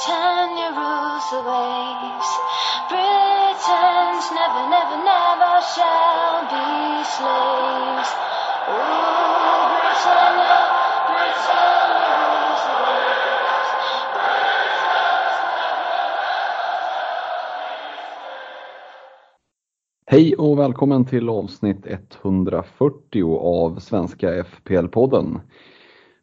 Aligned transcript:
Britannia 0.00 0.70
rules 0.70 1.30
the 1.30 1.42
waves. 1.44 2.30
Britons 2.88 4.24
never, 4.32 4.62
never, 4.72 4.96
never 5.04 5.52
shall 5.74 6.40
be 6.48 7.04
slaves. 7.04 8.10
Ooh, 8.70 9.68
Britannia, 9.76 10.56
Britannia 11.10 12.16
rules 12.16 12.62
the 12.64 12.76
waves. 12.80 13.68
Hej 20.06 20.36
och 20.36 20.58
välkommen 20.58 21.04
till 21.04 21.28
avsnitt 21.28 21.86
140 21.86 23.38
av 23.40 23.78
Svenska 23.78 24.42
FPL-podden. 24.42 25.40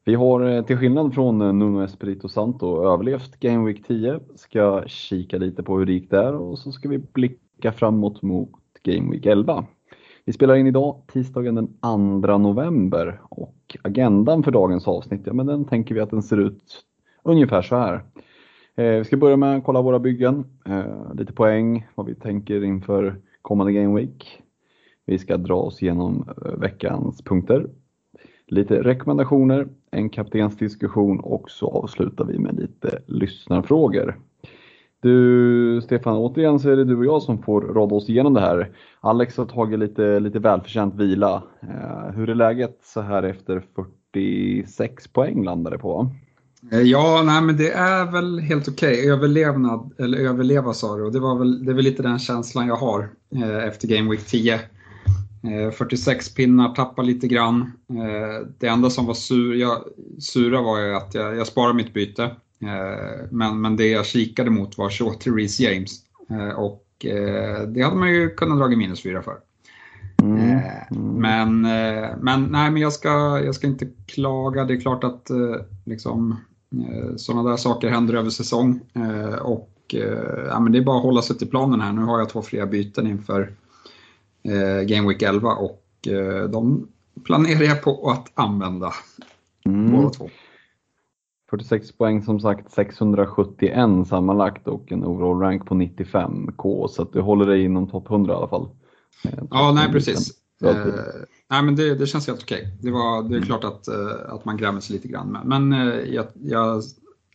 Vi 0.08 0.16
har 0.16 0.41
eh, 0.41 0.66
till 0.66 0.77
skillnad 0.77 1.13
från 1.13 1.41
eh, 1.41 1.53
Nuno 1.53 1.83
Espirito 1.83 2.30
Santo 2.30 2.94
överlevt 2.94 3.39
Game 3.39 3.66
Week 3.66 3.88
10, 3.88 4.19
ska 4.36 4.83
kika 4.88 5.38
lite 5.38 5.63
på 5.63 5.77
hur 5.77 5.86
det 5.86 5.94
gick 5.94 6.09
där 6.09 6.36
och 6.36 6.59
så 6.59 6.72
ska 6.72 6.89
vi 6.89 6.97
blicka 6.97 7.72
framåt 7.72 8.22
mot 8.22 8.50
Game 8.83 9.11
Week 9.11 9.25
11. 9.25 9.66
Vi 10.25 10.33
spelar 10.33 10.55
in 10.55 10.67
idag 10.67 11.02
tisdagen 11.08 11.55
den 11.55 11.67
2 12.22 12.38
november 12.38 13.22
och 13.30 13.78
agendan 13.81 14.44
för 14.44 14.52
dagens 14.52 14.88
avsnitt, 14.88 15.22
ja 15.25 15.33
men 15.33 15.45
den 15.45 15.66
tänker 15.66 15.95
vi 15.95 16.02
att 16.02 16.09
den 16.09 16.23
ser 16.23 16.38
ut 16.38 16.63
ungefär 17.23 17.61
så 17.61 17.75
här. 17.75 17.94
Eh, 18.75 18.97
Vi 18.97 19.03
ska 19.03 19.17
börja 19.17 19.38
med 19.38 19.58
att 19.58 19.63
kolla 19.63 19.81
våra 19.81 20.00
byggen, 20.00 20.45
eh, 20.66 21.13
lite 21.13 21.33
poäng, 21.33 21.88
vad 21.95 22.05
vi 22.05 22.16
tänker 22.16 22.63
inför 22.63 23.16
kommande 23.41 23.73
Game 23.73 24.00
Week. 24.00 24.41
Vi 25.05 25.17
ska 25.17 25.38
dra 25.38 25.55
oss 25.55 25.83
igenom 25.83 26.30
eh, 26.45 26.52
veckans 26.52 27.22
punkter, 27.22 27.69
lite 28.47 28.83
rekommendationer, 28.83 29.67
en 29.98 30.09
kaptensdiskussion 30.09 31.20
och 31.20 31.50
så 31.50 31.67
avslutar 31.67 32.26
vi 32.26 32.40
med 32.40 32.59
lite 32.59 33.00
lyssnarfrågor. 33.08 34.17
Du 35.02 35.81
Stefan, 35.84 36.17
återigen 36.17 36.59
så 36.59 36.70
är 36.70 36.76
det 36.76 36.86
du 36.86 36.98
och 36.98 37.06
jag 37.06 37.22
som 37.22 37.44
får 37.44 37.62
råda 37.62 37.95
oss 37.95 38.09
igenom 38.09 38.34
det 38.34 38.42
här. 38.42 38.72
Alex 39.00 39.38
har 39.38 39.45
tagit 39.45 39.80
lite, 39.80 40.20
lite 40.20 40.40
välförtjänt 40.40 40.95
vila. 40.95 41.44
Eh, 41.62 42.16
hur 42.16 42.30
är 42.30 42.35
läget 42.35 42.80
så 42.84 43.02
här 43.02 43.24
efter 43.24 43.63
46 44.13 45.08
poäng 45.08 45.44
landade 45.44 45.78
på? 45.78 46.09
Eh, 46.72 46.81
ja, 46.81 47.24
nej 47.25 47.41
men 47.41 47.58
det 47.58 47.72
är 47.72 48.12
väl 48.12 48.40
helt 48.40 48.68
okej. 48.68 49.12
Överlevnad, 49.12 49.91
eller 50.00 50.18
överleva 50.18 50.74
sa 50.74 50.96
du, 50.96 51.03
och 51.03 51.12
det, 51.12 51.19
var 51.19 51.40
väl, 51.40 51.66
det 51.66 51.72
är 51.72 51.75
väl 51.75 51.85
lite 51.85 52.03
den 52.03 52.19
känslan 52.19 52.68
jag 52.68 52.75
har 52.75 53.09
eh, 53.35 53.68
efter 53.68 53.88
Game 53.88 54.12
Week 54.12 54.25
10. 54.25 54.59
Eh, 55.47 55.72
46 55.72 56.34
pinnar, 56.34 56.75
tappar 56.75 57.03
lite 57.03 57.28
grann. 57.28 57.72
Eh, 57.90 58.47
det 58.59 58.68
enda 58.68 58.90
som 58.90 59.06
var 59.06 59.13
sur, 59.13 59.56
jag, 59.56 59.84
sura 60.19 60.62
var 60.62 60.80
ju 60.80 60.96
att 60.96 61.16
jag, 61.16 61.35
jag 61.35 61.47
sparade 61.47 61.74
mitt 61.74 61.94
byte. 61.94 62.24
Eh, 62.62 63.25
men, 63.31 63.62
men 63.62 63.75
det 63.75 63.88
jag 63.88 64.06
kikade 64.06 64.50
mot 64.50 64.78
var 64.78 64.90
Shorty 64.90 65.31
Reece 65.31 65.59
James. 65.59 65.91
Eh, 66.30 66.59
och 66.59 67.06
eh, 67.06 67.62
det 67.62 67.81
hade 67.81 67.96
man 67.96 68.12
ju 68.12 68.30
kunnat 68.30 68.59
dra 68.59 68.68
minus 68.68 69.03
4 69.03 69.22
för. 69.22 69.38
Eh, 70.24 70.97
Men, 70.97 71.66
eh, 71.66 72.09
men, 72.22 72.44
nej, 72.44 72.72
men 72.72 72.78
jag, 72.78 72.94
ska, 72.94 73.41
jag 73.46 73.56
ska 73.56 73.68
inte 73.68 73.88
klaga. 74.06 74.66
Det 74.66 74.74
är 74.74 74.79
klart 74.81 75.03
att 75.03 75.29
eh, 75.29 75.56
liksom, 75.85 76.35
eh, 76.72 77.16
sådana 77.16 77.50
där 77.50 77.58
saker 77.58 77.90
händer 77.90 78.14
över 78.14 78.29
säsong. 78.29 78.79
Eh, 78.94 79.35
och, 79.35 79.72
eh, 79.94 80.46
ja, 80.50 80.59
men 80.59 80.72
det 80.72 80.78
är 80.78 80.84
bara 80.84 80.97
att 80.97 81.03
hålla 81.03 81.22
sig 81.22 81.38
till 81.38 81.50
planen 81.50 81.81
här. 81.81 81.94
Nu 81.94 82.02
har 82.02 82.19
jag 82.19 82.29
två 82.29 82.41
fria 82.41 82.66
byten 82.66 83.08
inför 83.08 83.41
eh, 83.41 83.47
Game 84.85 85.08
Week 85.08 85.22
11 85.22 85.50
och 85.50 86.08
eh, 86.08 86.50
de 86.50 86.88
planerar 87.25 87.63
jag 87.63 87.81
på 87.81 88.12
att 88.12 88.31
använda 88.34 88.94
båda 89.66 90.09
två. 90.09 90.30
46 91.50 91.91
poäng 91.91 92.24
som 92.24 92.40
sagt, 92.40 92.72
671 92.72 94.08
sammanlagt 94.08 94.68
och 94.68 94.91
en 94.91 95.03
overall 95.03 95.40
rank 95.40 95.66
på 95.66 95.75
95k 95.75 96.88
så 96.88 97.02
att 97.02 97.13
du 97.13 97.22
håller 97.22 97.46
dig 97.46 97.63
inom 97.63 97.88
topp 97.90 98.09
100 98.12 98.34
i 98.34 98.38
alla 98.38 98.47
fall. 98.47 98.69
Eh, 99.24 99.44
Ja, 99.52 99.72
nej 99.75 99.91
precis. 99.91 100.31
100. 100.64 100.81
Eh, 100.81 101.03
nej, 101.50 101.64
men 101.64 101.75
det, 101.75 101.96
det 101.96 102.08
känns 102.08 102.28
helt 102.28 102.44
okej. 102.44 102.78
Det, 102.81 102.91
var, 102.91 103.24
det 103.24 103.38
är 103.38 103.41
klart 103.41 103.64
att, 103.64 103.88
eh, 103.88 104.34
att 104.34 104.46
man 104.46 104.58
grämer 104.58 104.79
sig 104.79 104.96
lite 104.96 105.08
grann. 105.08 105.31
Men, 105.31 105.69
men 105.69 105.90
eh, 105.90 106.14
jag, 106.14 106.25
jag 106.34 106.84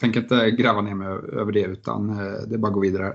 tänker 0.00 0.20
inte 0.20 0.50
gräva 0.50 0.80
ner 0.80 0.94
mig 0.94 1.08
över 1.08 1.52
det 1.52 1.64
utan 1.64 2.10
eh, 2.10 2.16
det 2.46 2.54
är 2.54 2.58
bara 2.58 2.68
att 2.68 2.74
gå 2.74 2.80
vidare. 2.80 3.14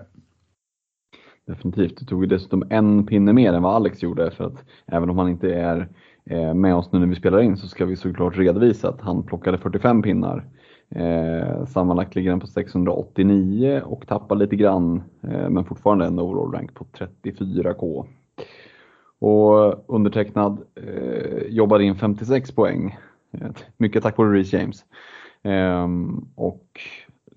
Definitivt. 1.47 2.00
Du 2.00 2.06
tog 2.06 2.24
ju 2.24 2.28
dessutom 2.28 2.63
en 2.69 3.06
pinne 3.06 3.34
mer 3.34 3.53
än 3.53 3.63
vad 3.63 3.75
Alex 3.75 4.03
gjorde 4.03 4.31
för 4.31 4.44
att 4.44 4.63
även 4.85 5.09
om 5.09 5.18
han 5.18 5.30
inte 5.30 5.53
är 5.53 5.88
eh, 6.25 6.53
med 6.53 6.75
oss 6.75 6.91
nu 6.91 7.00
när 7.00 7.08
vi 7.08 7.16
spelar 7.16 7.41
in 7.41 7.58
så 7.58 7.68
ska 7.68 7.85
vi 7.85 7.96
såklart 7.96 8.38
redovisa 8.38 8.90
att 8.90 9.02
han 9.02 9.24
plockade 9.24 9.58
45 9.58 10.02
pinnar. 10.02 10.46
Eh, 10.90 11.66
sammanlagt 11.66 12.16
ligger 12.16 12.30
han 12.30 12.40
på 12.40 12.47
689 12.47 13.81
och 13.85 14.08
tappar 14.08 14.35
lite 14.35 14.56
grann 14.56 15.03
eh, 15.24 15.50
men 15.50 15.66
fortfarande 15.66 16.06
en 16.06 16.19
overall 16.19 16.52
rank 16.52 16.74
på 16.74 16.85
34k. 17.24 18.06
Och 19.19 19.85
undertecknad 19.96 20.62
eh, 20.75 21.47
jobbade 21.47 21.84
in 21.84 21.96
56 21.96 22.52
poäng. 22.52 22.97
Eh, 23.31 23.50
mycket 23.78 24.03
tack 24.03 24.18
vare 24.18 24.38
Reece 24.38 24.53
James. 24.53 24.85
Ehm, 25.44 26.25
och 26.35 26.66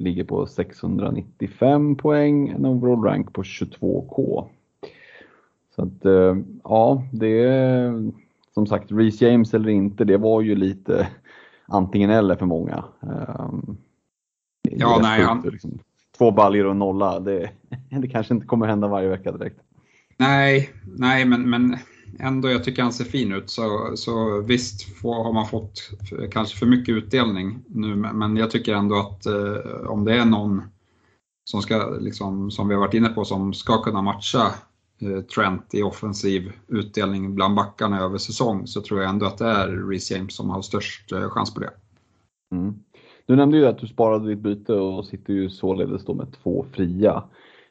ligger 0.01 0.25
på 0.25 0.47
695 0.47 1.97
poäng, 1.97 2.49
en 2.49 2.67
overall 2.67 3.05
rank 3.05 3.33
på 3.33 3.43
22k. 3.43 4.45
Så 5.77 5.83
att 5.83 6.05
eh, 6.05 6.37
ja, 6.65 7.05
det 7.13 7.43
är 7.43 8.11
som 8.55 8.67
sagt 8.67 8.93
Reece 8.93 9.21
James 9.23 9.55
eller 9.55 9.69
inte, 9.69 10.05
det 10.05 10.17
var 10.17 10.41
ju 10.41 10.55
lite 10.55 11.09
antingen 11.67 12.11
eller 12.11 12.37
för 12.37 12.47
många. 12.47 12.85
Ehm, 13.03 13.77
Ja, 14.71 14.99
nej, 15.03 15.23
han- 15.23 15.41
liksom. 15.53 15.79
Två 16.19 16.31
baljor 16.31 16.67
och 16.67 16.77
nolla, 16.77 17.21
det, 17.21 17.51
det 18.01 18.09
kanske 18.09 18.35
inte 18.35 18.47
kommer 18.47 18.67
hända 18.67 18.89
varje 18.89 19.09
vecka 19.09 19.33
direkt. 19.33 19.61
Nej, 20.17 20.71
nej 20.99 21.25
men, 21.25 21.51
men 21.51 21.77
ändå, 22.19 22.51
jag 22.51 22.65
tycker 22.65 22.83
han 22.83 22.93
ser 22.93 23.05
fin 23.05 23.33
ut. 23.33 23.51
Så, 23.51 23.93
så 23.95 24.41
visst 24.41 24.97
får, 24.99 25.25
har 25.25 25.33
man 25.33 25.47
fått 25.47 25.91
kanske 26.31 26.59
för 26.59 26.67
mycket 26.67 26.95
utdelning 26.95 27.59
nu, 27.69 27.97
men 27.97 28.19
men 28.19 28.37
jag 28.37 28.51
tycker 28.51 28.75
ändå 28.75 28.97
att 28.97 29.27
eh, 29.27 29.87
om 29.87 30.05
det 30.05 30.15
är 30.15 30.25
någon 30.25 30.63
som 31.45 31.63
ska, 31.63 31.91
liksom, 32.01 32.51
som 32.51 32.69
vi 32.69 32.75
har 32.75 32.81
varit 32.81 32.95
inne 32.95 33.09
på, 33.09 33.25
som 33.25 33.55
ska 33.55 33.83
kunna 33.83 34.03
matcha 34.03 34.55
eh, 35.01 35.21
Trent 35.21 35.75
i 35.75 35.83
offensiv 35.83 36.53
utdelning 36.69 37.35
bland 37.35 37.55
backarna 37.55 38.01
över 38.01 38.19
säsong 38.19 38.67
så 38.67 38.81
tror 38.81 39.01
jag 39.01 39.11
ändå 39.11 39.27
att 39.27 39.39
det 39.39 39.47
är 39.47 39.89
Reece 39.89 40.11
James 40.11 40.35
som 40.37 40.51
har 40.51 40.63
störst 40.63 41.13
eh, 41.13 41.31
chans 41.31 41.55
på 41.55 41.61
det. 41.61 41.71
Mm. 42.53 42.75
Du 43.27 43.37
nämnde 43.37 43.57
ju 43.57 43.67
att 43.67 43.79
du 43.79 43.87
sparade 43.87 44.29
ditt 44.29 44.39
byte 44.39 44.73
och 44.73 45.05
sitter 45.05 45.33
ju 45.33 45.51
således 45.51 46.05
då 46.05 46.15
med 46.15 46.37
två 46.43 46.67
fria. 46.73 47.23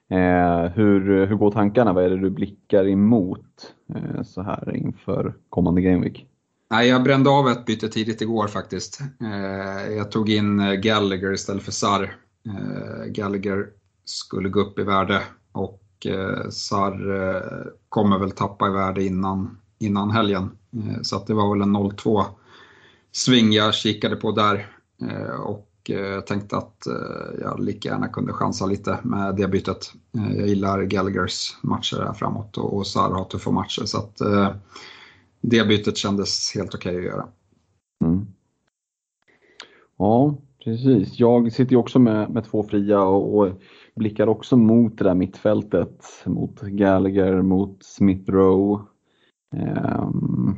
Eh, 0.09 0.71
hur, 0.71 1.25
hur 1.25 1.35
går 1.35 1.51
tankarna? 1.51 1.93
Vad 1.93 2.03
är 2.03 2.09
det 2.09 2.17
du 2.17 2.29
blickar 2.29 2.87
emot 2.87 3.73
eh, 3.95 4.23
så 4.23 4.41
här 4.41 4.75
inför 4.75 5.33
kommande 5.49 5.81
Game 5.81 6.03
Week? 6.03 6.25
Nej, 6.71 6.87
jag 6.87 7.03
brände 7.03 7.29
av 7.29 7.47
ett 7.47 7.65
byte 7.65 7.89
tidigt 7.89 8.21
igår 8.21 8.47
faktiskt. 8.47 8.99
Eh, 9.21 9.93
jag 9.93 10.11
tog 10.11 10.29
in 10.29 10.59
eh, 10.59 10.73
Gallagher 10.73 11.33
istället 11.33 11.63
för 11.63 11.71
Sarr. 11.71 12.15
Eh, 12.45 13.05
Gallagher 13.05 13.67
skulle 14.05 14.49
gå 14.49 14.59
upp 14.59 14.79
i 14.79 14.83
värde 14.83 15.21
och 15.51 15.83
eh, 16.05 16.49
Sarr 16.49 17.25
eh, 17.35 17.71
kommer 17.89 18.19
väl 18.19 18.31
tappa 18.31 18.67
i 18.67 18.71
värde 18.71 19.03
innan, 19.03 19.57
innan 19.79 20.11
helgen. 20.11 20.57
Eh, 20.73 21.01
så 21.01 21.15
att 21.15 21.27
det 21.27 21.33
var 21.33 21.53
väl 21.53 21.61
en 21.61 21.77
0-2 21.77 22.25
sving 23.11 23.51
jag 23.51 23.73
kikade 23.73 24.15
på 24.15 24.31
där. 24.31 24.67
Eh, 25.01 25.41
och 25.41 25.68
eh, 25.91 26.19
tänkte 26.19 26.57
att 26.57 26.87
eh, 26.87 27.41
jag 27.41 27.59
lika 27.59 27.89
gärna 27.89 28.07
kunde 28.07 28.33
chansa 28.33 28.65
lite 28.65 28.99
med 29.03 29.35
det 29.35 29.47
bytet. 29.47 29.93
Eh, 30.17 30.37
jag 30.37 30.47
gillar 30.47 30.83
Gallaghers 30.83 31.57
matcher 31.61 31.97
här 31.97 32.13
framåt 32.13 32.57
och, 32.57 32.77
och 32.77 32.87
Sarr 32.87 33.13
har 33.13 33.23
tuffa 33.23 33.51
matcher 33.51 33.85
så 33.85 33.97
att 33.97 34.21
eh, 34.21 34.49
det 35.41 35.67
bytet 35.67 35.97
kändes 35.97 36.55
helt 36.55 36.75
okej 36.75 36.95
okay 36.95 37.07
att 37.07 37.13
göra. 37.13 37.27
Mm. 38.05 38.25
Ja, 39.97 40.35
precis. 40.63 41.19
Jag 41.19 41.53
sitter 41.53 41.71
ju 41.71 41.77
också 41.77 41.99
med, 41.99 42.29
med 42.29 42.45
två 42.45 42.63
fria 42.63 43.01
och, 43.01 43.37
och 43.37 43.51
blickar 43.95 44.27
också 44.27 44.57
mot 44.57 44.97
det 44.97 45.03
där 45.03 45.15
mittfältet. 45.15 46.05
Mot 46.25 46.61
Gallagher, 46.61 47.41
mot 47.41 47.83
Smith 47.83 48.31
Rowe. 48.31 48.83
Um, 49.55 50.57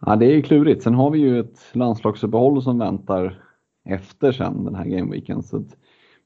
ja, 0.00 0.16
det 0.16 0.26
är 0.26 0.30
ju 0.30 0.42
klurigt. 0.42 0.82
Sen 0.82 0.94
har 0.94 1.10
vi 1.10 1.18
ju 1.18 1.40
ett 1.40 1.60
landslagsuppehåll 1.72 2.62
som 2.62 2.78
väntar 2.78 3.42
efter 3.84 4.32
sen 4.32 4.64
den 4.64 4.74
här 4.74 4.84
gameweeken. 4.84 5.42
Så 5.42 5.64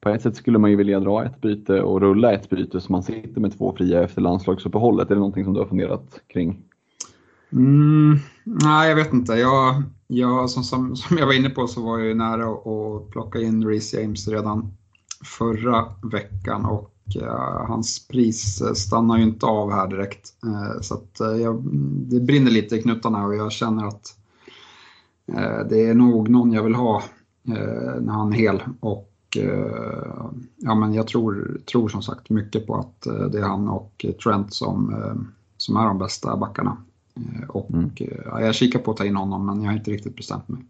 på 0.01 0.09
ett 0.09 0.21
sätt 0.21 0.35
skulle 0.35 0.57
man 0.57 0.69
ju 0.69 0.75
vilja 0.75 0.99
dra 0.99 1.25
ett 1.25 1.41
byte 1.41 1.81
och 1.81 2.01
rulla 2.01 2.33
ett 2.33 2.49
byte 2.49 2.81
så 2.81 2.91
man 2.91 3.03
sitter 3.03 3.41
med 3.41 3.57
två 3.57 3.75
fria 3.77 4.03
efter 4.03 4.21
landslagsuppehållet. 4.21 5.09
Är 5.09 5.15
det 5.15 5.19
någonting 5.19 5.43
som 5.43 5.53
du 5.53 5.59
har 5.59 5.67
funderat 5.67 6.21
kring? 6.27 6.63
Mm, 7.51 8.19
nej, 8.43 8.89
jag 8.89 8.95
vet 8.95 9.13
inte. 9.13 9.33
Jag, 9.33 9.83
jag, 10.07 10.49
som, 10.49 10.63
som, 10.63 10.95
som 10.95 11.17
jag 11.17 11.25
var 11.25 11.33
inne 11.33 11.49
på 11.49 11.67
så 11.67 11.81
var 11.81 11.97
jag 11.97 12.07
ju 12.07 12.13
nära 12.13 12.49
att 12.49 13.09
plocka 13.09 13.39
in 13.39 13.67
Reece 13.67 13.93
James 13.93 14.27
redan 14.27 14.71
förra 15.23 15.85
veckan 16.11 16.65
och 16.65 16.93
uh, 17.21 17.67
hans 17.67 18.07
pris 18.07 18.61
eh, 18.61 18.73
stannar 18.73 19.17
ju 19.17 19.23
inte 19.23 19.45
av 19.45 19.71
här 19.71 19.87
direkt. 19.87 20.33
Uh, 20.45 20.81
så 20.81 20.93
att, 20.93 21.21
uh, 21.21 21.41
jag, 21.41 21.63
det 22.11 22.19
brinner 22.19 22.51
lite 22.51 22.75
i 22.75 22.81
knutarna 22.81 23.25
och 23.25 23.35
jag 23.35 23.51
känner 23.51 23.87
att 23.87 24.13
det 25.69 25.85
är 25.85 25.93
nog 25.93 26.29
någon 26.29 26.53
jag 26.53 26.63
vill 26.63 26.75
ha 26.75 27.03
när 28.01 28.11
han 28.11 28.33
är 28.33 28.37
hel. 28.37 28.63
Och 28.79 29.13
ja, 30.57 30.75
men 30.75 30.93
jag 30.93 31.07
tror, 31.07 31.61
tror 31.71 31.89
som 31.89 32.01
sagt 32.01 32.29
mycket 32.29 32.67
på 32.67 32.75
att 32.75 33.01
det 33.31 33.37
är 33.37 33.43
han 33.43 33.69
och 33.69 34.05
Trent 34.23 34.53
som, 34.53 34.95
som 35.57 35.77
är 35.77 35.85
de 35.85 35.97
bästa 35.97 36.37
backarna. 36.37 36.77
Och 37.47 37.71
mm. 37.71 37.91
ja, 38.25 38.41
jag 38.41 38.55
kikar 38.55 38.79
på 38.79 38.91
att 38.91 38.97
ta 38.97 39.05
in 39.05 39.15
honom 39.15 39.45
men 39.45 39.61
jag 39.61 39.69
har 39.69 39.77
inte 39.77 39.91
riktigt 39.91 40.15
bestämt 40.15 40.47
mig. 40.47 40.61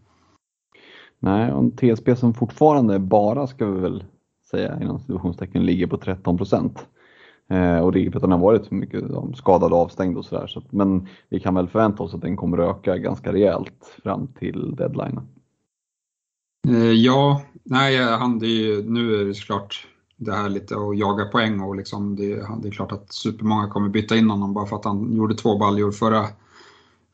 Nej, 1.19 1.51
och 1.51 1.59
en 1.59 1.71
TSB 1.71 2.15
som 2.15 2.33
fortfarande 2.33 3.00
bara 3.00 3.47
ska 3.47 3.65
vi 3.65 3.79
väl 3.79 4.03
säga 4.51 4.81
inom 4.81 5.00
situationstecken 5.00 5.65
ligger 5.65 5.88
på 5.88 5.97
13 5.97 6.38
procent. 6.38 6.85
Eh, 7.50 7.79
och 7.79 7.91
det 7.91 8.06
är 8.06 8.12
för 8.12 8.18
att 8.18 8.21
den 8.21 8.31
har 8.31 8.39
varit 8.39 8.71
mycket 8.71 9.03
skadad 9.35 9.74
och 9.74 9.79
avstängd 9.79 10.18
och 10.18 10.25
sådär. 10.25 10.47
Så, 10.47 10.62
men 10.69 11.07
vi 11.29 11.39
kan 11.39 11.56
väl 11.56 11.68
förvänta 11.68 12.03
oss 12.03 12.13
att 12.13 12.21
den 12.21 12.38
kommer 12.38 12.57
öka 12.57 12.97
ganska 12.97 13.33
rejält 13.33 14.00
fram 14.03 14.27
till 14.27 14.75
deadline. 14.75 15.19
Eh, 16.67 16.91
ja, 16.91 17.41
nej, 17.63 17.97
han, 17.97 18.39
det 18.39 18.45
är 18.45 18.61
ju, 18.61 18.89
nu 18.89 19.21
är 19.21 19.25
det 19.25 19.33
såklart 19.33 19.87
det 20.15 20.33
här 20.33 20.49
lite 20.49 20.75
att 20.75 20.97
jaga 20.97 21.25
poäng 21.25 21.59
och 21.59 21.75
liksom 21.75 22.15
det, 22.15 22.35
det 22.61 22.67
är 22.67 22.71
klart 22.71 22.91
att 22.91 23.13
supermånga 23.13 23.67
kommer 23.67 23.89
byta 23.89 24.15
in 24.15 24.29
honom 24.29 24.53
bara 24.53 24.65
för 24.65 24.75
att 24.75 24.85
han 24.85 25.15
gjorde 25.15 25.35
två 25.35 25.57
baljor 25.57 25.91
förra, 25.91 26.27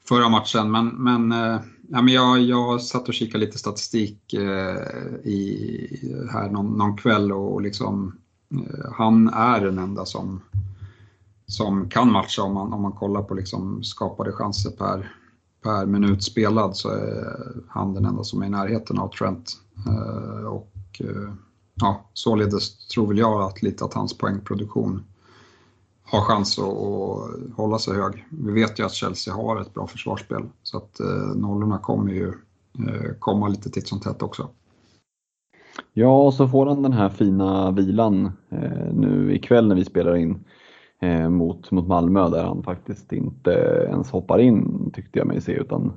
förra 0.08 0.30
matchen. 0.30 0.72
Men, 0.72 0.88
men 0.88 1.32
eh, 1.32 1.60
Ja, 1.90 2.02
men 2.02 2.14
jag, 2.14 2.42
jag 2.42 2.82
satt 2.82 3.08
och 3.08 3.14
kikade 3.14 3.46
lite 3.46 3.58
statistik 3.58 4.34
eh, 4.34 4.78
i, 5.24 6.28
här 6.32 6.50
någon, 6.50 6.78
någon 6.78 6.98
kväll 6.98 7.32
och, 7.32 7.54
och 7.54 7.62
liksom, 7.62 8.18
eh, 8.52 8.92
han 8.94 9.28
är 9.28 9.62
den 9.62 9.80
enda 9.80 10.06
som, 10.06 10.42
som 11.48 11.90
kan 11.90 12.12
matcha 12.12 12.44
om 12.44 12.54
man, 12.54 12.74
om 12.74 12.82
man 12.82 12.92
kollar 12.92 13.24
på 13.24 13.34
liksom 13.34 13.84
skapade 13.84 14.32
chanser 14.32 14.72
per, 14.72 15.12
per 15.64 15.86
minut 15.86 16.24
spelad 16.24 16.76
så 16.76 16.90
är 16.90 17.38
han 17.68 17.94
den 17.94 18.06
enda 18.06 18.24
som 18.24 18.42
är 18.42 18.46
i 18.46 18.50
närheten 18.50 19.00
av 19.00 19.08
Trent. 19.08 19.52
Eh, 19.88 20.46
och 20.46 20.72
eh, 21.00 21.34
ja, 21.76 22.10
således 22.14 22.88
tror 22.88 23.08
väl 23.08 23.18
jag 23.18 23.42
att 23.42 23.62
lite 23.62 23.86
att 23.86 23.94
hans 23.94 24.18
poängproduktion 24.18 25.04
har 26.04 26.22
chans 26.22 26.60
att, 26.60 26.66
att, 26.66 27.56
hålla 27.56 27.80
sig 27.80 27.96
hög. 27.96 28.28
Vi 28.30 28.52
vet 28.52 28.80
ju 28.80 28.86
att 28.86 28.94
Chelsea 28.94 29.34
har 29.34 29.62
ett 29.62 29.74
bra 29.74 29.88
försvarsspel 29.88 30.44
så 30.64 30.78
att 30.78 31.00
eh, 31.00 31.36
nollorna 31.36 31.78
kommer 31.78 32.12
ju 32.14 32.34
komma 33.20 33.48
lite 33.48 33.70
titt 33.70 33.88
som 33.88 34.00
tätt 34.00 34.22
också. 34.22 34.50
Ja, 35.94 36.22
och 36.22 36.34
så 36.34 36.48
får 36.48 36.66
han 36.66 36.84
den 36.84 36.94
här 36.94 37.10
fina 37.10 37.72
vilan 37.72 38.32
eh, 38.50 38.94
nu 38.94 39.36
ikväll 39.36 39.68
när 39.68 39.76
vi 39.76 39.86
spelar 39.86 40.16
in 40.16 40.44
eh, 41.04 41.30
mot, 41.30 41.72
mot 41.72 41.88
Malmö 41.88 42.30
där 42.30 42.44
han 42.44 42.64
faktiskt 42.64 43.14
inte 43.14 43.52
ens 43.90 44.12
hoppar 44.12 44.40
in 44.40 44.92
tyckte 44.94 45.20
jag 45.20 45.28
mig 45.28 45.42
se 45.42 45.52
utan 45.52 45.94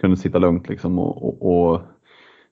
kunde 0.00 0.16
sitta 0.16 0.38
lugnt 0.38 0.68
liksom 0.68 0.98
och, 0.98 1.28
och, 1.28 1.72
och 1.72 1.80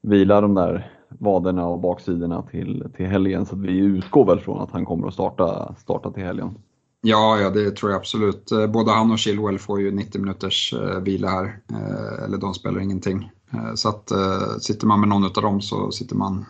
vila 0.03 0.41
de 0.41 0.55
där 0.55 0.93
vaderna 1.09 1.67
och 1.67 1.81
baksidorna 1.81 2.43
till, 2.43 2.87
till 2.97 3.07
helgen 3.07 3.47
så 3.47 3.57
vi 3.57 3.79
utgår 3.79 4.27
väl 4.27 4.41
från 4.41 4.61
att 4.61 4.71
han 4.71 4.85
kommer 4.85 5.09
att 5.09 5.15
starta, 5.15 5.75
starta 5.79 6.11
till 6.11 6.25
helgen. 6.25 6.55
Ja, 7.01 7.39
ja, 7.41 7.51
det 7.51 7.71
tror 7.71 7.93
jag 7.93 7.99
absolut. 7.99 8.53
Eh, 8.53 8.67
både 8.67 8.91
han 8.91 9.11
och 9.11 9.19
Chilwell 9.19 9.59
får 9.59 9.81
ju 9.81 9.91
90 9.91 10.21
minuters 10.21 10.75
eh, 10.75 11.01
vila 11.01 11.29
här, 11.29 11.45
eh, 11.73 12.25
eller 12.25 12.39
de 12.39 12.55
spelar 12.55 12.81
ingenting. 12.81 13.31
Så 13.75 13.89
att 13.89 14.13
sitter 14.61 14.87
man 14.87 15.01
med 15.01 15.09
någon 15.09 15.25
av 15.25 15.43
dem 15.43 15.61
så 15.61 15.91
sitter 15.91 16.17
man 16.17 16.45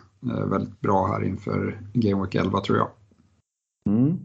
väldigt 0.51 0.79
bra 0.81 1.07
här 1.07 1.23
inför 1.23 1.81
Game 1.93 2.23
Week 2.23 2.35
11 2.35 2.59
tror 2.59 2.77
jag. 2.77 2.87
Mm. 3.87 4.19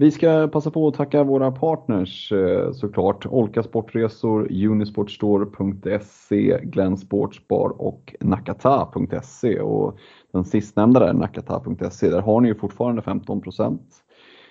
Vi 0.00 0.10
ska 0.10 0.48
passa 0.48 0.70
på 0.70 0.88
att 0.88 0.94
tacka 0.94 1.24
våra 1.24 1.52
partners 1.52 2.32
eh, 2.32 2.72
såklart. 2.72 3.26
Olka 3.26 3.62
Sportresor, 3.62 4.52
Unisportstore.se, 4.66 6.60
Glenn 6.62 6.96
Sportsbar 6.96 7.82
och 7.82 8.14
Nakata.se. 8.20 9.60
Och 9.60 9.98
den 10.32 10.44
sistnämnda 10.44 11.00
där, 11.00 11.12
Nakata.se, 11.12 12.10
där 12.10 12.20
har 12.20 12.40
ni 12.40 12.48
ju 12.48 12.54
fortfarande 12.54 13.02
15 13.02 13.42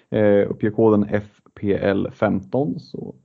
Eh, 0.09 0.51
Uppge 0.51 0.71
koden 0.71 1.05
FPL15 1.05 2.77
så 2.77 3.15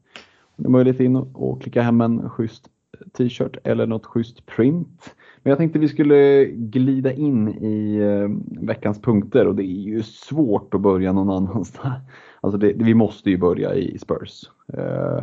har 0.56 0.64
ni 0.64 0.68
möjlighet 0.68 1.00
in 1.00 1.16
och 1.16 1.62
klicka 1.62 1.82
hem 1.82 2.00
en 2.00 2.30
schysst 2.30 2.68
t-shirt 3.12 3.56
eller 3.64 3.86
något 3.86 4.06
schysst 4.06 4.46
print. 4.46 5.14
Men 5.42 5.50
jag 5.50 5.58
tänkte 5.58 5.78
vi 5.78 5.88
skulle 5.88 6.44
glida 6.44 7.12
in 7.12 7.48
i 7.48 7.98
eh, 7.98 8.64
veckans 8.66 9.00
punkter 9.00 9.46
och 9.46 9.54
det 9.54 9.62
är 9.62 9.82
ju 9.82 10.02
svårt 10.02 10.74
att 10.74 10.80
börja 10.80 11.12
någon 11.12 11.30
annanstans. 11.30 11.94
Alltså 12.44 12.58
det, 12.58 12.72
vi 12.72 12.94
måste 12.94 13.30
ju 13.30 13.36
börja 13.36 13.74
i 13.74 13.98
Spurs. 13.98 14.50
Eh, 14.72 15.18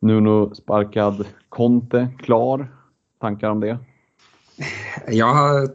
Nuno 0.00 0.54
sparkad, 0.54 1.26
Conte 1.48 2.08
klar. 2.18 2.72
Tankar 3.20 3.50
om 3.50 3.60
det? 3.60 3.78
Jag 5.08 5.34
har 5.34 5.68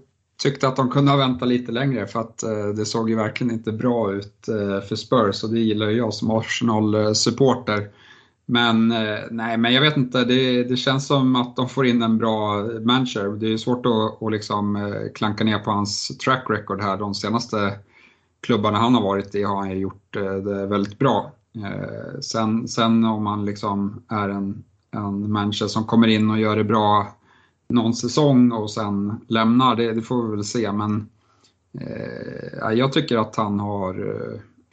tyckte 0.44 0.68
att 0.68 0.76
de 0.76 0.90
kunde 0.90 1.12
ha 1.12 1.18
väntat 1.18 1.48
lite 1.48 1.72
längre 1.72 2.08
för 2.08 2.20
att 2.20 2.44
eh, 2.44 2.68
det 2.76 2.86
såg 2.86 3.10
ju 3.10 3.16
verkligen 3.16 3.54
inte 3.54 3.72
bra 3.72 4.14
ut 4.14 4.48
eh, 4.48 4.88
för 4.88 4.96
Spurs 4.96 5.44
och 5.44 5.50
det 5.50 5.60
gillar 5.60 5.90
ju 5.90 5.98
jag 5.98 6.14
som 6.14 6.32
Arsenal-supporter. 6.32 7.90
Men 8.46 8.92
eh, 8.92 9.20
nej, 9.32 9.58
men 9.58 9.74
jag 9.74 9.82
vet 9.82 9.98
inte, 9.98 10.24
det, 10.24 10.64
det, 10.64 10.78
känns 10.78 11.08
som 11.08 11.36
att 11.36 11.56
de 11.56 11.70
får 11.70 11.86
in 11.86 12.02
en 12.02 12.18
bra 12.18 12.64
manager. 12.64 13.30
Det 13.40 13.54
är 13.54 13.58
svårt 13.58 13.86
att, 13.86 14.24
att 14.24 14.32
liksom 14.32 14.76
eh, 14.76 15.12
klanka 15.16 15.44
ner 15.44 15.60
på 15.60 15.72
hans 15.72 16.18
track 16.18 16.46
record 16.50 16.82
här. 16.82 16.98
De 16.98 17.16
senaste 17.16 17.80
klubbarna 18.42 18.78
han 18.78 18.96
har 18.96 19.02
varit 19.02 19.36
i 19.36 19.44
har 19.44 19.56
han 19.56 19.80
gjort 19.80 20.16
eh, 20.16 20.36
det 20.36 20.66
väldigt 20.66 21.00
bra. 21.00 21.32
Sen, 22.22 22.68
sen 22.68 23.06
om 23.06 23.26
han 23.26 23.46
liksom 23.46 24.04
är 24.08 24.30
en, 24.30 24.64
en 24.92 25.32
manager 25.32 25.68
som 25.68 25.84
kommer 25.84 26.08
in 26.08 26.30
och 26.30 26.40
gör 26.40 26.56
det 26.56 26.64
bra 26.64 27.16
någon 27.68 27.94
säsong 27.94 28.52
och 28.52 28.72
sen 28.72 29.22
lämnar, 29.28 29.76
det, 29.76 29.94
det 29.94 30.02
får 30.02 30.24
vi 30.24 30.36
väl 30.36 30.44
se. 30.44 30.72
Men 30.72 31.10
eh, 31.80 32.72
jag 32.74 32.94
tycker 32.94 33.18
att 33.18 33.36
han 33.36 33.60
har 33.60 34.14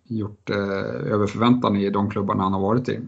gjort 0.04 0.50
eh, 0.50 1.12
över 1.12 1.26
förväntan 1.26 1.76
i 1.76 1.90
de 1.90 2.10
klubbarna 2.10 2.42
han 2.42 2.52
har 2.52 2.60
varit 2.60 2.88
i. 2.88 3.00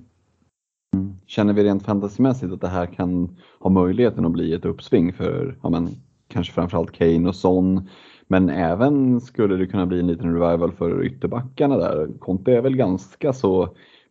Känner 1.27 1.53
vi 1.53 1.65
rent 1.65 1.83
fantasymässigt 1.83 2.53
att 2.53 2.61
det 2.61 2.69
här 2.69 2.87
kan 2.87 3.37
ha 3.59 3.71
möjligheten 3.71 4.25
att 4.25 4.33
bli 4.33 4.53
ett 4.53 4.65
uppsving 4.65 5.13
för 5.13 5.59
ja, 5.63 5.71
men, 5.71 5.89
kanske 6.29 6.53
framförallt 6.53 6.93
Kane 6.93 7.29
och 7.29 7.37
Son. 7.37 7.89
Men 8.27 8.51
även 8.51 9.21
skulle 9.21 9.57
det 9.57 9.67
kunna 9.67 9.87
bli 9.87 10.01
en 10.01 10.07
liten 10.07 10.35
revival 10.35 10.73
för 10.73 11.05
ytterbackarna 11.05 11.77
där. 11.77 12.09
Conte 12.19 12.53
är 12.53 12.61
väl 12.61 12.77
ganska 12.77 13.33
så 13.33 13.69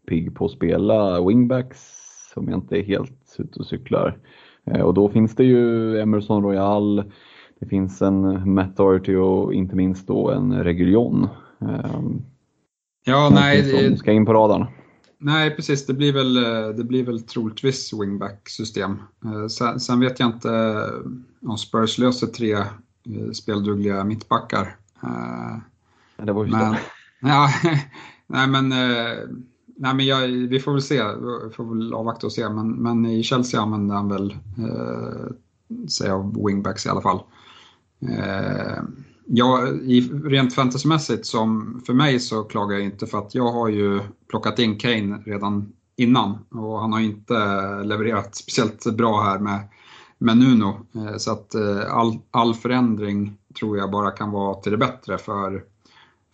pigg 0.07 0.35
på 0.35 0.45
att 0.45 0.51
spela 0.51 1.27
wingbacks 1.27 2.01
om 2.35 2.49
jag 2.49 2.57
inte 2.57 2.77
är 2.77 2.83
helt 2.83 3.35
ute 3.39 3.59
och 3.59 3.65
cyklar. 3.65 4.17
Eh, 4.65 4.81
och 4.81 4.93
då 4.93 5.09
finns 5.09 5.35
det 5.35 5.43
ju 5.43 5.99
Emerson 5.99 6.43
Royal, 6.43 7.03
det 7.59 7.65
finns 7.65 8.01
en 8.01 8.53
Matt 8.53 8.77
Doherty 8.77 9.15
och 9.15 9.53
inte 9.53 9.75
minst 9.75 10.07
då 10.07 10.31
en 10.31 10.63
Reguljon. 10.63 11.27
Ehm, 11.61 12.21
ja, 13.05 13.29
nej. 13.33 13.63
Som 13.63 13.97
ska 13.97 14.11
in 14.11 14.25
på 14.25 14.33
radarn. 14.33 14.65
Nej, 15.23 15.55
precis. 15.55 15.85
Det 15.85 15.93
blir 15.93 16.13
väl, 16.13 16.33
det 16.77 16.83
blir 16.83 17.03
väl 17.03 17.21
troligtvis 17.21 17.93
wingback-system. 17.93 18.99
Eh, 19.25 19.47
sen, 19.47 19.79
sen, 19.79 19.99
vet 19.99 20.19
jag 20.19 20.29
inte 20.29 20.85
om 21.41 21.57
Spurs 21.57 21.97
löser 21.97 22.27
tre 22.27 22.53
eh, 22.53 23.31
speldugliga 23.33 24.03
mittbackar. 24.03 24.75
Det 26.17 26.31
var 26.31 26.45
ju 26.45 26.51
men, 26.51 26.75
ja, 27.21 27.49
Nej, 28.27 28.47
men 28.47 28.73
Nej, 29.81 29.93
men 29.93 30.05
jag, 30.05 30.27
vi 30.27 30.59
får 30.59 30.71
väl 30.71 30.81
se, 30.81 31.03
vi 31.43 31.53
får 31.53 31.75
väl 31.75 31.93
avvakta 31.93 32.27
och 32.27 32.33
se. 32.33 32.49
Men, 32.49 32.71
men 32.71 33.05
i 33.05 33.23
Chelsea 33.23 33.61
använder 33.61 33.95
han 33.95 34.09
väl, 34.09 34.31
eh, 34.57 35.31
säger 35.87 36.45
wingbacks 36.47 36.85
i 36.85 36.89
alla 36.89 37.01
fall. 37.01 37.19
Eh, 38.01 38.83
ja, 39.33 39.67
i, 39.67 40.01
rent 40.23 40.55
fantasymässigt 40.55 41.25
som 41.25 41.81
för 41.85 41.93
mig 41.93 42.19
så 42.19 42.43
klagar 42.43 42.75
jag 42.75 42.85
inte 42.85 43.07
för 43.07 43.17
att 43.17 43.35
jag 43.35 43.51
har 43.51 43.67
ju 43.69 44.01
plockat 44.29 44.59
in 44.59 44.77
Kane 44.77 45.23
redan 45.25 45.73
innan 45.95 46.37
och 46.49 46.79
han 46.79 46.93
har 46.93 46.99
inte 46.99 47.33
levererat 47.83 48.35
speciellt 48.35 48.97
bra 48.97 49.21
här 49.21 49.39
med, 49.39 49.59
med 50.17 50.37
Nuno. 50.37 50.85
Eh, 50.95 51.17
så 51.17 51.31
att 51.31 51.55
eh, 51.55 51.93
all, 51.93 52.19
all 52.31 52.53
förändring 52.53 53.37
tror 53.59 53.77
jag 53.77 53.91
bara 53.91 54.11
kan 54.11 54.31
vara 54.31 54.55
till 54.55 54.71
det 54.71 54.77
bättre 54.77 55.17
för, 55.17 55.63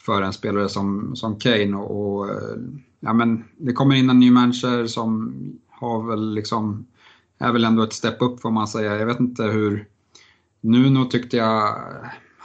för 0.01 0.21
en 0.21 0.33
spelare 0.33 0.69
som, 0.69 1.15
som 1.15 1.39
Kane. 1.39 1.77
Och, 1.77 2.17
och 2.19 2.29
eh, 2.29 2.57
ja, 2.99 3.13
men 3.13 3.43
det 3.57 3.73
kommer 3.73 3.95
in 3.95 4.09
en 4.09 4.19
ny 4.19 4.31
manager 4.31 4.87
som 4.87 5.33
har 5.69 6.03
väl 6.03 6.33
liksom, 6.33 6.85
är 7.37 7.51
väl 7.51 7.65
ändå 7.65 7.83
ett 7.83 7.93
step 7.93 8.21
upp 8.21 8.41
får 8.41 8.51
man 8.51 8.67
säga. 8.67 8.97
Jag 8.97 9.05
vet 9.05 9.19
inte 9.19 9.43
hur, 9.43 9.87
Nuno 10.61 11.05
tyckte 11.05 11.37
jag, 11.37 11.75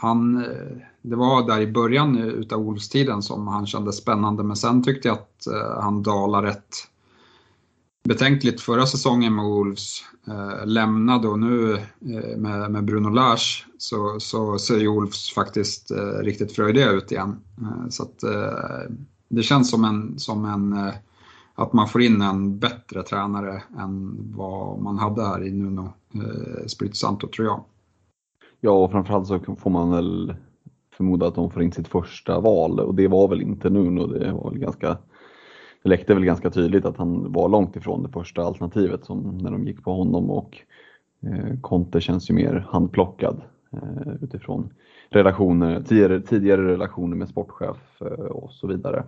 han, 0.02 0.36
eh, 0.36 0.76
det 1.02 1.16
var 1.16 1.46
där 1.46 1.60
i 1.60 1.72
början 1.72 2.18
utav 2.18 2.64
Wolves-tiden 2.64 3.22
som 3.22 3.48
han 3.48 3.66
kändes 3.66 3.96
spännande 3.96 4.42
men 4.42 4.56
sen 4.56 4.82
tyckte 4.82 5.08
jag 5.08 5.14
att 5.14 5.46
eh, 5.46 5.82
han 5.82 6.02
dalade 6.02 6.46
rätt 6.46 6.88
betänkligt 8.04 8.60
förra 8.60 8.86
säsongen 8.86 9.34
med 9.34 9.44
Wolves 9.44 10.04
eh, 10.26 10.66
lämnade 10.66 11.28
och 11.28 11.38
nu 11.38 11.78
med, 12.36 12.70
med, 12.70 12.84
Bruno 12.84 13.08
Lars 13.08 13.66
så, 13.78 14.20
så 14.20 14.58
ser 14.58 14.78
ju 14.78 14.88
Wolves 14.88 15.34
faktiskt 15.34 15.92
riktigt 16.20 16.52
fröjdiga 16.52 16.90
ut 16.90 17.12
igen. 17.12 17.36
Så 17.90 18.02
att, 18.02 18.20
det 19.28 19.42
känns 19.42 19.70
som 19.70 19.84
en, 19.84 20.18
som 20.18 20.44
en 20.44 20.92
att 21.54 21.72
man 21.72 21.88
får 21.88 22.02
in 22.02 22.22
en 22.22 22.58
bättre 22.58 23.02
tränare 23.02 23.62
än 23.78 24.16
vad 24.36 24.82
man 24.82 24.98
hade 24.98 25.26
här 25.26 25.44
i 25.44 25.50
Nuno 25.50 25.92
eh, 26.14 26.66
Spirito 26.66 26.94
Santo 26.94 27.28
tror 27.28 27.46
jag. 27.46 27.64
Ja, 28.64 28.70
och 28.70 28.90
framförallt 28.90 29.26
så 29.26 29.38
får 29.38 29.70
man 29.70 29.90
väl 29.90 30.34
förmoda 30.96 31.26
att 31.26 31.34
de 31.34 31.50
får 31.50 31.62
in 31.62 31.72
sitt 31.72 31.88
första 31.88 32.40
val. 32.40 32.80
Och 32.80 32.94
det 32.94 33.08
var 33.08 33.28
väl 33.28 33.42
inte 33.42 33.70
Nuno, 33.70 34.06
det 34.06 34.32
var 34.32 34.50
väl 34.50 34.58
ganska 34.58 34.98
det 35.82 35.88
läckte 35.88 36.14
väl 36.14 36.24
ganska 36.24 36.50
tydligt 36.50 36.84
att 36.84 36.96
han 36.96 37.32
var 37.32 37.48
långt 37.48 37.76
ifrån 37.76 38.02
det 38.02 38.08
första 38.08 38.42
alternativet 38.42 39.04
som 39.04 39.38
när 39.38 39.50
de 39.50 39.66
gick 39.66 39.84
på 39.84 39.92
honom. 39.92 40.30
Och 40.30 40.58
eh, 41.22 41.60
Conte 41.60 42.00
känns 42.00 42.30
ju 42.30 42.34
mer 42.34 42.66
handplockad 42.70 43.42
eh, 43.72 44.12
utifrån 44.20 44.72
relationer, 45.10 45.82
tidigare, 45.82 46.20
tidigare 46.20 46.72
relationer 46.72 47.16
med 47.16 47.28
sportchef 47.28 47.76
eh, 48.00 48.06
och 48.06 48.52
så 48.52 48.66
vidare. 48.66 49.04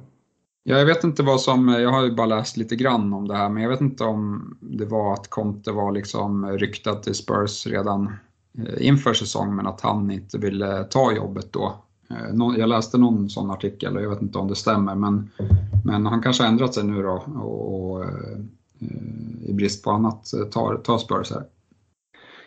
Ja, 0.63 0.79
jag 0.79 0.87
vet 0.87 1.05
inte 1.05 1.23
vad 1.23 1.41
som, 1.41 1.69
jag 1.69 1.91
har 1.91 2.05
ju 2.05 2.15
bara 2.15 2.27
läst 2.27 2.57
lite 2.57 2.77
grann 2.77 3.13
om 3.13 3.29
det 3.29 3.37
här, 3.37 3.49
men 3.49 3.63
jag 3.63 3.71
vet 3.71 3.81
inte 3.81 4.05
om 4.05 4.57
det 4.61 4.87
var 4.87 5.13
att 5.13 5.31
Conte 5.31 5.73
var 5.73 5.93
liksom 5.93 6.47
ryktad 6.47 6.95
till 6.95 7.15
Spurs 7.15 7.67
redan 7.67 8.13
Eh, 8.59 8.87
inför 8.87 9.15
säsong, 9.15 9.57
men 9.57 9.67
att 9.67 9.81
han 9.81 10.11
inte 10.11 10.39
ville 10.39 10.85
ta 10.85 11.13
jobbet 11.13 11.53
då. 11.53 11.75
Eh, 12.11 12.57
jag 12.59 12.69
läste 12.69 12.99
någon 12.99 13.29
sån 13.29 13.51
artikel 13.51 13.97
och 13.97 14.03
jag 14.03 14.11
vet 14.11 14.23
inte 14.23 14.39
om 14.39 14.49
det 14.49 14.55
stämmer 14.55 14.95
men, 14.95 15.31
men 15.85 16.07
han 16.07 16.23
kanske 16.23 16.43
har 16.43 16.51
ändrat 16.51 16.75
sig 16.75 16.85
nu 16.85 17.03
då 17.03 17.23
och, 17.41 17.91
och 17.91 18.05
eh, 18.05 18.39
i 19.47 19.53
brist 19.53 19.85
på 19.85 19.91
annat 19.91 20.31
tar, 20.53 20.77
tar 20.77 20.99
Spurs 20.99 21.31
här. 21.31 21.45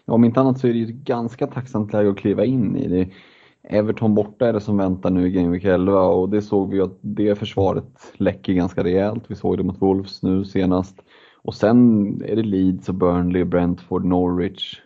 Ja, 0.05 0.13
om 0.13 0.23
inte 0.23 0.39
annat 0.39 0.59
så 0.59 0.67
är 0.67 0.73
det 0.73 0.79
ju 0.79 0.85
ett 0.85 1.05
ganska 1.05 1.47
tacksamt 1.47 1.93
läge 1.93 2.09
att 2.09 2.17
kliva 2.17 2.45
in 2.45 2.75
i. 2.75 2.87
Det. 2.87 3.09
Everton 3.69 4.15
borta 4.15 4.47
är 4.47 4.53
det 4.53 4.61
som 4.61 4.77
väntar 4.77 5.09
nu 5.09 5.27
i 5.27 5.31
Game 5.31 5.49
Week 5.49 5.63
11 5.63 6.01
och 6.01 6.29
det 6.29 6.41
såg 6.41 6.71
vi 6.71 6.81
att 6.81 6.97
det 7.01 7.35
försvaret 7.35 8.13
läcker 8.13 8.53
ganska 8.53 8.83
rejält. 8.83 9.23
Vi 9.27 9.35
såg 9.35 9.57
det 9.57 9.63
mot 9.63 9.81
Wolves 9.81 10.23
nu 10.23 10.45
senast. 10.45 11.01
Och 11.35 11.55
sen 11.55 12.07
är 12.25 12.35
det 12.35 12.43
Leeds 12.43 12.89
och 12.89 12.95
Burnley, 12.95 13.43
Brentford, 13.43 14.05
Norwich. 14.05 14.81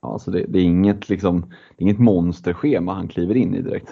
Alltså 0.00 0.30
det, 0.30 0.44
det, 0.48 0.58
är 0.58 0.62
inget, 0.62 1.08
liksom, 1.08 1.40
det 1.40 1.84
är 1.84 1.88
inget 1.88 1.98
monsterschema 1.98 2.94
han 2.94 3.08
kliver 3.08 3.34
in 3.34 3.54
i 3.54 3.62
direkt. 3.62 3.88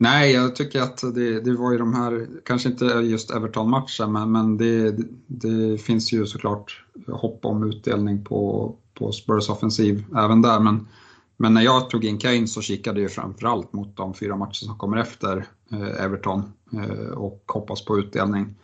Nej, 0.00 0.32
jag 0.32 0.56
tycker 0.56 0.80
att 0.80 1.14
det, 1.14 1.40
det 1.40 1.52
var 1.52 1.72
ju 1.72 1.78
de 1.78 1.94
här, 1.94 2.26
kanske 2.44 2.68
inte 2.68 2.84
just 2.84 3.30
Everton-matchen, 3.30 4.12
men, 4.12 4.32
men 4.32 4.56
det, 4.56 4.96
det, 5.26 5.78
finns 5.78 6.12
ju 6.12 6.26
såklart 6.26 6.84
hopp 7.06 7.44
om 7.44 7.62
utdelning 7.62 8.24
på, 8.24 8.74
på 8.94 9.12
Spurs 9.12 9.50
offensiv 9.50 10.04
även 10.16 10.42
där. 10.42 10.60
Men, 10.60 10.88
men 11.36 11.54
när 11.54 11.62
jag 11.62 11.90
tog 11.90 12.04
in 12.04 12.18
Kane 12.18 12.46
så 12.46 12.60
kikade 12.60 13.00
jag 13.00 13.12
framförallt 13.12 13.72
mot 13.72 13.96
de 13.96 14.14
fyra 14.14 14.36
matcher 14.36 14.64
som 14.64 14.78
kommer 14.78 14.96
efter 14.96 15.46
eh, 15.72 16.04
Everton 16.04 16.42
eh, 16.72 17.10
och 17.10 17.42
hoppas 17.46 17.84
på 17.84 17.98
utdelning. 17.98 18.54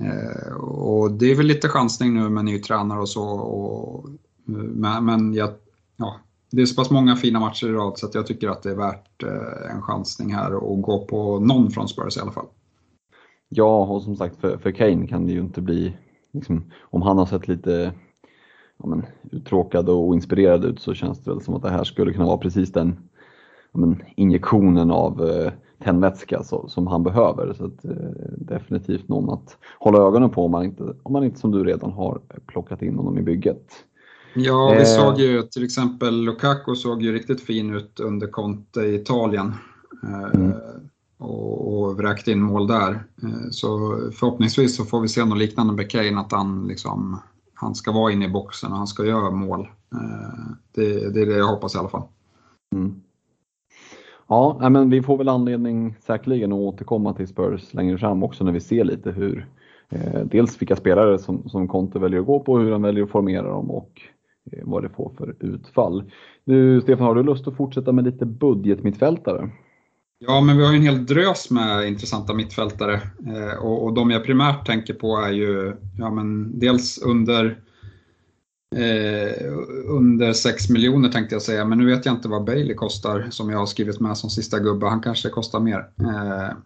Eh, 0.00 0.52
och 0.54 1.12
det 1.12 1.30
är 1.30 1.36
väl 1.36 1.46
lite 1.46 1.68
chansning 1.68 2.14
nu 2.14 2.28
med 2.28 2.44
ny 2.44 2.58
tränare 2.58 3.00
och 3.00 3.08
så. 3.08 3.24
Och, 3.24 4.08
eh, 4.48 4.54
men, 4.54 5.04
men 5.04 5.34
jag 5.34 5.50
ja, 5.96 6.16
det 6.50 6.62
är 6.62 6.66
så 6.66 6.74
pass 6.74 6.90
många 6.90 7.16
fina 7.16 7.40
matcher 7.40 7.66
i 7.66 7.72
rad 7.72 7.98
så 7.98 8.06
att 8.06 8.14
jag 8.14 8.26
tycker 8.26 8.48
att 8.48 8.62
det 8.62 8.70
är 8.70 8.76
värt 8.76 9.22
eh, 9.22 9.74
en 9.74 9.82
chansning 9.82 10.34
här 10.34 10.54
och 10.54 10.82
gå 10.82 11.04
på 11.04 11.40
någon 11.40 11.70
från 11.70 11.88
Spurs 11.88 12.16
i 12.16 12.20
alla 12.20 12.32
fall. 12.32 12.46
Ja, 13.48 13.84
och 13.84 14.02
som 14.02 14.16
sagt 14.16 14.40
för, 14.40 14.58
för 14.58 14.70
Kane 14.70 15.06
kan 15.06 15.26
det 15.26 15.32
ju 15.32 15.40
inte 15.40 15.60
bli, 15.60 15.96
liksom, 16.32 16.64
om 16.80 17.02
han 17.02 17.18
har 17.18 17.26
sett 17.26 17.48
lite 17.48 17.92
ja, 18.78 18.86
men, 18.86 19.06
uttråkad 19.32 19.88
och 19.88 20.00
oinspirerad 20.00 20.64
ut 20.64 20.80
så 20.80 20.94
känns 20.94 21.18
det 21.18 21.30
väl 21.30 21.40
som 21.40 21.54
att 21.54 21.62
det 21.62 21.70
här 21.70 21.84
skulle 21.84 22.12
kunna 22.12 22.26
vara 22.26 22.38
precis 22.38 22.72
den 22.72 22.96
ja, 23.72 23.80
men, 23.80 24.02
injektionen 24.16 24.90
av 24.90 25.28
eh, 25.28 25.52
tändvätska 25.84 26.42
så, 26.42 26.68
som 26.68 26.86
han 26.86 27.02
behöver. 27.02 27.52
Så 27.52 27.64
att, 27.64 27.84
eh, 27.84 27.92
definitivt 28.36 29.08
någon 29.08 29.30
att 29.30 29.58
hålla 29.78 29.98
ögonen 29.98 30.30
på 30.30 30.44
om 30.44 30.50
man, 30.50 30.64
inte, 30.64 30.94
om 31.02 31.12
man 31.12 31.24
inte 31.24 31.38
som 31.40 31.50
du 31.50 31.64
redan 31.64 31.92
har 31.92 32.20
plockat 32.46 32.82
in 32.82 32.96
honom 32.96 33.18
i 33.18 33.22
bygget. 33.22 33.84
Ja, 34.34 34.70
vi 34.70 34.80
eh. 34.80 34.84
såg 34.84 35.18
ju 35.18 35.42
till 35.42 35.64
exempel 35.64 36.24
Lukaku 36.24 36.74
såg 36.74 37.02
ju 37.02 37.12
riktigt 37.12 37.40
fin 37.40 37.74
ut 37.74 38.00
under 38.00 38.26
Conte 38.26 38.80
i 38.80 38.94
Italien. 38.94 39.54
Eh, 40.02 40.40
mm. 40.40 40.52
Och, 41.18 41.82
och 41.82 41.98
vräkte 41.98 42.32
in 42.32 42.42
mål 42.42 42.66
där. 42.66 42.90
Eh, 43.22 43.50
så 43.50 43.98
förhoppningsvis 44.14 44.76
så 44.76 44.84
får 44.84 45.00
vi 45.00 45.08
se 45.08 45.24
något 45.24 45.38
liknande 45.38 45.72
med 45.72 45.90
Kane, 45.90 46.20
att 46.20 46.32
han, 46.32 46.66
liksom, 46.68 47.20
han 47.54 47.74
ska 47.74 47.92
vara 47.92 48.12
inne 48.12 48.24
i 48.24 48.28
boxen 48.28 48.72
och 48.72 48.78
han 48.78 48.86
ska 48.86 49.04
göra 49.04 49.30
mål. 49.30 49.68
Det, 50.74 51.14
det 51.14 51.20
är 51.20 51.26
det 51.26 51.36
jag 51.36 51.46
hoppas 51.46 51.74
i 51.74 51.78
alla 51.78 51.88
fall. 51.88 52.02
Mm. 52.74 53.00
Ja, 54.28 54.68
men 54.70 54.90
vi 54.90 55.02
får 55.02 55.18
väl 55.18 55.28
anledning 55.28 55.96
säkerligen 56.06 56.52
att 56.52 56.58
återkomma 56.58 57.14
till 57.14 57.28
Spurs 57.28 57.74
längre 57.74 57.98
fram 57.98 58.22
också 58.22 58.44
när 58.44 58.52
vi 58.52 58.60
ser 58.60 58.84
lite 58.84 59.10
hur 59.10 59.48
dels 60.24 60.62
vilka 60.62 60.76
spelare 60.76 61.18
som, 61.18 61.48
som 61.48 61.68
Conte 61.68 61.98
väljer 61.98 62.20
att 62.20 62.26
gå 62.26 62.40
på, 62.40 62.58
hur 62.58 62.72
han 62.72 62.82
väljer 62.82 63.04
att 63.04 63.10
formera 63.10 63.48
dem 63.48 63.70
och 63.70 64.02
Eh, 64.50 64.58
vad 64.62 64.82
det 64.82 64.88
får 64.88 65.12
för 65.18 65.34
utfall. 65.40 66.12
Du 66.44 66.80
Stefan, 66.80 67.06
har 67.06 67.14
du 67.14 67.22
lust 67.22 67.48
att 67.48 67.56
fortsätta 67.56 67.92
med 67.92 68.04
lite 68.04 68.26
budgetmittfältare? 68.26 69.50
Ja, 70.18 70.40
men 70.40 70.56
vi 70.56 70.64
har 70.64 70.72
ju 70.72 70.76
en 70.76 70.82
hel 70.82 71.06
drös 71.06 71.50
med 71.50 71.88
intressanta 71.88 72.34
mittfältare 72.34 72.94
eh, 73.26 73.64
och, 73.64 73.84
och 73.84 73.92
de 73.92 74.10
jag 74.10 74.24
primärt 74.24 74.66
tänker 74.66 74.94
på 74.94 75.16
är 75.16 75.32
ju 75.32 75.76
ja, 75.98 76.10
men 76.10 76.58
dels 76.58 77.02
under 77.02 77.62
Eh, 78.76 79.52
under 79.86 80.32
6 80.32 80.68
miljoner 80.68 81.08
tänkte 81.08 81.34
jag 81.34 81.42
säga, 81.42 81.64
men 81.64 81.78
nu 81.78 81.86
vet 81.86 82.06
jag 82.06 82.14
inte 82.14 82.28
vad 82.28 82.44
Bailey 82.44 82.74
kostar 82.74 83.26
som 83.30 83.50
jag 83.50 83.58
har 83.58 83.66
skrivit 83.66 84.00
med 84.00 84.16
som 84.16 84.30
sista 84.30 84.58
gubbe. 84.58 84.86
Han 84.86 85.00
kanske 85.00 85.28
kostar 85.28 85.60
mer. 85.60 85.88
Eh, 86.00 86.56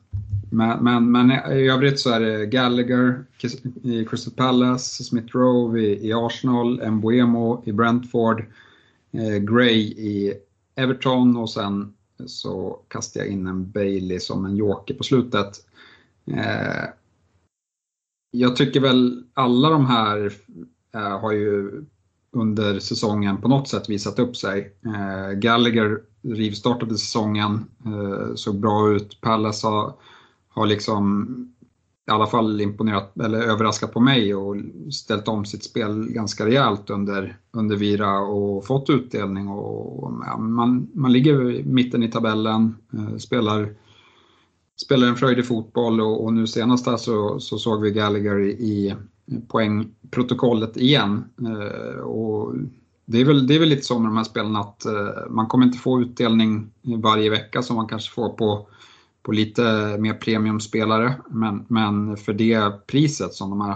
men, 0.51 0.85
men, 0.85 1.13
men, 1.13 1.31
i 1.31 1.69
övrigt 1.71 2.01
så 2.01 2.11
är 2.11 2.21
det 2.21 2.47
Gallagher 2.47 3.25
i 3.83 4.05
Crystal 4.05 4.35
Palace, 4.35 5.05
Smith 5.05 5.37
Rowe 5.37 5.81
i, 5.81 6.09
i 6.09 6.13
Arsenal, 6.13 6.91
Mbuemo 6.91 7.63
i 7.67 7.73
Brentford, 7.73 8.45
eh, 9.13 9.37
Gray 9.37 9.81
i 9.81 10.35
Everton 10.75 11.37
och 11.37 11.51
sen 11.51 11.93
så 12.27 12.81
kastar 12.89 13.21
jag 13.21 13.29
in 13.29 13.47
en 13.47 13.71
Bailey 13.71 14.21
som 14.21 14.45
en 14.45 14.57
joker 14.57 14.95
på 14.95 15.05
slutet. 15.05 15.67
Eh, 16.27 16.85
jag 18.31 18.57
tycker 18.57 18.81
väl 18.81 19.25
alla 19.35 19.71
de 19.71 19.87
här 19.87 20.33
eh, 20.95 21.21
har 21.21 21.33
ju 21.33 21.85
under 22.33 22.79
säsongen 22.79 23.41
på 23.41 23.49
något 23.49 23.69
sätt 23.69 23.89
visat 23.89 24.19
upp 24.19 24.37
sig. 24.37 24.77
Eh, 24.87 25.33
Gallagher 25.33 26.01
rivstartade 26.23 26.99
säsongen, 26.99 27.65
eh, 27.85 28.35
såg 28.35 28.61
bra 28.61 28.93
ut. 28.93 29.21
Palace 29.21 29.67
har, 29.67 29.95
har 30.57 30.67
liksom 30.67 31.27
i 32.09 32.11
alla 32.11 32.27
fall 32.27 32.61
imponerat, 32.61 33.21
eller 33.21 33.39
överraskat 33.39 33.93
på 33.93 34.01
mig 34.01 34.35
och 34.35 34.57
ställt 34.93 35.29
om 35.29 35.45
sitt 35.45 35.65
spel 35.65 36.09
ganska 36.09 36.47
rejält 36.47 36.91
under, 36.91 37.37
under 37.51 37.77
Vira 37.77 38.19
och 38.19 38.67
fått 38.67 38.91
utdelning. 38.91 39.49
Och, 39.49 40.13
ja, 40.27 40.39
man, 40.39 40.89
man 40.95 41.13
ligger 41.13 41.51
i 41.51 41.63
mitten 41.65 42.03
i 42.03 42.11
tabellen, 42.11 42.77
eh, 42.93 43.17
spelar, 43.17 43.75
spelar 44.77 45.09
en 45.09 45.17
fröjdig 45.17 45.47
fotboll 45.47 46.01
och, 46.01 46.25
och 46.25 46.33
nu 46.33 46.47
senast 46.47 46.87
här 46.87 46.97
så, 46.97 47.41
så 47.41 47.59
såg 47.59 47.83
vi 47.83 47.91
Gallagher 47.91 48.41
i, 48.41 48.51
i 48.51 48.95
poängprotokollet 49.49 50.77
igen. 50.77 51.25
Eh, 51.41 52.01
och 52.01 52.55
det 53.05 53.21
är, 53.21 53.25
väl, 53.25 53.47
det 53.47 53.55
är 53.55 53.61
väl 53.61 53.69
lite 53.69 53.87
så 53.87 53.99
med 53.99 54.11
de 54.11 54.17
här 54.17 54.25
spelen 54.25 54.57
att 54.57 54.85
eh, 54.85 55.31
man 55.31 55.47
kommer 55.47 55.67
inte 55.67 55.79
få 55.79 56.01
utdelning 56.01 56.71
varje 56.83 57.31
vecka 57.31 57.63
som 57.63 57.77
man 57.77 57.89
kanske 57.89 58.15
får 58.15 58.29
på, 58.29 58.69
på 59.27 59.33
lite 59.33 59.97
mer 59.99 60.15
premiumspelare. 60.15 61.15
Men, 61.31 61.65
men 61.69 62.17
för 62.17 62.33
det 62.33 62.87
priset 62.87 63.35
som 63.35 63.51
de 63.51 63.61
här 63.61 63.75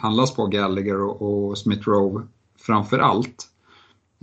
handlas 0.00 0.34
på, 0.34 0.46
Gallagher 0.46 1.02
och, 1.02 1.22
och 1.22 1.58
Smith 1.58 1.88
Rowe 1.88 2.22
framför 2.58 2.98
allt, 2.98 3.48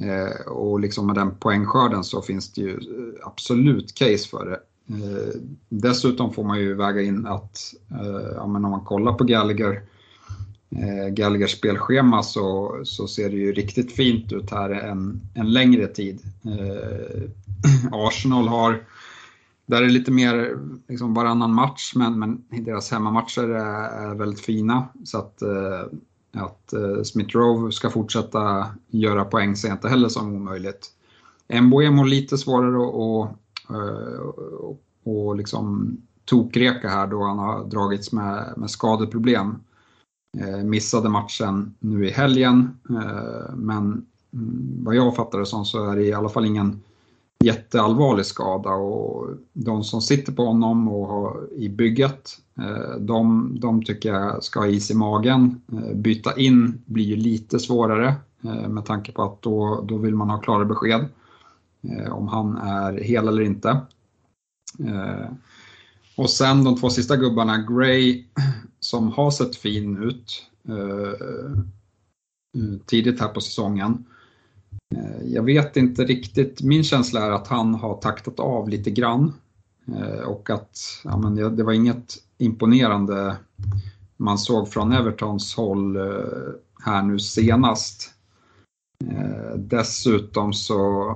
Eh, 0.01 0.51
och 0.51 0.79
liksom 0.79 1.07
med 1.07 1.15
den 1.15 1.35
poängskörden 1.35 2.03
så 2.03 2.21
finns 2.21 2.53
det 2.53 2.61
ju 2.61 2.79
absolut 3.23 3.95
case 3.95 4.29
för 4.29 4.45
det. 4.45 4.59
Eh, 4.95 5.41
dessutom 5.69 6.33
får 6.33 6.43
man 6.43 6.59
ju 6.59 6.73
väga 6.73 7.01
in 7.01 7.27
att 7.27 7.59
eh, 7.91 8.31
ja, 8.35 8.47
men 8.47 8.65
om 8.65 8.71
man 8.71 8.85
kollar 8.85 9.13
på 9.13 9.23
Gallagher 9.23 9.81
eh, 10.69 11.13
Gallaghers 11.13 11.51
spelschema 11.51 12.23
så, 12.23 12.77
så 12.83 13.07
ser 13.07 13.29
det 13.29 13.35
ju 13.35 13.51
riktigt 13.51 13.91
fint 13.91 14.31
ut 14.31 14.51
här 14.51 14.69
en, 14.69 15.21
en 15.33 15.53
längre 15.53 15.87
tid. 15.87 16.19
Eh, 16.45 17.21
Arsenal 17.91 18.47
har, 18.47 18.83
där 19.71 19.81
är 19.81 19.85
det 19.85 19.93
lite 19.93 20.11
mer 20.11 20.57
liksom 20.87 21.13
varannan 21.13 21.53
match 21.53 21.93
men, 21.95 22.19
men 22.19 22.43
deras 22.49 22.91
hemmamatcher 22.91 23.43
är, 23.43 24.09
är 24.09 24.15
väldigt 24.15 24.39
fina. 24.39 24.87
Så 25.03 25.17
att, 25.17 25.41
eh, 25.41 25.81
att 26.33 26.73
eh, 26.73 27.03
Smith 27.03 27.35
Rowe 27.35 27.71
ska 27.71 27.89
fortsätta 27.89 28.67
göra 28.87 29.25
poäng 29.25 29.55
ser 29.55 29.67
jag 29.67 29.75
inte 29.75 29.89
heller 29.89 30.09
som 30.09 30.35
omöjligt. 30.35 30.87
Mboemo 31.61 32.03
lite 32.03 32.37
svårare 32.37 32.87
att 32.87 32.93
och, 32.93 33.27
eh, 33.75 34.19
och, 34.59 34.81
och 35.03 35.35
liksom 35.35 35.97
tokreka 36.25 36.89
här 36.89 37.07
då 37.07 37.23
han 37.23 37.39
har 37.39 37.65
dragits 37.65 38.11
med, 38.11 38.53
med 38.57 38.69
skadeproblem. 38.69 39.55
Eh, 40.37 40.63
missade 40.63 41.09
matchen 41.09 41.75
nu 41.79 42.07
i 42.07 42.11
helgen, 42.11 42.79
eh, 42.89 43.55
men 43.55 44.05
mm, 44.33 44.83
vad 44.83 44.95
jag 44.95 45.15
fattar 45.15 45.39
det 45.39 45.45
som 45.45 45.65
så 45.65 45.89
är 45.89 45.95
det 45.95 46.03
i 46.03 46.13
alla 46.13 46.29
fall 46.29 46.45
ingen 46.45 46.81
jätteallvarlig 47.43 48.25
skada 48.25 48.69
och 48.69 49.29
de 49.53 49.83
som 49.83 50.01
sitter 50.01 50.33
på 50.33 50.45
honom 50.45 50.87
och 50.87 51.07
har 51.07 51.53
i 51.55 51.69
bygget, 51.69 52.37
eh, 52.59 52.95
de, 52.99 53.51
de 53.59 53.83
tycker 53.83 54.13
jag 54.13 54.43
ska 54.43 54.59
ha 54.59 54.67
is 54.67 54.91
i 54.91 54.95
magen. 54.95 55.61
Eh, 55.71 55.95
byta 55.95 56.37
in 56.37 56.81
blir 56.85 57.05
ju 57.05 57.15
lite 57.15 57.59
svårare 57.59 58.15
eh, 58.43 58.67
med 58.67 58.85
tanke 58.85 59.11
på 59.11 59.23
att 59.23 59.41
då, 59.41 59.85
då 59.87 59.97
vill 59.97 60.15
man 60.15 60.29
ha 60.29 60.37
klara 60.37 60.65
besked 60.65 61.05
om 62.11 62.27
han 62.27 62.57
är 62.57 62.97
hel 62.97 63.27
eller 63.27 63.41
inte. 63.41 63.79
Och 66.17 66.29
sen 66.29 66.63
de 66.63 66.79
två 66.79 66.89
sista 66.89 67.17
gubbarna, 67.17 67.57
Gray 67.57 68.25
som 68.79 69.11
har 69.11 69.31
sett 69.31 69.55
fin 69.55 70.03
ut 70.03 70.45
tidigt 72.85 73.19
här 73.19 73.27
på 73.27 73.41
säsongen. 73.41 74.05
Eh, 74.95 75.27
jag 75.33 75.43
vet 75.43 75.77
inte 75.77 76.03
riktigt, 76.03 76.61
min 76.61 76.83
känsla 76.83 77.25
är 77.25 77.31
att 77.31 77.47
han 77.47 77.75
har 77.75 77.97
taktat 77.97 78.39
av 78.39 78.69
lite 78.69 78.91
grann 78.91 79.33
eh, 79.87 80.19
och 80.19 80.49
att 80.49 80.77
ja, 81.03 81.17
men 81.17 81.55
det 81.55 81.63
var 81.63 81.73
inget 81.73 82.15
imponerande 82.37 83.37
man 84.17 84.37
såg 84.37 84.69
från 84.69 84.91
Evertons 84.91 85.55
håll 85.55 85.95
eh, 85.95 86.03
här 86.83 87.01
nu 87.03 87.19
senast. 87.19 88.13
Dessutom 89.55 90.53
så, 90.53 91.15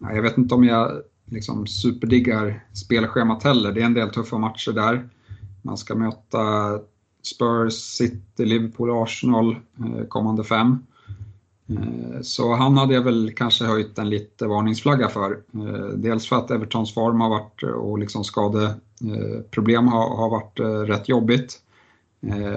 jag 0.00 0.22
vet 0.22 0.38
inte 0.38 0.54
om 0.54 0.64
jag 0.64 1.02
liksom 1.24 1.66
superdiggar 1.66 2.64
spelschemat 2.72 3.42
heller. 3.42 3.72
Det 3.72 3.80
är 3.80 3.84
en 3.84 3.94
del 3.94 4.10
tuffa 4.10 4.38
matcher 4.38 4.72
där. 4.72 5.08
Man 5.62 5.76
ska 5.76 5.94
möta 5.94 6.38
Spurs, 7.22 7.74
City, 7.74 8.44
Liverpool, 8.44 9.02
Arsenal 9.02 9.56
kommande 10.08 10.44
fem. 10.44 10.78
Eh, 11.68 12.20
så 12.22 12.54
han 12.54 12.76
hade 12.76 12.94
jag 12.94 13.02
väl 13.02 13.32
kanske 13.36 13.64
höjt 13.64 13.98
en 13.98 14.10
lite 14.10 14.46
varningsflagga 14.46 15.08
för. 15.08 15.30
Eh, 15.54 15.88
dels 15.96 16.28
för 16.28 16.36
att 16.36 16.50
Evertons 16.50 16.94
form 16.94 17.20
har 17.20 17.28
varit 17.28 17.62
eh, 17.62 17.68
och 17.68 17.98
liksom 17.98 18.24
skadeproblem 18.24 19.88
har, 19.88 20.16
har 20.16 20.30
varit 20.30 20.88
rätt 20.88 21.08
jobbigt. 21.08 21.58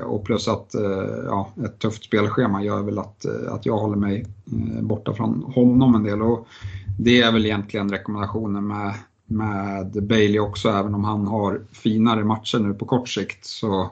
Och 0.03 0.25
plus 0.25 0.47
att 0.47 0.75
ja, 1.25 1.49
ett 1.65 1.79
tufft 1.79 2.03
spelschema 2.03 2.63
gör 2.63 2.83
väl 2.83 2.99
att, 2.99 3.25
att 3.49 3.65
jag 3.65 3.77
håller 3.77 3.95
mig 3.95 4.25
borta 4.81 5.13
från 5.13 5.43
honom 5.55 5.95
en 5.95 6.03
del. 6.03 6.21
Och 6.21 6.47
det 6.99 7.21
är 7.21 7.31
väl 7.31 7.45
egentligen 7.45 7.91
rekommendationen 7.91 8.67
med, 8.67 8.93
med 9.25 10.07
Bailey 10.07 10.39
också, 10.39 10.69
även 10.69 10.95
om 10.95 11.03
han 11.03 11.27
har 11.27 11.61
finare 11.71 12.23
matcher 12.23 12.59
nu 12.59 12.73
på 12.73 12.85
kort 12.85 13.09
sikt. 13.09 13.45
Så, 13.45 13.91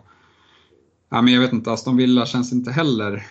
ja, 1.10 1.22
men 1.22 1.34
jag 1.34 1.42
vet 1.42 1.54
inte, 1.54 1.72
Aston 1.72 1.98
Villa 1.98 2.26
känns 2.26 2.54
inte 2.54 2.72
heller 2.72 3.26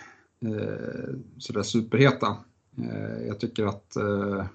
eh, 0.45 1.15
sådär 1.37 1.63
superheta. 1.63 2.37
Eh, 2.77 3.27
jag 3.27 3.39
tycker 3.39 3.65
att 3.65 3.95
eh, 3.95 4.45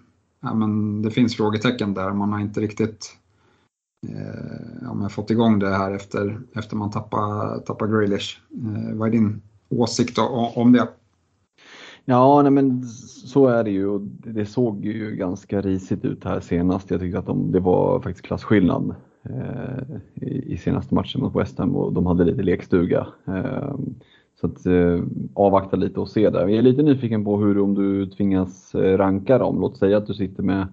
ja, 0.41 0.55
men 0.55 1.03
det 1.03 1.11
finns 1.11 1.37
frågetecken 1.37 1.95
där. 1.95 2.13
Man 2.13 2.33
har 2.33 2.41
inte 2.41 2.61
riktigt 2.61 3.17
eh, 4.09 4.99
ja, 5.03 5.09
fått 5.09 5.31
igång 5.31 5.59
det 5.59 5.69
här 5.77 5.95
efter, 5.95 6.41
efter 6.55 6.77
man 6.77 6.91
tappar, 6.91 7.59
tappar 7.59 7.87
Grealish. 7.87 8.41
Eh, 8.51 8.97
vad 8.97 9.09
är 9.09 9.13
din 9.13 9.43
åsikt 9.69 10.19
om 10.55 10.73
det? 10.73 10.89
Ja, 12.11 12.43
nej 12.43 12.51
men 12.51 12.83
så 13.27 13.47
är 13.47 13.65
det 13.65 13.71
ju 13.71 13.87
och 13.87 14.01
det 14.25 14.47
såg 14.47 14.85
ju 14.85 15.17
ganska 15.17 15.61
risigt 15.61 16.05
ut 16.05 16.25
här 16.25 16.41
senast. 16.41 16.91
Jag 16.91 17.01
tyckte 17.01 17.19
att 17.19 17.27
de, 17.27 17.53
det 17.53 17.61
var 17.61 18.01
faktiskt 18.01 18.27
klasskillnad 18.27 18.95
eh, 19.23 19.97
i, 20.15 20.53
i, 20.53 20.57
senaste 20.57 20.95
matchen 20.95 21.21
mot 21.21 21.37
West 21.37 21.59
Ham 21.59 21.77
och 21.77 21.93
de 21.93 22.07
hade 22.07 22.25
lite 22.25 22.43
lekstuga. 22.43 23.07
Eh, 23.27 23.75
så 24.41 24.47
att 24.47 24.67
eh, 24.67 25.03
avvakta 25.35 25.77
lite 25.77 26.01
och 26.01 26.11
se 26.11 26.31
där. 26.31 26.41
Jag 26.41 26.59
är 26.59 26.63
lite 26.63 26.83
nyfiken 26.83 27.25
på 27.25 27.37
hur 27.37 27.59
om 27.59 27.75
du 27.75 28.07
tvingas 28.07 28.75
eh, 28.75 28.99
ranka 28.99 29.39
dem. 29.39 29.61
Låt 29.61 29.77
säga 29.77 29.97
att 29.97 30.07
du 30.07 30.15
sitter 30.15 30.43
med, 30.43 30.67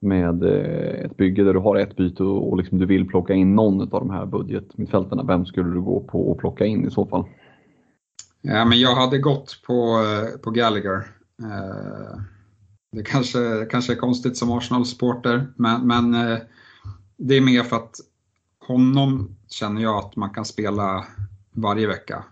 med 0.00 0.42
eh, 0.42 1.04
ett 1.04 1.16
bygge 1.16 1.44
där 1.44 1.54
du 1.54 1.60
har 1.60 1.76
ett 1.76 1.96
byte 1.96 2.22
och, 2.22 2.50
och 2.50 2.56
liksom 2.56 2.78
du 2.78 2.86
vill 2.86 3.08
plocka 3.08 3.34
in 3.34 3.54
någon 3.54 3.80
av 3.80 3.88
de 3.88 4.10
här 4.10 4.26
budgetmittfältarna. 4.26 5.22
Vem 5.22 5.46
skulle 5.46 5.70
du 5.70 5.80
gå 5.80 6.00
på 6.00 6.30
och 6.30 6.38
plocka 6.38 6.66
in 6.66 6.86
i 6.86 6.90
så 6.90 7.06
fall? 7.06 7.24
Ja, 8.40 8.64
men 8.64 8.80
jag 8.80 8.94
hade 8.94 9.18
gått 9.18 9.62
på, 9.66 9.72
eh, 9.72 10.40
på 10.40 10.50
Gallagher. 10.50 10.96
Eh, 11.42 12.20
det 12.92 13.02
kanske, 13.02 13.66
kanske 13.70 13.92
är 13.92 13.96
konstigt 13.96 14.36
som 14.36 14.50
Arsenal-supporter, 14.50 15.46
men, 15.56 15.86
men 15.86 16.14
eh, 16.14 16.38
det 17.16 17.34
är 17.34 17.40
mer 17.40 17.62
för 17.62 17.76
att 17.76 17.94
honom 18.66 19.36
känner 19.48 19.82
jag 19.82 19.98
att 19.98 20.16
man 20.16 20.30
kan 20.30 20.44
spela 20.44 21.04
varje 21.52 21.86
vecka. 21.86 22.24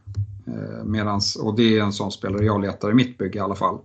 Eh, 0.47 0.85
medans, 0.85 1.37
och 1.37 1.57
det 1.57 1.79
är 1.79 1.83
en 1.83 1.93
sån 1.93 2.13
spelare 2.13 2.45
jag 2.45 2.61
letar 2.61 2.91
i 2.91 2.95
mitt 2.95 3.19
bygge 3.19 3.39
i 3.39 3.43
alla 3.43 3.55
fall. 3.55 3.79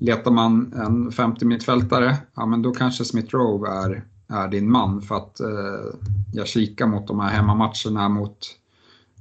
Letar 0.00 0.30
man 0.30 0.72
en 0.76 1.12
50 1.12 1.44
mittfältare, 1.44 2.16
ja 2.34 2.46
men 2.46 2.62
då 2.62 2.72
kanske 2.72 3.04
Smith 3.04 3.36
Rowe 3.36 3.68
är, 3.68 4.04
är 4.28 4.48
din 4.48 4.70
man 4.70 5.02
för 5.02 5.14
att 5.14 5.40
eh, 5.40 5.94
jag 6.32 6.46
kikar 6.46 6.86
mot 6.86 7.06
de 7.06 7.20
här 7.20 7.30
hemmamatcherna 7.30 8.08
mot 8.08 8.38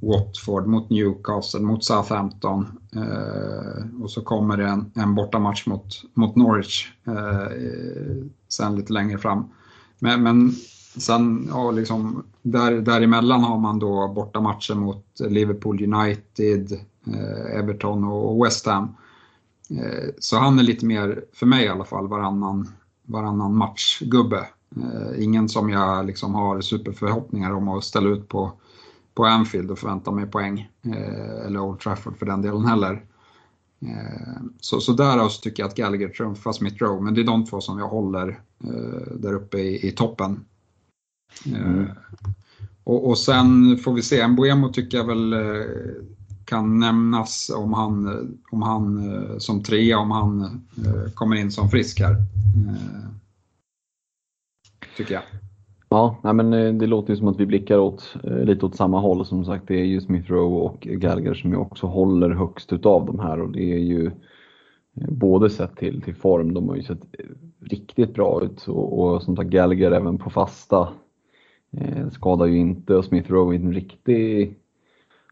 Watford, 0.02 0.68
mot 0.68 0.90
Newcastle, 0.90 1.60
mot 1.60 1.86
Southampton 1.86 2.80
eh, 2.96 4.04
och 4.04 4.12
så 4.12 4.22
kommer 4.22 4.58
det 4.58 4.68
en, 4.68 4.92
en 4.96 5.16
bortamatch 5.16 5.68
mot, 5.68 6.04
mot 6.14 6.36
Norwich 6.36 6.88
eh, 7.08 7.52
sen 8.50 8.76
lite 8.76 8.94
längre 8.94 9.18
fram. 9.18 9.50
Men, 10.00 10.24
men 10.24 10.54
sen, 10.96 11.48
ja, 11.50 11.72
liksom, 11.72 12.24
där, 12.42 12.72
däremellan 12.72 13.44
har 13.44 13.58
man 13.58 13.80
då 13.80 14.08
bortamatcher 14.08 14.76
mot 14.76 15.06
Liverpool 15.20 15.94
United, 15.94 16.72
eh, 17.08 17.60
Everton 17.60 18.04
och 18.04 18.46
West 18.46 18.66
Ham. 18.66 18.96
Eh, 19.70 20.10
så 20.20 20.38
han 20.38 20.60
är 20.60 20.64
lite 20.64 20.86
mer, 20.86 21.24
för 21.34 21.46
mig 21.46 21.66
i 21.66 21.70
alla 21.70 21.86
fall, 21.86 22.08
varannan, 22.08 22.68
varannan 23.06 23.56
matchgubbe. 23.56 24.48
Eh, 24.76 25.24
ingen 25.24 25.50
som 25.50 25.70
jag 25.70 26.06
liksom 26.06 26.36
har 26.36 26.62
superförhoppningar 26.62 27.52
om 27.52 27.68
att 27.68 27.84
ställa 27.84 28.10
ut 28.10 28.28
på 28.28 28.52
på 29.14 29.26
Anfield 29.26 29.72
och 29.72 29.80
förvänta 29.80 30.12
mig 30.12 30.26
poäng. 30.26 30.70
Eh, 30.82 31.46
eller 31.46 31.60
Old 31.60 31.80
Trafford 31.80 32.18
för 32.18 32.26
den 32.26 32.42
delen 32.42 32.66
heller. 32.66 33.06
Eh, 33.82 34.42
så, 34.60 34.80
så 34.80 34.94
därav 34.94 35.30
så 35.30 35.42
tycker 35.42 35.64
jag 35.64 35.70
att 35.70 35.76
Gallagher 35.76 36.10
trumfar 36.10 36.52
Smith 36.52 36.84
Rowe, 36.84 37.02
men 37.02 37.14
det 37.14 37.22
är 37.22 37.26
de 37.26 37.46
två 37.46 37.62
som 37.62 37.80
jag 37.80 37.88
håller 37.88 38.40
eh, 38.64 39.14
där 39.16 39.34
uppe 39.34 39.58
i, 39.58 39.88
i 39.88 39.92
toppen. 39.92 40.46
Mm. 41.46 41.88
Och, 42.84 43.08
och, 43.08 43.18
sen 43.18 43.78
får 43.78 43.94
vi 43.94 44.02
se, 44.02 44.28
Mbuemo 44.28 44.70
tycker 44.70 44.98
jag 44.98 45.08
väl 45.08 45.36
kan 46.46 46.80
nämnas 46.80 47.52
om 47.56 47.74
han, 47.74 48.08
om 48.52 48.62
han 48.62 49.12
som 49.40 49.64
trea, 49.64 50.00
om 50.00 50.12
han 50.12 50.62
kommer 51.14 51.36
in 51.36 51.52
som 51.52 51.70
frisk 51.70 52.00
här. 52.00 52.16
Tycker 54.98 55.14
jag. 55.14 55.24
Ja, 55.94 56.18
nej 56.24 56.34
men 56.34 56.54
eh, 56.54 56.74
det 56.74 56.88
låter 56.88 57.14
ju 57.14 57.18
som 57.18 57.28
att 57.28 57.40
vi 57.40 57.46
blickar 57.46 57.78
åt, 57.78 58.16
eh, 58.24 58.44
lite 58.44 58.66
åt 58.66 58.76
samma 58.76 59.00
håll. 59.00 59.26
Som 59.26 59.46
sagt, 59.46 59.68
det 59.68 59.76
är 59.76 59.86
ju 59.86 60.02
Smith 60.02 60.32
Rowe 60.32 60.56
och 60.56 60.80
Gallagher 60.82 61.34
som 61.34 61.52
jag 61.52 61.62
också 61.62 61.88
håller 61.88 62.30
högst 62.30 62.74
utav 62.74 63.06
de 63.06 63.20
här 63.20 63.42
och 63.42 63.52
det 63.52 63.74
är 63.74 63.78
ju 63.78 64.06
eh, 64.06 65.10
både 65.10 65.50
sett 65.50 65.78
till, 65.78 66.02
till 66.02 66.16
form, 66.16 66.54
de 66.54 66.70
har 66.70 66.76
ju 66.76 66.84
sett 66.84 67.02
riktigt 67.62 68.14
bra 68.14 68.44
ut 68.44 68.68
och, 68.68 69.00
och 69.00 69.24
som 69.24 69.36
sagt 69.36 69.50
Gallagher 69.50 69.92
även 69.92 70.18
på 70.18 70.30
fasta 70.30 70.90
eh, 71.78 72.10
skadar 72.10 72.46
ju 72.46 72.58
inte 72.58 72.96
och 72.96 73.06
Smith 73.06 73.32
Rowe 73.32 73.56
är 73.56 73.60
en 73.60 73.74
riktig, 73.74 74.56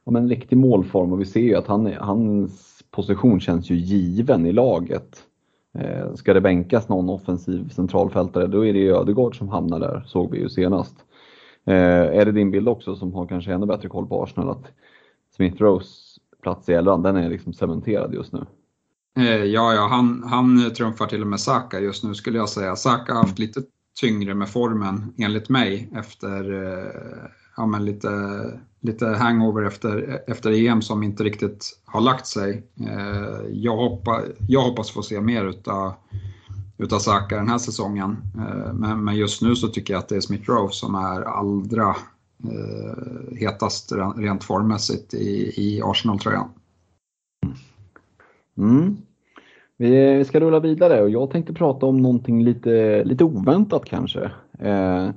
ja, 0.03 0.11
men 0.11 0.23
en 0.23 0.29
riktig 0.29 0.57
målform 0.57 1.11
och 1.11 1.21
vi 1.21 1.25
ser 1.25 1.39
ju 1.39 1.55
att 1.55 1.67
han, 1.67 1.93
hans 1.99 2.83
position 2.91 3.39
känns 3.39 3.69
ju 3.69 3.75
given 3.75 4.45
i 4.45 4.51
laget. 4.51 5.23
Eh, 5.73 6.13
ska 6.13 6.33
det 6.33 6.41
bänkas 6.41 6.89
någon 6.89 7.09
offensiv 7.09 7.69
centralfältare 7.69 8.47
då 8.47 8.65
är 8.65 8.73
det 8.73 8.79
ju 8.79 8.95
Ödegård 8.95 9.37
som 9.37 9.49
hamnar 9.49 9.79
där, 9.79 10.03
såg 10.07 10.31
vi 10.31 10.39
ju 10.39 10.49
senast. 10.49 10.95
Eh, 11.65 12.19
är 12.19 12.25
det 12.25 12.31
din 12.31 12.51
bild 12.51 12.69
också 12.69 12.95
som 12.95 13.13
har 13.13 13.27
kanske 13.27 13.53
ännu 13.53 13.65
bättre 13.65 13.89
koll 13.89 14.07
på 14.07 14.23
Arsenal 14.23 14.49
att 14.49 14.65
Smith-Rowes 15.37 16.17
plats 16.41 16.69
i 16.69 16.73
elvan, 16.73 17.01
den 17.01 17.15
är 17.15 17.29
liksom 17.29 17.53
cementerad 17.53 18.13
just 18.13 18.33
nu? 18.33 18.45
Eh, 19.17 19.43
ja, 19.43 19.73
ja 19.73 19.87
han, 19.87 20.23
han 20.23 20.73
trumfar 20.73 21.05
till 21.05 21.21
och 21.21 21.27
med 21.27 21.39
Saka 21.39 21.79
just 21.79 22.03
nu 22.03 22.13
skulle 22.15 22.37
jag 22.37 22.49
säga. 22.49 22.75
Saka 22.75 23.13
har 23.13 23.21
haft 23.21 23.39
lite 23.39 23.61
tyngre 23.99 24.33
med 24.33 24.49
formen 24.49 25.13
enligt 25.17 25.49
mig 25.49 25.89
efter 25.95 26.63
eh, 26.63 27.29
ja, 27.57 27.65
men 27.65 27.85
lite, 27.85 28.09
lite 28.79 29.05
hangover 29.05 29.63
efter, 29.63 30.21
efter 30.27 30.51
EM 30.51 30.81
som 30.81 31.03
inte 31.03 31.23
riktigt 31.23 31.79
har 31.85 32.01
lagt 32.01 32.27
sig. 32.27 32.63
Eh, 32.79 33.47
jag, 33.49 33.75
hoppa, 33.77 34.21
jag 34.47 34.61
hoppas 34.61 34.91
få 34.91 35.01
se 35.01 35.21
mer 35.21 35.45
utav, 35.45 35.93
utav 36.77 36.99
Saka 36.99 37.35
den 37.35 37.49
här 37.49 37.57
säsongen. 37.57 38.17
Eh, 38.37 38.73
men, 38.73 39.03
men 39.03 39.15
just 39.15 39.41
nu 39.41 39.55
så 39.55 39.67
tycker 39.67 39.93
jag 39.93 39.99
att 39.99 40.09
det 40.09 40.15
är 40.15 40.21
Smith 40.21 40.49
Rowe 40.49 40.71
som 40.71 40.95
är 40.95 41.21
allra 41.21 41.95
hetast 43.35 43.91
rent 44.15 44.43
formmässigt 44.43 45.13
i, 45.13 45.53
i 45.57 45.81
Arsenal-tröjan. 45.83 46.49
Mm. 48.57 48.77
mm. 48.79 48.97
Vi 49.81 50.25
ska 50.25 50.39
rulla 50.39 50.59
vidare 50.59 51.01
och 51.01 51.09
jag 51.09 51.31
tänkte 51.31 51.53
prata 51.53 51.85
om 51.85 51.97
någonting 51.97 52.43
lite, 52.43 53.03
lite 53.03 53.23
oväntat 53.23 53.85
kanske. 53.85 54.31
Eh, 54.59 55.09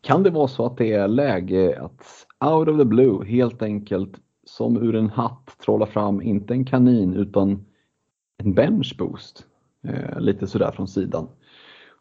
kan 0.00 0.22
det 0.22 0.30
vara 0.30 0.48
så 0.48 0.66
att 0.66 0.76
det 0.76 0.92
är 0.92 1.08
läge 1.08 1.80
att 1.80 2.26
out 2.50 2.68
of 2.68 2.78
the 2.78 2.84
blue 2.84 3.26
helt 3.26 3.62
enkelt 3.62 4.10
som 4.44 4.76
ur 4.76 4.94
en 4.94 5.10
hatt 5.10 5.56
trolla 5.64 5.86
fram, 5.86 6.22
inte 6.22 6.54
en 6.54 6.64
kanin 6.64 7.14
utan 7.14 7.66
en 8.36 8.54
bench 8.54 8.96
boost? 8.98 9.44
Eh, 9.88 10.20
lite 10.20 10.46
sådär 10.46 10.70
från 10.70 10.88
sidan. 10.88 11.28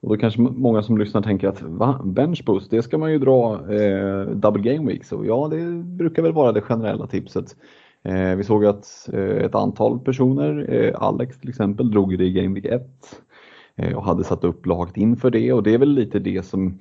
Och 0.02 0.10
då 0.10 0.18
kanske 0.18 0.42
många 0.42 0.84
som 0.84 0.98
lyssnar 0.98 1.22
tänker 1.22 1.48
att 1.48 1.62
va? 1.62 2.02
bench 2.04 2.46
boost, 2.46 2.72
det 2.72 2.82
ska 2.82 2.98
man 2.98 3.12
ju 3.12 3.20
dra 3.20 3.54
eh, 3.74 4.22
double 4.22 4.74
game 4.74 4.92
week. 4.92 5.06
Så 5.06 5.26
ja, 5.26 5.48
det 5.52 5.84
brukar 5.84 6.24
väl 6.24 6.34
vara 6.34 6.52
det 6.52 6.62
generella 6.62 7.08
tipset. 7.08 7.56
Eh, 8.04 8.36
vi 8.36 8.44
såg 8.44 8.66
att 8.66 9.10
eh, 9.14 9.20
ett 9.20 9.56
antal 9.56 10.00
personer, 10.00 10.74
eh, 10.74 11.02
Alex 11.02 11.40
till 11.40 11.50
exempel, 11.50 11.92
drog 11.92 12.18
det 12.18 12.26
i 12.26 12.32
Game 12.32 12.56
Week 12.56 12.66
1 12.66 13.22
eh, 13.76 13.98
och 13.98 14.04
hade 14.04 14.24
satt 14.24 14.44
upp 14.44 14.66
laget 14.66 14.98
inför 14.98 15.32
det 15.32 15.54
och 15.54 15.64
det 15.64 15.74
är 15.74 15.78
väl 15.78 15.94
lite 15.94 16.20
det 16.20 16.46
som 16.46 16.80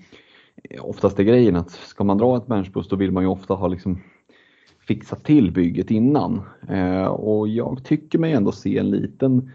eh, 0.70 0.84
oftast 0.84 1.18
är 1.18 1.24
grejen 1.24 1.56
att 1.56 1.70
ska 1.70 2.04
man 2.04 2.18
dra 2.18 2.36
ett 2.36 2.46
benchboost 2.46 2.90
då 2.90 2.96
vill 2.96 3.12
man 3.12 3.22
ju 3.22 3.28
ofta 3.28 3.54
ha 3.54 3.68
liksom 3.68 4.00
fixat 4.88 5.24
till 5.24 5.52
bygget 5.52 5.90
innan. 5.90 6.40
Eh, 6.68 7.06
och 7.06 7.48
jag 7.48 7.84
tycker 7.84 8.18
mig 8.18 8.32
ändå 8.32 8.52
se 8.52 8.78
en 8.78 8.90
liten 8.90 9.50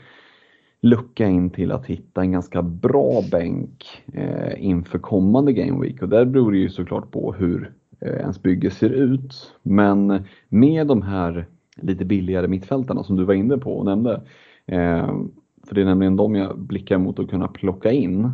lucka 0.81 1.27
in 1.27 1.49
till 1.49 1.71
att 1.71 1.85
hitta 1.85 2.21
en 2.21 2.31
ganska 2.31 2.61
bra 2.61 3.21
bänk 3.31 4.03
inför 4.57 4.99
kommande 4.99 5.53
Game 5.53 5.81
Week 5.81 6.01
och 6.01 6.09
där 6.09 6.25
beror 6.25 6.51
det 6.51 6.57
ju 6.57 6.69
såklart 6.69 7.11
på 7.11 7.33
hur 7.33 7.71
ens 8.01 8.41
bygge 8.41 8.71
ser 8.71 8.89
ut. 8.89 9.53
Men 9.61 10.23
med 10.49 10.87
de 10.87 11.01
här 11.01 11.45
lite 11.81 12.05
billigare 12.05 12.47
mittfältarna 12.47 13.03
som 13.03 13.15
du 13.15 13.23
var 13.23 13.33
inne 13.33 13.57
på 13.57 13.77
och 13.77 13.85
nämnde. 13.85 14.21
Eh, 14.65 15.13
för 15.67 15.75
det 15.75 15.81
är 15.81 15.85
nämligen 15.85 16.15
de 16.15 16.35
jag 16.35 16.59
blickar 16.59 16.97
mot 16.97 17.19
att 17.19 17.29
kunna 17.29 17.47
plocka 17.47 17.91
in. 17.91 18.31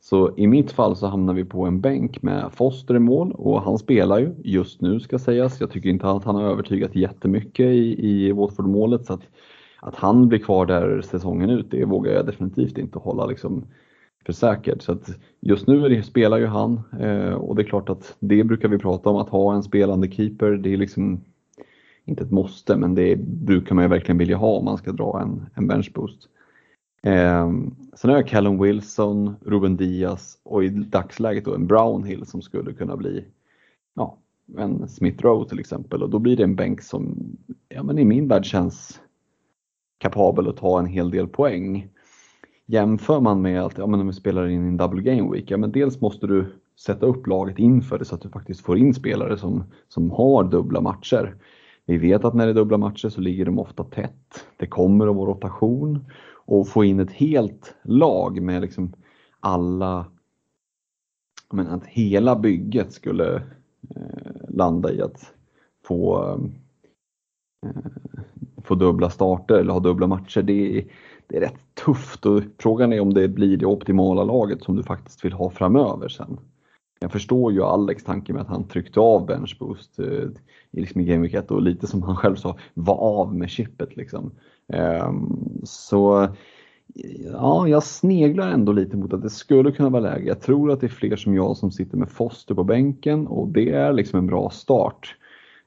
Så 0.00 0.36
i 0.36 0.46
mitt 0.46 0.72
fall 0.72 0.96
så 0.96 1.06
hamnar 1.06 1.34
vi 1.34 1.44
på 1.44 1.66
en 1.66 1.80
bänk 1.80 2.22
med 2.22 2.52
Foster 2.52 2.96
i 2.96 2.98
mål 2.98 3.32
och 3.32 3.62
han 3.62 3.78
spelar 3.78 4.18
ju 4.18 4.34
just 4.44 4.80
nu 4.80 5.00
ska 5.00 5.18
sägas. 5.18 5.60
Jag 5.60 5.70
tycker 5.70 5.90
inte 5.90 6.10
att 6.10 6.24
han 6.24 6.34
har 6.34 6.42
övertygat 6.42 6.96
jättemycket 6.96 7.66
i, 7.66 8.06
i 8.08 8.32
Watford-målet 8.32 9.06
så 9.06 9.12
att, 9.12 9.22
att 9.80 9.94
han 9.94 10.28
blir 10.28 10.38
kvar 10.38 10.66
där 10.66 11.00
säsongen 11.00 11.50
ut 11.50 11.70
det 11.70 11.84
vågar 11.84 12.12
jag 12.12 12.26
definitivt 12.26 12.78
inte 12.78 12.98
hålla 12.98 13.26
liksom 13.26 13.66
för 14.26 14.32
säkert. 14.32 14.82
Så 14.82 14.92
att 14.92 15.18
just 15.40 15.66
nu 15.66 15.88
det, 15.88 16.02
spelar 16.02 16.38
ju 16.38 16.46
han 16.46 16.80
eh, 17.00 17.34
och 17.34 17.56
det 17.56 17.62
är 17.62 17.66
klart 17.66 17.88
att 17.88 18.16
det 18.20 18.44
brukar 18.44 18.68
vi 18.68 18.78
prata 18.78 19.10
om 19.10 19.16
att 19.16 19.28
ha 19.28 19.54
en 19.54 19.62
spelande 19.62 20.10
keeper. 20.10 20.50
Det 20.50 20.72
är 20.72 20.76
liksom 20.76 21.20
inte 22.04 22.24
ett 22.24 22.30
måste, 22.30 22.76
men 22.76 22.94
det 22.94 23.16
brukar 23.18 23.74
man 23.74 23.84
ju 23.84 23.88
verkligen 23.88 24.18
vilja 24.18 24.36
ha 24.36 24.56
om 24.56 24.64
man 24.64 24.78
ska 24.78 24.92
dra 24.92 25.20
en, 25.20 25.46
en 25.54 25.66
benchboost. 25.66 26.28
Eh, 27.02 27.50
sen 27.94 28.10
har 28.10 28.16
jag 28.16 28.28
Callum 28.28 28.62
Wilson, 28.62 29.34
Ruben 29.40 29.76
Diaz 29.76 30.38
och 30.42 30.64
i 30.64 30.68
dagsläget 30.68 31.44
då 31.44 31.54
en 31.54 31.66
Brownhill 31.66 32.26
som 32.26 32.42
skulle 32.42 32.72
kunna 32.72 32.96
bli 32.96 33.24
ja, 33.94 34.18
en 34.58 34.88
Smith 34.88 35.22
Rowe 35.22 35.48
till 35.48 35.60
exempel 35.60 36.02
och 36.02 36.10
då 36.10 36.18
blir 36.18 36.36
det 36.36 36.42
en 36.42 36.56
bänk 36.56 36.82
som 36.82 37.18
ja, 37.68 37.82
men 37.82 37.98
i 37.98 38.04
min 38.04 38.28
värld 38.28 38.44
känns 38.44 39.00
kapabel 39.98 40.48
att 40.48 40.56
ta 40.56 40.78
en 40.78 40.86
hel 40.86 41.10
del 41.10 41.28
poäng. 41.28 41.88
Jämför 42.66 43.20
man 43.20 43.42
med 43.42 43.62
att 43.62 43.78
ja, 43.78 43.86
men 43.86 44.00
om 44.00 44.06
vi 44.06 44.12
spelar 44.12 44.48
in 44.48 44.68
en 44.68 44.76
double 44.76 45.02
game 45.02 45.32
week, 45.32 45.50
ja, 45.50 45.56
men 45.56 45.72
dels 45.72 46.00
måste 46.00 46.26
du 46.26 46.46
sätta 46.80 47.06
upp 47.06 47.26
laget 47.26 47.58
inför 47.58 47.98
det 47.98 48.04
så 48.04 48.14
att 48.14 48.20
du 48.20 48.28
faktiskt 48.28 48.60
får 48.60 48.78
in 48.78 48.94
spelare 48.94 49.38
som, 49.38 49.64
som 49.88 50.10
har 50.10 50.44
dubbla 50.44 50.80
matcher. 50.80 51.36
Vi 51.86 51.96
vet 51.96 52.24
att 52.24 52.34
när 52.34 52.46
det 52.46 52.52
är 52.52 52.54
dubbla 52.54 52.78
matcher 52.78 53.08
så 53.08 53.20
ligger 53.20 53.44
de 53.44 53.58
ofta 53.58 53.84
tätt. 53.84 54.46
Det 54.56 54.66
kommer 54.66 55.06
att 55.06 55.16
vara 55.16 55.30
rotation 55.30 56.04
och 56.44 56.68
få 56.68 56.84
in 56.84 57.00
ett 57.00 57.12
helt 57.12 57.74
lag 57.82 58.42
med 58.42 58.62
liksom 58.62 58.92
alla, 59.40 60.06
men 61.52 61.66
att 61.66 61.86
hela 61.86 62.36
bygget 62.36 62.92
skulle 62.92 63.34
eh, 63.96 64.32
landa 64.48 64.92
i 64.92 65.02
att 65.02 65.34
få, 65.86 66.28
eh, 67.66 67.82
få 68.64 68.74
dubbla 68.74 69.10
starter 69.10 69.54
eller 69.54 69.72
ha 69.72 69.80
dubbla 69.80 70.06
matcher. 70.06 70.42
Det 70.42 70.78
är, 70.78 70.84
det 71.26 71.36
är 71.36 71.40
rätt 71.40 71.74
tufft 71.84 72.26
och 72.26 72.42
frågan 72.58 72.92
är 72.92 73.00
om 73.00 73.14
det 73.14 73.28
blir 73.28 73.56
det 73.56 73.66
optimala 73.66 74.24
laget 74.24 74.62
som 74.62 74.76
du 74.76 74.82
faktiskt 74.82 75.24
vill 75.24 75.32
ha 75.32 75.50
framöver 75.50 76.08
sen. 76.08 76.38
Jag 77.02 77.12
förstår 77.12 77.52
ju 77.52 77.62
Alex 77.62 78.04
tanke 78.04 78.32
med 78.32 78.42
att 78.42 78.48
han 78.48 78.68
tryckte 78.68 79.00
av 79.00 79.26
benchboost 79.26 79.98
eh, 79.98 80.06
i 80.70 80.80
liksom 80.80 81.06
Game 81.06 81.22
Week 81.22 81.34
1 81.34 81.50
och 81.50 81.62
lite 81.62 81.86
som 81.86 82.02
han 82.02 82.16
själv 82.16 82.36
sa, 82.36 82.56
var 82.74 82.96
av 82.96 83.34
med 83.34 83.50
chippet 83.50 83.96
liksom. 83.96 84.30
Eh, 84.72 85.12
så 85.64 86.28
ja, 87.32 87.68
jag 87.68 87.82
sneglar 87.82 88.50
ändå 88.50 88.72
lite 88.72 88.96
mot 88.96 89.12
att 89.12 89.22
det 89.22 89.30
skulle 89.30 89.72
kunna 89.72 89.90
vara 89.90 90.02
läge. 90.02 90.28
Jag 90.28 90.40
tror 90.40 90.72
att 90.72 90.80
det 90.80 90.86
är 90.86 90.88
fler 90.88 91.16
som 91.16 91.34
jag 91.34 91.56
som 91.56 91.70
sitter 91.70 91.96
med 91.96 92.10
Foster 92.10 92.54
på 92.54 92.64
bänken 92.64 93.26
och 93.26 93.48
det 93.48 93.70
är 93.70 93.92
liksom 93.92 94.18
en 94.18 94.26
bra 94.26 94.50
start. 94.50 95.16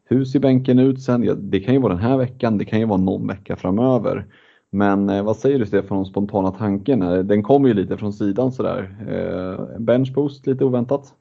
Hur 0.06 0.26
ser 0.26 0.40
bänken 0.40 0.80
ut 0.80 1.02
sen? 1.02 1.24
Ja, 1.24 1.34
det 1.34 1.60
kan 1.60 1.74
ju 1.74 1.80
vara 1.80 1.94
den 1.94 2.04
här 2.04 2.18
veckan, 2.18 2.58
det 2.58 2.66
kan 2.66 2.80
ju 2.80 2.86
vara 2.86 3.02
någon 3.02 3.28
vecka 3.28 3.56
framöver. 3.56 4.26
Men 4.70 5.10
eh, 5.10 5.24
vad 5.24 5.38
säger 5.38 5.60
du 5.60 5.66
Stefan 5.66 5.98
om 5.98 6.06
spontana 6.06 6.52
tanken? 6.52 7.02
Eh, 7.02 7.18
den 7.18 7.44
kommer 7.44 7.68
ju 7.68 7.74
lite 7.74 7.98
från 7.98 8.14
sidan 8.14 8.52
sådär. 8.52 8.96
Eh, 9.08 9.80
benchboost 9.80 10.48
lite 10.48 10.66
oväntat? 10.66 11.14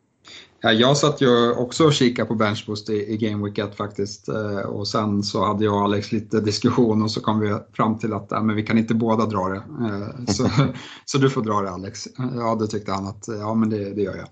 Ja, 0.64 0.72
jag 0.72 0.96
satt 0.96 1.20
ju 1.20 1.52
också 1.52 1.84
och 1.84 1.92
kikade 1.92 2.28
på 2.28 2.34
benchboost 2.34 2.90
i, 2.90 3.12
i 3.12 3.16
Game 3.16 3.44
Week 3.44 3.58
1 3.58 3.76
faktiskt. 3.76 4.28
Eh, 4.28 4.58
och 4.58 4.88
sen 4.88 5.22
så 5.22 5.44
hade 5.44 5.64
jag 5.64 5.74
och 5.74 5.80
Alex 5.80 6.12
lite 6.12 6.40
diskussion 6.40 7.02
och 7.02 7.10
så 7.10 7.20
kom 7.20 7.40
vi 7.40 7.58
fram 7.72 7.98
till 7.98 8.12
att 8.12 8.32
äh, 8.32 8.42
men 8.42 8.56
vi 8.56 8.62
kan 8.62 8.78
inte 8.78 8.94
båda 8.94 9.26
dra 9.26 9.48
det. 9.48 9.56
Eh, 9.56 10.24
så, 10.26 10.48
så 11.04 11.18
du 11.18 11.30
får 11.30 11.42
dra 11.42 11.60
det 11.60 11.70
Alex. 11.70 12.08
Ja, 12.34 12.56
då 12.60 12.66
tyckte 12.66 12.92
han 12.92 13.06
att 13.06 13.24
ja, 13.28 13.54
men 13.54 13.70
det, 13.70 13.94
det 13.94 14.02
gör 14.02 14.16
jag. 14.16 14.28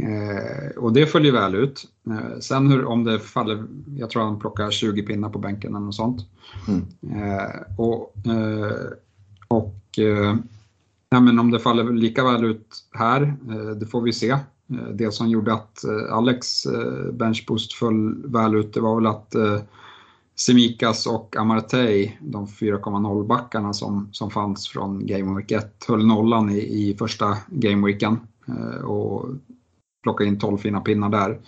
Eh, 0.00 0.70
och 0.76 0.92
det 0.92 1.06
följer 1.06 1.32
väl 1.32 1.54
ut. 1.54 1.84
Eh, 2.10 2.38
sen 2.40 2.70
hur, 2.70 2.84
om 2.84 3.04
det 3.04 3.18
faller, 3.18 3.64
jag 3.96 4.10
tror 4.10 4.22
han 4.22 4.38
plockar 4.38 4.70
20 4.70 5.02
pinnar 5.02 5.28
på 5.28 5.38
bänken 5.38 5.70
eller 5.70 5.86
något 5.86 5.94
sånt. 5.94 6.26
Mm. 6.68 6.86
Eh, 7.22 7.50
och 7.78 8.14
och 9.48 9.98
ja, 11.08 11.20
men 11.20 11.38
om 11.38 11.50
det 11.50 11.58
faller 11.58 11.92
lika 11.92 12.24
väl 12.24 12.44
ut 12.44 12.84
här, 12.92 13.36
det 13.74 13.86
får 13.86 14.00
vi 14.00 14.12
se. 14.12 14.36
Eh, 14.70 14.88
det 14.94 15.12
som 15.12 15.28
gjorde 15.28 15.52
att 15.52 15.84
eh, 15.84 16.14
Alex 16.14 16.66
eh, 16.66 17.12
benchboost 17.12 17.72
föll 17.72 18.26
väl 18.26 18.54
ut, 18.54 18.74
det 18.74 18.80
var 18.80 18.94
väl 18.94 19.06
att 19.06 19.34
Semikas 20.38 21.06
och 21.06 21.36
Amartey, 21.36 22.12
de 22.20 22.46
4,0 22.46 23.26
backarna 23.26 23.72
som, 23.72 24.08
som 24.12 24.30
fanns 24.30 24.68
från 24.68 25.06
Game 25.06 25.36
Week 25.36 25.52
1, 25.52 25.84
höll 25.88 26.06
nollan 26.06 26.50
i, 26.50 26.58
i 26.58 26.96
första 26.98 27.36
Gameweeken. 27.48 28.18
Och 28.84 29.28
plockade 30.02 30.28
in 30.28 30.38
12 30.38 30.58
fina 30.58 30.80
pinnar 30.80 31.08
där. 31.08 31.40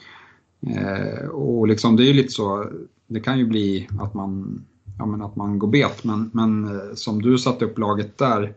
Och 1.31 1.69
liksom, 1.69 1.97
det 1.97 2.03
är 2.03 2.07
ju 2.07 2.13
lite 2.13 2.33
så, 2.33 2.67
det 3.07 3.21
kan 3.21 3.39
ju 3.39 3.47
bli 3.47 3.89
att 4.01 4.15
man, 4.15 4.63
ja, 4.99 5.07
men 5.07 5.23
att 5.23 5.37
man 5.37 5.59
går 5.59 5.69
bet, 5.69 6.05
men, 6.05 6.31
men 6.35 6.81
som 6.95 7.23
du 7.23 7.39
satte 7.39 7.65
upp 7.65 7.79
laget 7.79 8.19
där, 8.19 8.55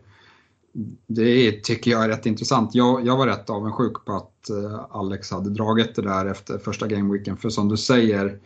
det 1.06 1.64
tycker 1.64 1.90
jag 1.90 2.04
är 2.04 2.08
rätt 2.08 2.26
intressant. 2.26 2.74
Jag, 2.74 3.06
jag 3.06 3.16
var 3.16 3.26
rätt 3.26 3.50
avundsjuk 3.50 4.04
på 4.04 4.12
att 4.12 4.50
eh, 4.50 4.80
Alex 4.90 5.30
hade 5.30 5.50
dragit 5.50 5.94
det 5.94 6.02
där 6.02 6.26
efter 6.26 6.58
första 6.58 6.86
gameweeken, 6.86 7.36
för 7.36 7.48
som 7.48 7.68
du 7.68 7.76
säger, 7.76 8.38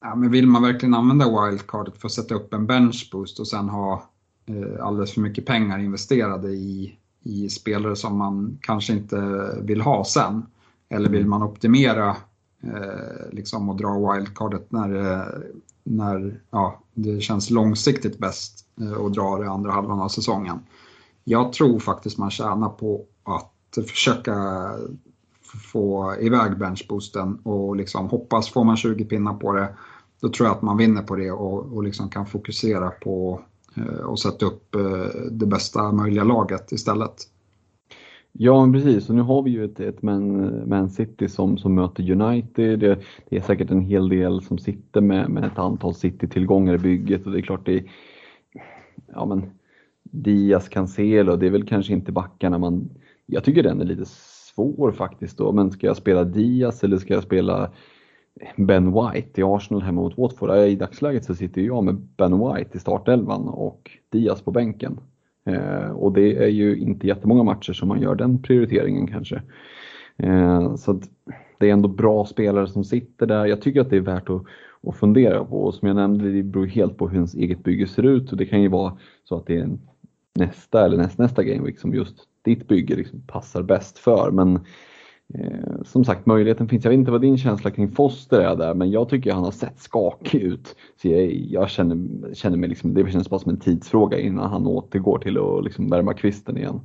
ja, 0.00 0.14
men 0.14 0.30
vill 0.30 0.46
man 0.46 0.62
verkligen 0.62 0.94
använda 0.94 1.48
wildcardet 1.50 1.96
för 1.96 2.08
att 2.08 2.12
sätta 2.12 2.34
upp 2.34 2.54
en 2.54 2.66
benchboost 2.66 3.40
och 3.40 3.48
sen 3.48 3.68
ha 3.68 4.10
eh, 4.46 4.86
alldeles 4.86 5.12
för 5.12 5.20
mycket 5.20 5.46
pengar 5.46 5.78
investerade 5.78 6.48
i, 6.48 6.98
i 7.22 7.48
spelare 7.48 7.96
som 7.96 8.18
man 8.18 8.58
kanske 8.60 8.92
inte 8.92 9.48
vill 9.62 9.80
ha 9.80 10.04
sen, 10.04 10.46
eller 10.88 11.10
vill 11.10 11.26
man 11.26 11.42
optimera 11.42 12.16
eh, 12.62 13.30
liksom 13.32 13.68
och 13.68 13.76
dra 13.76 14.14
wildcardet 14.14 14.72
när, 14.72 15.12
eh, 15.12 15.26
när 15.84 16.40
ja, 16.50 16.82
det 16.94 17.20
känns 17.20 17.50
långsiktigt 17.50 18.18
bäst 18.18 18.66
eh, 18.80 19.04
att 19.04 19.14
dra 19.14 19.38
det 19.38 19.50
andra 19.50 19.72
halvan 19.72 20.00
av 20.00 20.08
säsongen? 20.08 20.58
Jag 21.24 21.52
tror 21.52 21.78
faktiskt 21.78 22.18
man 22.18 22.30
tjänar 22.30 22.68
på 22.68 23.04
att 23.24 23.88
försöka 23.88 24.34
få 25.72 26.14
iväg 26.20 26.58
benchboosten 26.58 27.38
och 27.42 27.76
liksom 27.76 28.08
hoppas, 28.08 28.50
får 28.50 28.64
man 28.64 28.76
20 28.76 29.04
pinnar 29.04 29.34
på 29.34 29.52
det, 29.52 29.74
då 30.20 30.28
tror 30.28 30.48
jag 30.48 30.56
att 30.56 30.62
man 30.62 30.76
vinner 30.76 31.02
på 31.02 31.16
det 31.16 31.30
och, 31.30 31.72
och 31.72 31.82
liksom 31.82 32.08
kan 32.08 32.26
fokusera 32.26 32.90
på 32.90 33.40
eh, 33.76 34.04
och 34.04 34.18
sätta 34.18 34.46
upp 34.46 34.74
eh, 34.74 35.20
det 35.30 35.46
bästa 35.46 35.92
möjliga 35.92 36.24
laget 36.24 36.72
istället. 36.72 37.14
Ja, 38.32 38.70
precis. 38.72 39.08
Och 39.08 39.14
nu 39.14 39.22
har 39.22 39.42
vi 39.42 39.50
ju 39.50 39.64
ett, 39.64 39.80
ett 39.80 40.02
Man, 40.02 40.68
Man 40.68 40.90
City 40.90 41.28
som, 41.28 41.58
som 41.58 41.74
möter 41.74 42.10
United. 42.10 42.78
Det, 42.78 42.98
det, 43.28 43.36
är 43.36 43.40
säkert 43.40 43.70
en 43.70 43.80
hel 43.80 44.08
del 44.08 44.42
som 44.42 44.58
sitter 44.58 45.00
med, 45.00 45.30
med 45.30 45.44
ett 45.44 45.58
antal 45.58 45.94
City-tillgångar 45.94 46.74
i 46.74 46.78
bygget 46.78 47.26
och 47.26 47.32
det 47.32 47.38
är 47.38 47.42
klart 47.42 47.66
det 47.66 47.74
är, 47.74 47.90
ja 49.06 49.26
men 49.26 49.50
Diaz, 50.12 50.68
Cancelo, 50.68 51.36
det 51.36 51.46
är 51.46 51.50
väl 51.50 51.66
kanske 51.66 51.92
inte 51.92 52.12
backarna 52.12 52.58
man, 52.58 52.90
jag 53.26 53.44
tycker 53.44 53.62
den 53.62 53.80
är 53.80 53.84
lite 53.84 54.04
svår 54.06 54.92
faktiskt 54.92 55.38
då, 55.38 55.52
men 55.52 55.70
ska 55.70 55.86
jag 55.86 55.96
spela 55.96 56.24
Diaz 56.24 56.84
eller 56.84 56.96
ska 56.96 57.14
jag 57.14 57.22
spela 57.22 57.70
Ben 58.56 58.92
White 58.92 59.40
i 59.40 59.44
Arsenal 59.44 59.82
hemma 59.82 60.00
mot 60.00 60.18
Watford? 60.18 60.56
I 60.56 60.76
dagsläget 60.76 61.24
så 61.24 61.34
sitter 61.34 61.60
jag 61.60 61.84
med 61.84 61.94
Ben 61.94 62.38
White 62.38 62.76
i 62.76 62.80
startelvan 62.80 63.48
och 63.48 63.90
Diaz 64.10 64.42
på 64.42 64.50
bänken. 64.50 65.00
Eh, 65.46 65.90
och 65.90 66.12
det 66.12 66.44
är 66.44 66.48
ju 66.48 66.76
inte 66.76 67.06
jättemånga 67.06 67.42
matcher 67.42 67.72
som 67.72 67.88
man 67.88 68.00
gör 68.00 68.14
den 68.14 68.42
prioriteringen 68.42 69.06
kanske. 69.06 69.42
Eh, 70.16 70.74
så 70.74 71.00
det 71.58 71.68
är 71.68 71.72
ändå 71.72 71.88
bra 71.88 72.24
spelare 72.24 72.66
som 72.66 72.84
sitter 72.84 73.26
där. 73.26 73.46
Jag 73.46 73.60
tycker 73.60 73.80
att 73.80 73.90
det 73.90 73.96
är 73.96 74.00
värt 74.00 74.30
att, 74.30 74.42
att 74.86 74.96
fundera 74.96 75.44
på. 75.44 75.62
Och 75.62 75.74
som 75.74 75.88
jag 75.88 75.94
nämnde, 75.94 76.32
det 76.32 76.42
beror 76.42 76.66
helt 76.66 76.96
på 76.96 77.08
hur 77.08 77.16
ens 77.16 77.34
eget 77.34 77.64
bygge 77.64 77.86
ser 77.86 78.02
ut. 78.02 78.32
Och 78.32 78.38
det 78.38 78.46
kan 78.46 78.62
ju 78.62 78.68
vara 78.68 78.98
så 79.24 79.36
att 79.36 79.46
det 79.46 79.58
är 79.58 79.62
en 79.62 79.80
nästa 80.34 80.84
eller 80.84 80.96
näst, 80.96 81.18
nästa 81.18 81.44
Gameweek 81.44 81.78
som 81.78 81.94
just 81.94 82.16
ditt 82.44 82.68
bygge 82.68 82.96
liksom 82.96 83.22
passar 83.26 83.62
bäst 83.62 83.98
för. 83.98 84.30
Men 84.30 84.60
Eh, 85.34 85.82
som 85.84 86.04
sagt, 86.04 86.26
möjligheten 86.26 86.68
finns. 86.68 86.84
Jag 86.84 86.90
vet 86.90 86.98
inte 86.98 87.10
vad 87.10 87.20
din 87.20 87.38
känsla 87.38 87.70
kring 87.70 87.92
Foster 87.92 88.40
är 88.40 88.56
där, 88.56 88.74
men 88.74 88.90
jag 88.90 89.08
tycker 89.08 89.32
han 89.32 89.44
har 89.44 89.50
sett 89.50 89.80
skakig 89.80 90.42
ut. 90.42 90.76
Så 91.02 91.08
jag, 91.08 91.32
jag 91.32 91.70
känner, 91.70 92.34
känner 92.34 92.56
mig 92.56 92.68
liksom, 92.68 92.94
det 92.94 93.12
känns 93.12 93.30
bara 93.30 93.40
som 93.40 93.50
en 93.50 93.60
tidsfråga 93.60 94.18
innan 94.18 94.50
han 94.50 94.66
återgår 94.66 95.18
till 95.18 95.38
att 95.38 95.64
liksom 95.64 95.88
värma 95.88 96.14
kvisten 96.14 96.56
igen. 96.56 96.80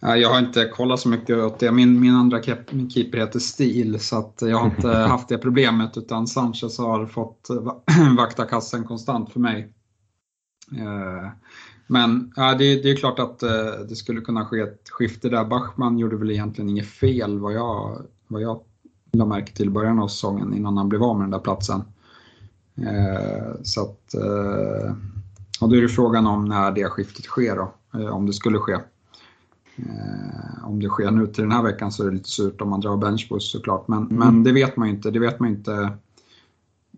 Jag 0.00 0.28
har 0.28 0.38
inte 0.38 0.64
kollat 0.64 1.00
så 1.00 1.08
mycket 1.08 1.36
åt 1.36 1.58
det. 1.58 1.72
Min, 1.72 2.00
min 2.00 2.14
andra 2.14 2.42
keeper 2.42 3.18
heter 3.18 3.38
Stil 3.38 4.00
så 4.00 4.18
att 4.18 4.38
jag 4.40 4.56
har 4.56 4.66
inte 4.66 4.88
haft 5.08 5.28
det 5.28 5.38
problemet 5.38 5.96
utan 5.96 6.26
Sanchez 6.26 6.78
har 6.78 7.06
fått 7.06 7.48
vakta 8.16 8.44
kassen 8.44 8.84
konstant 8.84 9.32
för 9.32 9.40
mig. 9.40 9.72
Men 11.86 12.32
ja, 12.36 12.54
det, 12.54 12.82
det, 12.82 12.90
är 12.90 12.96
klart 12.96 13.18
att 13.18 13.42
eh, 13.42 13.86
det 13.88 13.96
skulle 13.96 14.20
kunna 14.20 14.44
ske 14.44 14.60
ett 14.60 14.88
skifte 14.90 15.28
där. 15.28 15.44
Bachmann 15.44 15.98
gjorde 15.98 16.16
väl 16.16 16.30
egentligen 16.30 16.70
inget 16.70 16.86
fel 16.86 17.38
vad 17.38 17.52
jag, 17.52 18.02
vad 18.28 18.42
jag 18.42 18.60
la 19.12 19.26
märke 19.26 19.52
till 19.52 19.66
i 19.66 19.70
början 19.70 19.98
av 19.98 20.08
säsongen 20.08 20.54
innan 20.54 20.76
han 20.76 20.88
blev 20.88 21.02
av 21.02 21.16
med 21.16 21.24
den 21.24 21.30
där 21.30 21.38
platsen. 21.38 21.82
Eh, 22.76 23.54
så 23.62 23.82
att, 23.82 24.14
eh, 24.14 24.94
och 25.60 25.68
då 25.68 25.76
är 25.76 25.82
det 25.82 25.88
frågan 25.88 26.26
om 26.26 26.44
när 26.44 26.70
det 26.72 26.84
skiftet 26.84 27.24
sker 27.24 27.56
då, 27.56 27.74
eh, 28.00 28.06
om 28.06 28.26
det 28.26 28.32
skulle 28.32 28.58
ske. 28.58 28.72
Eh, 29.76 30.64
om 30.64 30.80
det 30.80 30.88
sker 30.88 31.10
nu 31.10 31.26
till 31.26 31.42
den 31.42 31.52
här 31.52 31.62
veckan 31.62 31.92
så 31.92 32.02
är 32.02 32.06
det 32.06 32.12
lite 32.12 32.28
surt 32.28 32.60
om 32.60 32.68
man 32.68 32.80
drar 32.80 32.96
benchboost 32.96 33.50
såklart, 33.50 33.88
men, 33.88 33.98
mm. 33.98 34.16
men 34.16 34.44
det 34.44 34.52
vet 34.52 34.76
man 34.76 34.88
ju 34.88 34.94
inte. 34.94 35.10
Det 35.10 35.18
vet 35.18 35.40
man 35.40 35.48
inte 35.48 35.90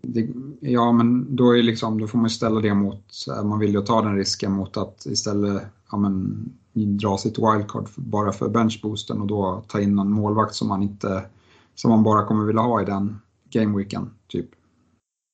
det, 0.07 0.27
ja, 0.59 0.91
men 0.91 1.35
då, 1.35 1.57
är 1.57 1.63
liksom, 1.63 1.99
då 1.99 2.07
får 2.07 2.17
man 2.17 2.29
ställa 2.29 2.61
det 2.61 2.73
mot, 2.73 3.05
man 3.43 3.59
vill 3.59 3.73
ju 3.73 3.81
ta 3.81 4.01
den 4.01 4.15
risken 4.15 4.51
mot 4.51 4.77
att 4.77 5.05
istället 5.05 5.63
ja, 5.91 5.97
men, 5.97 6.45
dra 6.73 7.17
sitt 7.17 7.37
wildcard 7.37 7.87
bara 7.95 8.31
för 8.31 8.49
benchboosten 8.49 9.21
och 9.21 9.27
då 9.27 9.63
ta 9.67 9.81
in 9.81 9.99
en 9.99 10.11
målvakt 10.11 10.53
som 10.53 10.67
man, 10.67 10.83
inte, 10.83 11.25
som 11.75 11.91
man 11.91 12.03
bara 12.03 12.25
kommer 12.25 12.45
vilja 12.45 12.61
ha 12.61 12.81
i 12.81 12.85
den 12.85 13.19
gameweeken. 13.49 14.09
Typ. 14.27 14.49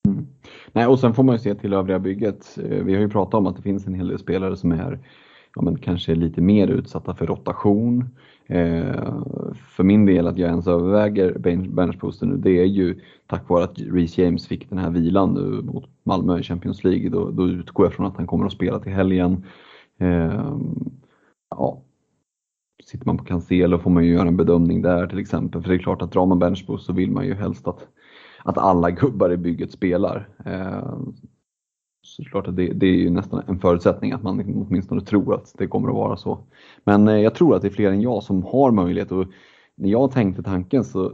Mm. 0.08 0.26
Nej, 0.72 0.86
och 0.86 0.98
sen 0.98 1.14
får 1.14 1.22
man 1.22 1.34
ju 1.34 1.38
se 1.38 1.54
till 1.54 1.72
övriga 1.72 1.98
bygget. 1.98 2.58
Eh, 2.58 2.84
vi 2.84 2.94
har 2.94 3.00
ju 3.00 3.08
pratat 3.08 3.34
om 3.34 3.46
att 3.46 3.56
det 3.56 3.62
finns 3.62 3.86
en 3.86 3.94
hel 3.94 4.08
del 4.08 4.18
spelare 4.18 4.56
som 4.56 4.72
är 4.72 4.98
ja, 5.54 5.62
men 5.62 5.78
kanske 5.78 6.14
lite 6.14 6.40
mer 6.40 6.68
utsatta 6.68 7.14
för 7.14 7.26
rotation. 7.26 8.08
Eh, 8.46 9.22
för 9.68 9.84
min 9.84 10.06
del 10.06 10.26
att 10.26 10.38
jag 10.38 10.48
ens 10.48 10.66
överväger 10.66 11.38
benchboosten 11.68 12.28
nu, 12.28 12.36
det 12.36 12.50
är 12.50 12.64
ju 12.64 13.00
tack 13.26 13.48
vare 13.48 13.64
att 13.64 13.78
Reece 13.78 14.18
James 14.18 14.46
fick 14.46 14.68
den 14.70 14.78
här 14.78 14.90
vilan 14.90 15.34
nu 15.34 15.62
mot 15.62 15.84
Malmö 16.02 16.38
i 16.38 16.42
Champions 16.42 16.84
League. 16.84 17.08
Då, 17.08 17.30
då 17.30 17.48
utgår 17.48 17.86
jag 17.86 17.92
från 17.92 18.06
att 18.06 18.16
han 18.16 18.26
kommer 18.26 18.46
att 18.46 18.52
spela 18.52 18.78
till 18.78 18.92
helgen. 18.92 19.44
Eh, 19.98 20.56
ja. 21.50 21.82
Sitter 22.84 23.06
man 23.06 23.18
på 23.18 23.24
Cancelo 23.24 23.78
får 23.78 23.90
man 23.90 24.04
ju 24.04 24.12
göra 24.12 24.28
en 24.28 24.36
bedömning 24.36 24.82
där 24.82 25.06
till 25.06 25.18
exempel. 25.18 25.62
För 25.62 25.68
det 25.68 25.74
är 25.74 25.78
klart 25.78 26.02
att 26.02 26.12
drar 26.12 26.26
man 26.26 26.38
benchboost 26.38 26.86
så 26.86 26.92
vill 26.92 27.10
man 27.10 27.26
ju 27.26 27.34
helst 27.34 27.68
att, 27.68 27.86
att 28.44 28.58
alla 28.58 28.90
gubbar 28.90 29.32
i 29.32 29.36
bygget 29.36 29.72
spelar. 29.72 30.28
Eh, 30.44 30.98
så 32.02 32.24
klart 32.24 32.48
att 32.48 32.56
det, 32.56 32.72
det, 32.72 32.86
är 32.86 32.94
ju 32.94 33.10
nästan 33.10 33.42
en 33.46 33.58
förutsättning 33.58 34.12
att 34.12 34.22
man 34.22 34.64
åtminstone 34.68 35.00
tror 35.00 35.34
att 35.34 35.54
det 35.58 35.66
kommer 35.66 35.88
att 35.88 35.94
vara 35.94 36.16
så. 36.16 36.38
Men 36.84 37.08
eh, 37.08 37.16
jag 37.16 37.34
tror 37.34 37.56
att 37.56 37.62
det 37.62 37.68
är 37.68 37.72
fler 37.72 37.90
än 37.90 38.00
jag 38.00 38.22
som 38.22 38.42
har 38.42 38.70
möjlighet 38.70 39.12
och 39.12 39.26
när 39.74 39.88
jag 39.88 40.10
tänkte 40.10 40.42
tanken 40.42 40.84
så, 40.84 41.12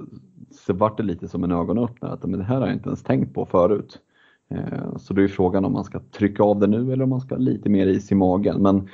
så 0.51 0.72
vart 0.72 0.96
det 0.96 1.03
lite 1.03 1.29
som 1.29 1.44
en 1.44 1.53
ögonöppnare 1.53 2.12
att 2.12 2.22
men 2.22 2.38
det 2.38 2.44
här 2.44 2.61
har 2.61 2.66
jag 2.66 2.77
inte 2.77 2.88
ens 2.88 3.03
tänkt 3.03 3.35
på 3.35 3.46
förut. 3.46 3.98
Eh, 4.51 4.96
så 4.96 5.14
då 5.14 5.22
är 5.22 5.29
frågan 5.29 5.64
om 5.64 5.72
man 5.72 5.85
ska 5.85 6.01
trycka 6.01 6.42
av 6.42 6.59
det 6.61 6.66
nu 6.66 6.92
eller 6.92 7.05
om 7.05 7.11
man 7.11 7.20
ska 7.20 7.35
ha 7.35 7.42
lite 7.42 7.68
mer 7.68 7.87
is 7.87 8.12
i 8.12 8.14
magen. 8.14 8.62
Men 8.62 8.88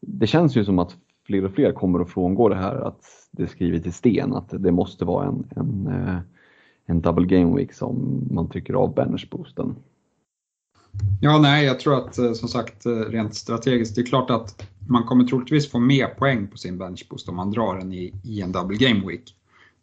det 0.00 0.26
känns 0.26 0.56
ju 0.56 0.64
som 0.64 0.78
att 0.78 0.96
fler 1.26 1.44
och 1.44 1.52
fler 1.52 1.72
kommer 1.72 2.00
att 2.00 2.10
frångå 2.10 2.48
det 2.48 2.54
här 2.54 2.76
att 2.76 3.04
det 3.30 3.42
är 3.42 3.46
skrivet 3.46 3.86
i 3.86 3.92
sten 3.92 4.32
att 4.32 4.54
det 4.58 4.72
måste 4.72 5.04
vara 5.04 5.26
en, 5.26 5.44
en, 5.56 5.86
eh, 5.86 6.18
en 6.86 7.00
double 7.00 7.26
game 7.26 7.56
week 7.56 7.72
som 7.72 8.26
man 8.30 8.48
trycker 8.48 8.74
av 8.74 8.94
benchboosten. 8.94 9.74
Ja, 11.24 11.38
nej, 11.38 11.64
jag 11.64 11.80
tror 11.80 11.98
att 11.98 12.18
eh, 12.18 12.32
som 12.32 12.48
sagt 12.48 12.86
eh, 12.86 12.90
rent 12.90 13.34
strategiskt, 13.34 13.94
det 13.94 14.00
är 14.00 14.06
klart 14.06 14.30
att 14.30 14.66
man 14.88 15.04
kommer 15.04 15.24
troligtvis 15.24 15.70
få 15.70 15.78
mer 15.78 16.06
poäng 16.06 16.46
på 16.46 16.58
sin 16.58 16.78
benchboost 16.78 17.28
om 17.28 17.36
man 17.36 17.50
drar 17.50 17.78
den 17.78 17.92
i, 17.92 18.14
i 18.24 18.40
en 18.40 18.52
double 18.52 18.76
game 18.76 19.06
week. 19.06 19.34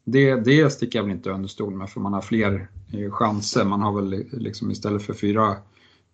Det, 0.03 0.35
det 0.35 0.69
sticker 0.69 0.99
jag 0.99 1.03
väl 1.03 1.11
inte 1.11 1.29
under 1.29 1.49
stol 1.49 1.75
med 1.75 1.89
för 1.89 1.99
man 1.99 2.13
har 2.13 2.21
fler 2.21 2.69
eh, 2.93 3.11
chanser. 3.11 3.65
Man 3.65 3.81
har 3.81 4.01
väl 4.01 4.25
liksom 4.31 4.71
istället 4.71 5.03
för 5.03 5.13
fyra 5.13 5.55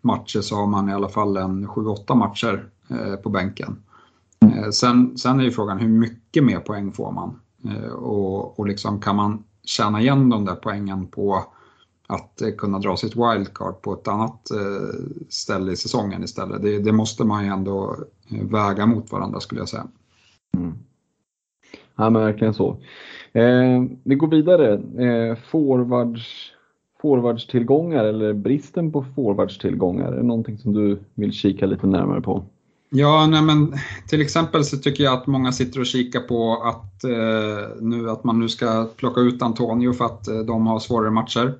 matcher 0.02 0.42
så 0.42 0.56
har 0.56 0.68
man 0.68 0.90
i 0.90 0.94
alla 0.94 1.10
fall 1.10 1.38
en 1.38 1.68
7-8 1.68 2.16
matcher 2.16 2.70
på 3.24 3.30
bänken. 3.30 3.84
Sen, 4.72 5.18
sen 5.18 5.40
är 5.40 5.44
ju 5.44 5.52
frågan 5.52 5.80
hur 5.80 5.88
mycket 5.88 6.44
mer 6.44 6.60
poäng 6.60 6.92
får 6.92 7.12
man? 7.12 7.40
Och, 7.92 8.60
och 8.60 8.68
liksom 8.68 9.00
kan 9.02 9.16
man 9.16 9.44
tjäna 9.64 10.02
igen 10.02 10.30
de 10.30 10.46
där 10.46 10.56
poängen 10.56 11.08
på 11.08 11.46
att 12.08 12.42
eh, 12.42 12.52
kunna 12.58 12.80
dra 12.80 12.98
sitt 12.98 13.16
wildcard 13.16 13.82
på 13.82 13.94
ett 13.94 14.08
annat 14.08 14.52
eh, 14.52 15.00
ställe 15.30 15.72
i 15.72 15.76
säsongen 15.76 16.24
istället. 16.24 16.62
Det, 16.62 16.80
det 16.80 16.92
måste 16.92 17.24
man 17.24 17.46
ju 17.46 17.50
ändå 17.52 17.96
eh, 18.30 18.44
väga 18.44 18.86
mot 18.86 19.12
varandra 19.12 19.40
skulle 19.40 19.62
jag 19.62 19.70
säga. 19.70 19.88
Mm. 20.58 20.74
Ja 21.96 22.10
men 22.10 22.22
verkligen 22.22 22.54
så. 22.54 22.78
Eh, 23.34 23.84
vi 24.04 24.16
går 24.16 24.28
vidare. 24.28 24.74
Eh, 24.74 25.38
forwards, 25.52 26.52
forwardstillgångar 27.02 28.06
eller 28.06 28.34
bristen 28.34 28.92
på 28.92 29.06
forwardstillgångar, 29.16 30.12
är 30.12 30.16
det 30.16 30.24
någonting 30.24 30.58
som 30.58 30.74
du 30.74 31.00
vill 31.14 31.32
kika 31.32 31.66
lite 31.66 31.88
närmare 31.88 32.22
på? 32.22 32.44
Ja, 32.90 33.28
nej 33.28 33.42
men 33.42 33.74
till 34.08 34.22
exempel 34.22 34.64
så 34.64 34.78
tycker 34.78 35.04
jag 35.04 35.14
att 35.14 35.28
många 35.28 35.52
sitter 35.52 35.80
och 35.80 35.86
kikar 35.86 36.20
på 36.20 36.62
att, 36.64 37.04
eh, 37.04 37.82
nu, 37.82 38.10
att 38.10 38.24
man 38.24 38.40
nu 38.40 38.50
ska 38.50 38.88
plocka 38.98 39.22
ut 39.22 39.42
Antonio 39.42 39.94
för 39.94 40.06
att 40.06 40.28
eh, 40.28 40.40
de 40.40 40.68
har 40.68 40.80
svårare 40.80 41.12
matcher. 41.12 41.54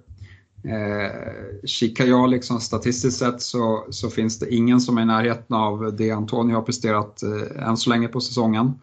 Eh, 0.68 1.66
kikar 1.66 2.06
jag 2.06 2.30
liksom 2.30 2.60
statistiskt 2.60 3.20
sett 3.20 3.42
så, 3.42 3.86
så 3.90 4.10
finns 4.10 4.40
det 4.40 4.56
ingen 4.56 4.82
som 4.82 4.98
är 4.98 5.02
i 5.02 5.06
närheten 5.06 5.56
av 5.56 5.96
det 5.98 6.12
Antonio 6.12 6.56
har 6.56 6.62
presterat 6.62 7.24
eh, 7.24 7.68
än 7.68 7.78
så 7.78 7.90
länge 7.90 8.08
på 8.08 8.22
säsongen. 8.22 8.74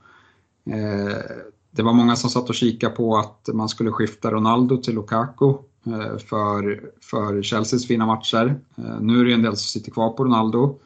Eh, 0.67 1.17
det 1.71 1.83
var 1.83 1.93
många 1.93 2.17
som 2.17 2.31
satt 2.31 2.49
och 2.49 2.55
kikade 2.55 2.97
på 2.97 3.17
att 3.17 3.49
man 3.53 3.69
skulle 3.69 3.91
skifta 3.91 4.31
Ronaldo 4.31 4.77
till 4.77 4.95
Lukaku 4.95 5.49
eh, 5.87 6.19
för, 6.19 6.91
för 7.01 7.43
Chelseas 7.43 7.87
fina 7.87 8.07
matcher. 8.07 8.61
Eh, 8.77 9.01
nu 9.01 9.21
är 9.21 9.25
det 9.25 9.33
en 9.33 9.43
del 9.43 9.57
som 9.57 9.81
sitter 9.81 9.91
kvar 9.91 10.11
på 10.11 10.25
Ronaldo. 10.25 10.79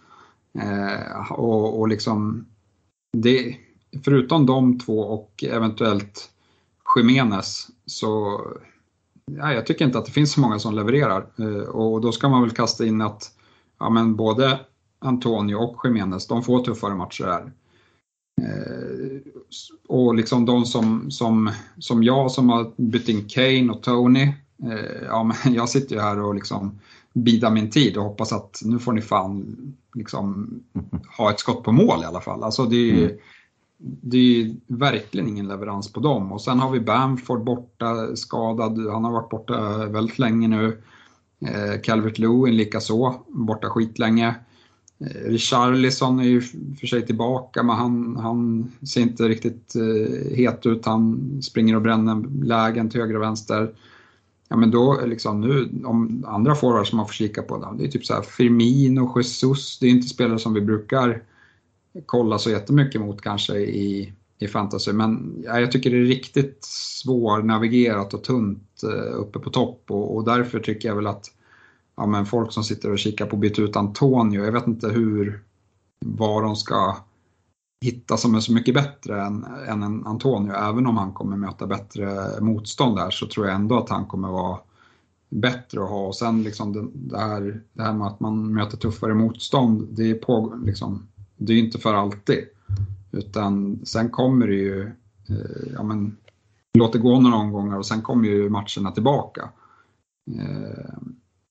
Eh, 0.58 1.32
och, 1.32 1.80
och 1.80 1.88
liksom 1.88 2.46
det, 3.12 3.56
förutom 4.04 4.46
de 4.46 4.78
två 4.78 5.00
och 5.00 5.44
eventuellt 5.48 6.30
Jiménez 6.96 7.68
så 7.86 8.40
ja, 9.32 9.52
jag 9.52 9.66
tycker 9.66 9.84
inte 9.84 9.98
att 9.98 10.04
det 10.06 10.12
finns 10.12 10.32
så 10.32 10.40
många 10.40 10.58
som 10.58 10.74
levererar. 10.74 11.26
Eh, 11.38 11.68
och 11.68 12.00
då 12.00 12.12
ska 12.12 12.28
man 12.28 12.42
väl 12.42 12.50
kasta 12.50 12.86
in 12.86 13.00
att 13.00 13.30
ja, 13.78 13.90
men 13.90 14.16
både 14.16 14.60
Antonio 14.98 15.54
och 15.54 15.80
Jiménez, 15.84 16.26
de 16.26 16.42
får 16.42 16.64
tuffare 16.64 16.94
matcher 16.94 17.24
här. 17.24 17.52
Eh, 18.42 19.20
och 19.88 20.14
liksom 20.14 20.44
de 20.44 20.64
som, 20.64 21.10
som, 21.10 21.50
som 21.78 22.02
jag 22.02 22.30
som 22.30 22.48
har 22.48 22.72
bytt 22.76 23.08
in 23.08 23.28
Kane 23.28 23.72
och 23.72 23.82
Tony, 23.82 24.22
eh, 24.62 25.04
ja, 25.06 25.22
men 25.24 25.54
jag 25.54 25.68
sitter 25.68 25.96
ju 25.96 26.02
här 26.02 26.20
och 26.20 26.34
liksom 26.34 26.80
bidar 27.12 27.50
min 27.50 27.70
tid 27.70 27.96
och 27.96 28.04
hoppas 28.04 28.32
att 28.32 28.60
nu 28.64 28.78
får 28.78 28.92
ni 28.92 29.02
fan 29.02 29.56
liksom 29.94 30.48
ha 31.18 31.30
ett 31.30 31.40
skott 31.40 31.62
på 31.62 31.72
mål 31.72 32.02
i 32.02 32.06
alla 32.06 32.20
fall. 32.20 32.42
Alltså 32.42 32.64
det 32.64 32.90
är, 32.90 33.04
mm 33.04 33.16
det 33.78 34.18
är 34.18 34.56
verkligen 34.66 35.28
ingen 35.28 35.48
leverans 35.48 35.92
på 35.92 36.00
dem. 36.00 36.32
Och 36.32 36.42
sen 36.42 36.58
har 36.58 36.70
vi 36.70 36.80
Bamford 36.80 37.44
borta, 37.44 38.16
skadad. 38.16 38.86
Han 38.92 39.04
har 39.04 39.12
varit 39.12 39.30
borta 39.30 39.86
väldigt 39.86 40.18
länge 40.18 40.48
nu. 40.48 40.82
Eh, 41.40 41.80
Calvert 41.82 42.18
Lewin 42.18 42.56
likaså, 42.56 43.14
borta 43.28 43.70
skitlänge. 43.70 44.34
Eh, 44.98 45.30
Richarlison 45.30 46.20
är 46.20 46.24
ju 46.24 46.40
för 46.80 46.86
sig 46.86 47.06
tillbaka 47.06 47.62
men 47.62 47.76
han, 47.76 48.16
han 48.16 48.72
ser 48.86 49.00
inte 49.00 49.28
riktigt 49.28 49.74
eh, 49.76 50.36
het 50.36 50.66
ut. 50.66 50.86
Han 50.86 51.42
springer 51.42 51.76
och 51.76 51.82
bränner 51.82 52.44
lägen 52.44 52.90
till 52.90 53.00
höger 53.00 53.16
och 53.16 53.22
vänster. 53.22 53.74
Ja 54.48 54.56
men 54.56 54.70
då 54.70 55.00
liksom 55.06 55.40
nu, 55.40 55.70
om 55.84 56.24
andra 56.26 56.54
forwards 56.54 56.90
som 56.90 56.96
man 56.96 57.06
får 57.06 57.12
kika 57.12 57.42
på, 57.42 57.74
det 57.78 57.84
är 57.84 57.88
typ 57.88 58.06
så 58.06 58.14
här 58.14 58.22
Firmino, 58.22 59.12
Jesus, 59.16 59.78
det 59.78 59.86
är 59.86 59.90
inte 59.90 60.08
spelare 60.08 60.38
som 60.38 60.54
vi 60.54 60.60
brukar 60.60 61.22
kolla 62.06 62.38
så 62.38 62.50
jättemycket 62.50 63.00
mot 63.00 63.22
kanske 63.22 63.56
i, 63.56 64.12
i 64.38 64.48
fantasy. 64.48 64.92
Men 64.92 65.42
ja, 65.44 65.60
jag 65.60 65.72
tycker 65.72 65.90
det 65.90 65.96
är 65.96 66.04
riktigt 66.04 66.58
svårnavigerat 66.64 68.14
och 68.14 68.24
tunt 68.24 68.82
eh, 68.82 69.20
uppe 69.20 69.38
på 69.38 69.50
topp 69.50 69.84
och, 69.88 70.16
och 70.16 70.24
därför 70.24 70.60
tycker 70.60 70.88
jag 70.88 70.96
väl 70.96 71.06
att 71.06 71.30
ja, 71.96 72.06
men 72.06 72.26
folk 72.26 72.52
som 72.52 72.64
sitter 72.64 72.92
och 72.92 72.98
kikar 72.98 73.26
på 73.26 73.36
byta 73.36 73.62
ut 73.62 73.76
Antonio, 73.76 74.44
jag 74.44 74.52
vet 74.52 74.66
inte 74.66 74.88
hur, 74.88 75.42
vad 76.00 76.42
de 76.42 76.56
ska 76.56 76.96
hitta 77.84 78.16
som 78.16 78.34
är 78.34 78.40
så 78.40 78.52
mycket 78.52 78.74
bättre 78.74 79.22
än, 79.22 79.44
än 79.68 79.82
en 79.82 80.06
Antonio. 80.06 80.52
Även 80.52 80.86
om 80.86 80.96
han 80.96 81.12
kommer 81.12 81.36
möta 81.36 81.66
bättre 81.66 82.40
motstånd 82.40 82.96
där 82.96 83.10
så 83.10 83.26
tror 83.26 83.46
jag 83.46 83.54
ändå 83.54 83.78
att 83.78 83.88
han 83.88 84.06
kommer 84.06 84.28
vara 84.28 84.58
bättre 85.28 85.82
att 85.82 85.90
ha. 85.90 86.06
Och 86.06 86.16
sen 86.16 86.42
liksom 86.42 86.72
det, 86.72 86.88
det, 86.94 87.18
här, 87.18 87.62
det 87.72 87.82
här 87.82 87.92
med 87.92 88.06
att 88.06 88.20
man 88.20 88.54
möter 88.54 88.76
tuffare 88.76 89.14
motstånd, 89.14 89.88
det 89.90 90.10
är, 90.10 90.14
på, 90.14 90.58
liksom, 90.64 91.08
det 91.36 91.52
är 91.52 91.56
ju 91.56 91.64
inte 91.64 91.78
för 91.78 91.94
alltid. 91.94 92.44
Utan 93.12 93.80
sen 93.84 94.10
kommer 94.10 94.46
det 94.46 94.54
ju, 94.54 94.82
eh, 95.28 95.72
ja 95.74 95.82
men, 95.82 96.16
låt 96.78 96.92
det 96.92 96.98
gå 96.98 97.20
några 97.20 97.36
omgångar 97.36 97.78
och 97.78 97.86
sen 97.86 98.02
kommer 98.02 98.28
ju 98.28 98.50
matcherna 98.50 98.90
tillbaka. 98.94 99.48
Eh, 100.38 100.94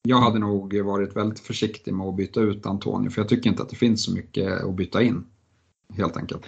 jag 0.03 0.17
hade 0.17 0.39
nog 0.39 0.81
varit 0.81 1.15
väldigt 1.15 1.39
försiktig 1.39 1.93
med 1.93 2.07
att 2.07 2.15
byta 2.15 2.39
ut 2.39 2.65
Antonio 2.65 3.09
för 3.09 3.21
jag 3.21 3.29
tycker 3.29 3.49
inte 3.49 3.63
att 3.63 3.69
det 3.69 3.75
finns 3.75 4.03
så 4.03 4.13
mycket 4.13 4.63
att 4.63 4.75
byta 4.75 5.01
in. 5.01 5.25
Helt 5.93 6.17
enkelt. 6.17 6.43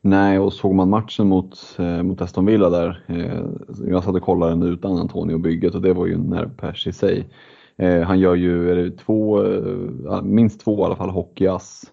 Nej, 0.00 0.38
och 0.38 0.52
såg 0.52 0.74
man 0.74 0.90
matchen 0.90 1.28
mot, 1.28 1.76
eh, 1.78 2.02
mot 2.02 2.20
Aston 2.20 2.46
Villa 2.46 2.70
där, 2.70 3.04
eh, 3.06 3.44
jag 3.88 4.04
satt 4.04 4.14
och 4.14 4.22
kollade 4.22 4.52
den 4.52 4.62
utan 4.62 4.98
Antonio-bygget 4.98 5.74
och 5.74 5.82
det 5.82 5.92
var 5.92 6.06
ju 6.06 6.14
en 6.14 6.20
nervpärs 6.20 6.86
i 6.86 6.92
sig. 6.92 7.28
Eh, 7.76 8.00
han 8.00 8.18
gör 8.18 8.34
ju 8.34 8.70
är 8.70 8.76
det 8.76 8.90
två, 8.90 9.44
eh, 9.44 10.22
minst 10.22 10.60
två 10.60 10.82
i 10.82 10.84
alla 10.84 10.96
fall 10.96 11.10
hockeyass. 11.10 11.84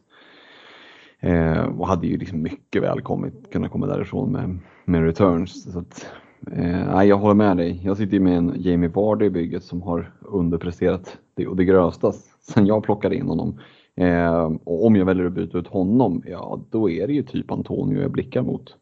Eh, 1.25 1.63
och 1.63 1.87
hade 1.87 2.07
ju 2.07 2.17
liksom 2.17 2.41
mycket 2.41 2.83
väl 2.83 3.01
kommit, 3.01 3.51
kunnat 3.51 3.71
komma 3.71 3.87
därifrån 3.87 4.31
med, 4.31 4.57
med 4.85 5.03
returns. 5.03 5.73
Så 5.73 5.79
att, 5.79 6.05
Eh, 6.51 7.03
jag 7.03 7.17
håller 7.17 7.35
med 7.35 7.57
dig. 7.57 7.81
Jag 7.83 7.97
sitter 7.97 8.13
ju 8.13 8.19
med 8.19 8.37
en 8.37 8.53
Jamie 8.57 8.89
Vardy 8.89 9.25
i 9.25 9.29
bygget 9.29 9.63
som 9.63 9.81
har 9.81 10.11
underpresterat 10.19 11.17
det 11.35 11.47
och 11.47 11.55
det 11.55 11.65
grövsta 11.65 12.11
sen 12.41 12.65
jag 12.65 12.83
plockade 12.83 13.15
in 13.15 13.27
honom. 13.27 13.59
Eh, 13.95 14.51
och 14.63 14.85
om 14.85 14.95
jag 14.95 15.05
väljer 15.05 15.25
att 15.25 15.33
byta 15.33 15.57
ut 15.57 15.67
honom, 15.67 16.23
ja 16.25 16.61
då 16.71 16.89
är 16.89 17.07
det 17.07 17.13
ju 17.13 17.23
typ 17.23 17.51
Antonio 17.51 18.01
jag 18.01 18.11
blickar 18.11 18.41
mot. 18.41 18.75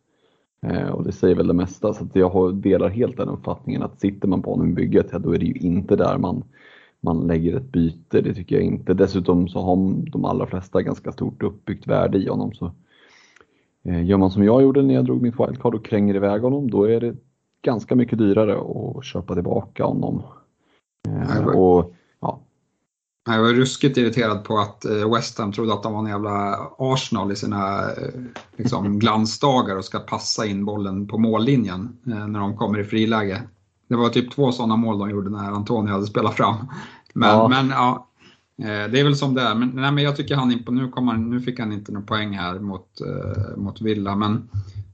Eh, 0.65 0.89
och 0.89 1.03
det 1.03 1.11
säger 1.11 1.35
väl 1.35 1.47
det 1.47 1.53
mesta, 1.53 1.93
så 1.93 2.07
jag 2.13 2.55
delar 2.55 2.89
helt 2.89 3.17
den 3.17 3.29
uppfattningen 3.29 3.83
att 3.83 3.99
sitter 3.99 4.27
man 4.27 4.41
på 4.41 4.51
honom 4.51 4.69
i 4.69 4.73
bygget, 4.73 5.07
ja 5.11 5.19
då 5.19 5.35
är 5.35 5.39
det 5.39 5.45
ju 5.45 5.53
inte 5.53 5.95
där 5.95 6.17
man, 6.17 6.43
man 7.03 7.27
lägger 7.27 7.57
ett 7.57 7.71
byte. 7.71 8.21
Det 8.21 8.33
tycker 8.33 8.55
jag 8.55 8.65
inte. 8.65 8.93
Dessutom 8.93 9.47
så 9.47 9.59
har 9.59 9.75
de 10.11 10.25
allra 10.25 10.47
flesta 10.47 10.81
ganska 10.81 11.11
stort 11.11 11.43
uppbyggt 11.43 11.87
värde 11.87 12.17
i 12.17 12.27
honom. 12.27 12.53
Så 12.53 12.71
eh, 13.83 14.05
Gör 14.05 14.17
man 14.17 14.31
som 14.31 14.43
jag 14.43 14.61
gjorde 14.61 14.81
när 14.81 14.93
jag 14.93 15.05
drog 15.05 15.21
mitt 15.21 15.39
wildcard 15.39 15.75
och 15.75 15.85
kränger 15.85 16.15
iväg 16.15 16.41
honom, 16.41 16.71
då 16.71 16.83
är 16.83 16.99
det 16.99 17.15
ganska 17.61 17.95
mycket 17.95 18.17
dyrare 18.17 18.57
att 18.59 19.05
köpa 19.05 19.33
tillbaka 19.33 19.85
honom. 19.85 20.21
Jag 21.03 21.43
var, 21.43 21.55
och, 21.55 21.93
ja. 22.19 22.39
jag 23.25 23.41
var 23.41 23.49
ruskigt 23.49 23.97
irriterad 23.97 24.43
på 24.43 24.57
att 24.57 24.85
eh, 24.85 25.13
West 25.13 25.39
Ham 25.39 25.51
trodde 25.51 25.73
att 25.73 25.83
de 25.83 25.93
var 25.93 25.99
en 25.99 26.09
jävla 26.09 26.57
Arsenal 26.77 27.31
i 27.31 27.35
sina 27.35 27.81
eh, 27.81 28.21
liksom, 28.55 28.99
glansdagar 28.99 29.77
och 29.77 29.85
ska 29.85 29.99
passa 29.99 30.45
in 30.45 30.65
bollen 30.65 31.07
på 31.07 31.17
mållinjen 31.17 31.97
eh, 32.07 32.27
när 32.27 32.39
de 32.39 32.57
kommer 32.57 32.79
i 32.79 32.83
friläge. 32.83 33.41
Det 33.93 34.01
var 34.01 34.09
typ 34.09 34.31
två 34.31 34.51
sådana 34.51 34.75
mål 34.75 34.99
de 34.99 35.09
gjorde 35.09 35.29
när 35.29 35.51
Antonio 35.51 35.91
hade 35.91 36.05
spelat 36.05 36.35
fram. 36.35 36.55
Men 37.13 37.29
ja, 37.29 37.47
men, 37.47 37.69
ja 37.69 38.07
det 38.55 38.99
är 38.99 39.03
väl 39.03 39.15
som 39.15 39.33
det 39.33 39.41
är. 39.41 39.55
Men, 39.55 39.69
nej, 39.69 39.91
men 39.91 40.03
jag 40.03 40.15
tycker 40.15 40.35
han 40.35 40.49
nu, 40.69 40.91
han, 40.95 41.29
nu 41.29 41.41
fick 41.41 41.59
han 41.59 41.71
inte 41.71 41.91
någon 41.91 42.05
poäng 42.05 42.37
här 42.37 42.59
mot, 42.59 42.87
mot 43.55 43.81
Villa. 43.81 44.15
Men 44.15 44.47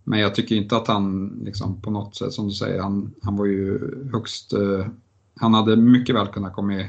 men 0.09 0.19
jag 0.19 0.35
tycker 0.35 0.55
inte 0.55 0.77
att 0.77 0.87
han 0.87 1.27
liksom 1.43 1.81
på 1.81 1.91
något 1.91 2.15
sätt, 2.15 2.33
som 2.33 2.47
du 2.47 2.53
säger, 2.53 2.81
han, 2.81 3.13
han 3.21 3.35
var 3.35 3.45
ju 3.45 3.79
högst... 4.11 4.53
Eh, 4.53 4.85
han 5.35 5.53
hade 5.53 5.75
mycket 5.75 6.15
väl 6.15 6.27
kunnat 6.27 6.53
komma, 6.53 6.85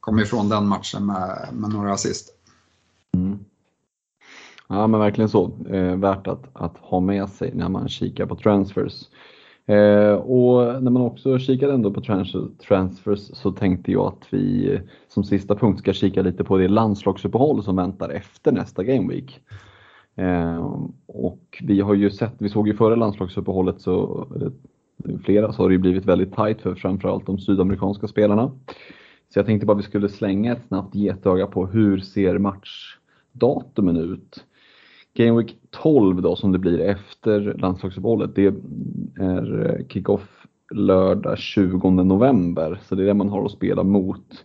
komma 0.00 0.22
ifrån 0.22 0.48
den 0.48 0.68
matchen 0.68 1.06
med, 1.06 1.48
med 1.52 1.70
några 1.70 1.92
assist. 1.92 2.28
Mm. 3.14 3.38
Ja 4.68 4.86
men 4.86 5.00
verkligen 5.00 5.28
så. 5.28 5.50
Eh, 5.68 5.96
värt 5.96 6.26
att, 6.26 6.44
att 6.52 6.76
ha 6.78 7.00
med 7.00 7.28
sig 7.28 7.52
när 7.54 7.68
man 7.68 7.88
kikar 7.88 8.26
på 8.26 8.36
transfers. 8.36 9.04
Eh, 9.66 10.12
och 10.12 10.82
när 10.82 10.90
man 10.90 11.02
också 11.02 11.38
kikade 11.38 11.72
ändå 11.72 11.90
på 11.90 12.00
transfers 12.66 13.18
så 13.18 13.52
tänkte 13.52 13.92
jag 13.92 14.06
att 14.06 14.26
vi 14.30 14.78
som 15.08 15.24
sista 15.24 15.54
punkt 15.54 15.78
ska 15.78 15.92
kika 15.92 16.22
lite 16.22 16.44
på 16.44 16.58
det 16.58 16.68
landslagsuppehåll 16.68 17.62
som 17.62 17.76
väntar 17.76 18.08
efter 18.08 18.52
nästa 18.52 18.84
Game 18.84 19.08
Week. 19.14 19.40
Eh, 20.16 20.76
och 21.06 21.62
vi 21.62 21.80
har 21.80 21.94
ju 21.94 22.10
sett, 22.10 22.34
vi 22.38 22.48
såg 22.48 22.68
ju 22.68 22.76
före 22.76 22.96
landslagsuppehållet 22.96 23.80
så, 23.80 24.26
flera, 25.24 25.52
så 25.52 25.62
har 25.62 25.68
det 25.68 25.74
ju 25.74 25.80
blivit 25.80 26.06
väldigt 26.06 26.34
tajt 26.34 26.60
för 26.60 26.74
framförallt 26.74 27.26
de 27.26 27.38
sydamerikanska 27.38 28.08
spelarna. 28.08 28.52
Så 29.32 29.38
jag 29.38 29.46
tänkte 29.46 29.66
bara 29.66 29.76
vi 29.76 29.82
skulle 29.82 30.08
slänga 30.08 30.52
ett 30.52 30.66
snabbt 30.68 30.94
getöga 30.94 31.46
på 31.46 31.66
hur 31.66 31.98
ser 31.98 32.38
matchdatumen 32.38 33.96
ut? 33.96 34.44
Game 35.14 35.38
Week 35.38 35.56
12 35.70 36.22
då 36.22 36.36
som 36.36 36.52
det 36.52 36.58
blir 36.58 36.80
efter 36.80 37.54
landslagsuppehållet, 37.58 38.34
det 38.34 38.46
är 39.20 39.70
eh, 39.70 39.86
kickoff 39.88 40.46
lördag 40.74 41.38
20 41.38 41.90
november, 41.90 42.80
så 42.82 42.94
det 42.94 43.02
är 43.02 43.06
det 43.06 43.14
man 43.14 43.28
har 43.28 43.44
att 43.44 43.52
spela 43.52 43.82
mot. 43.82 44.44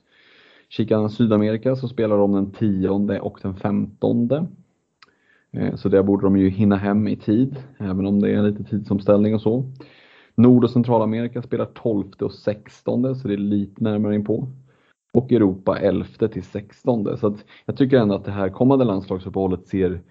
Kikar 0.69 0.99
man 0.99 1.09
Sydamerika 1.09 1.75
så 1.75 1.87
spelar 1.87 2.17
de 2.17 2.33
den 2.33 2.51
10 2.51 3.19
och 3.19 3.39
den 3.41 3.55
15 3.55 4.31
eh, 5.51 5.75
så 5.75 5.89
där 5.89 6.03
borde 6.03 6.25
de 6.25 6.37
ju 6.37 6.49
hinna 6.49 6.75
hem 6.75 7.07
i 7.07 7.15
tid, 7.15 7.55
även 7.77 8.05
om 8.05 8.21
det 8.21 8.31
är 8.31 8.43
lite 8.43 8.63
tidsomställning 8.63 9.35
och 9.35 9.41
så. 9.41 9.65
Nord 10.35 10.63
och 10.63 10.69
Centralamerika 10.69 11.41
spelar 11.41 11.65
12 11.65 12.05
och 12.19 12.33
16 12.33 13.15
så 13.15 13.27
det 13.27 13.33
är 13.33 13.37
lite 13.37 13.83
närmare 13.83 14.15
in 14.15 14.25
på. 14.25 14.47
Och 15.13 15.31
Europa 15.31 15.79
11 15.79 16.05
till 16.31 16.43
16 16.43 17.17
så 17.17 17.27
att 17.27 17.45
jag 17.65 17.77
tycker 17.77 17.97
ändå 17.97 18.15
att 18.15 18.25
det 18.25 18.31
här 18.31 18.49
kommande 18.49 18.85
landslagsuppehållet 18.85 19.67
ser 19.67 20.01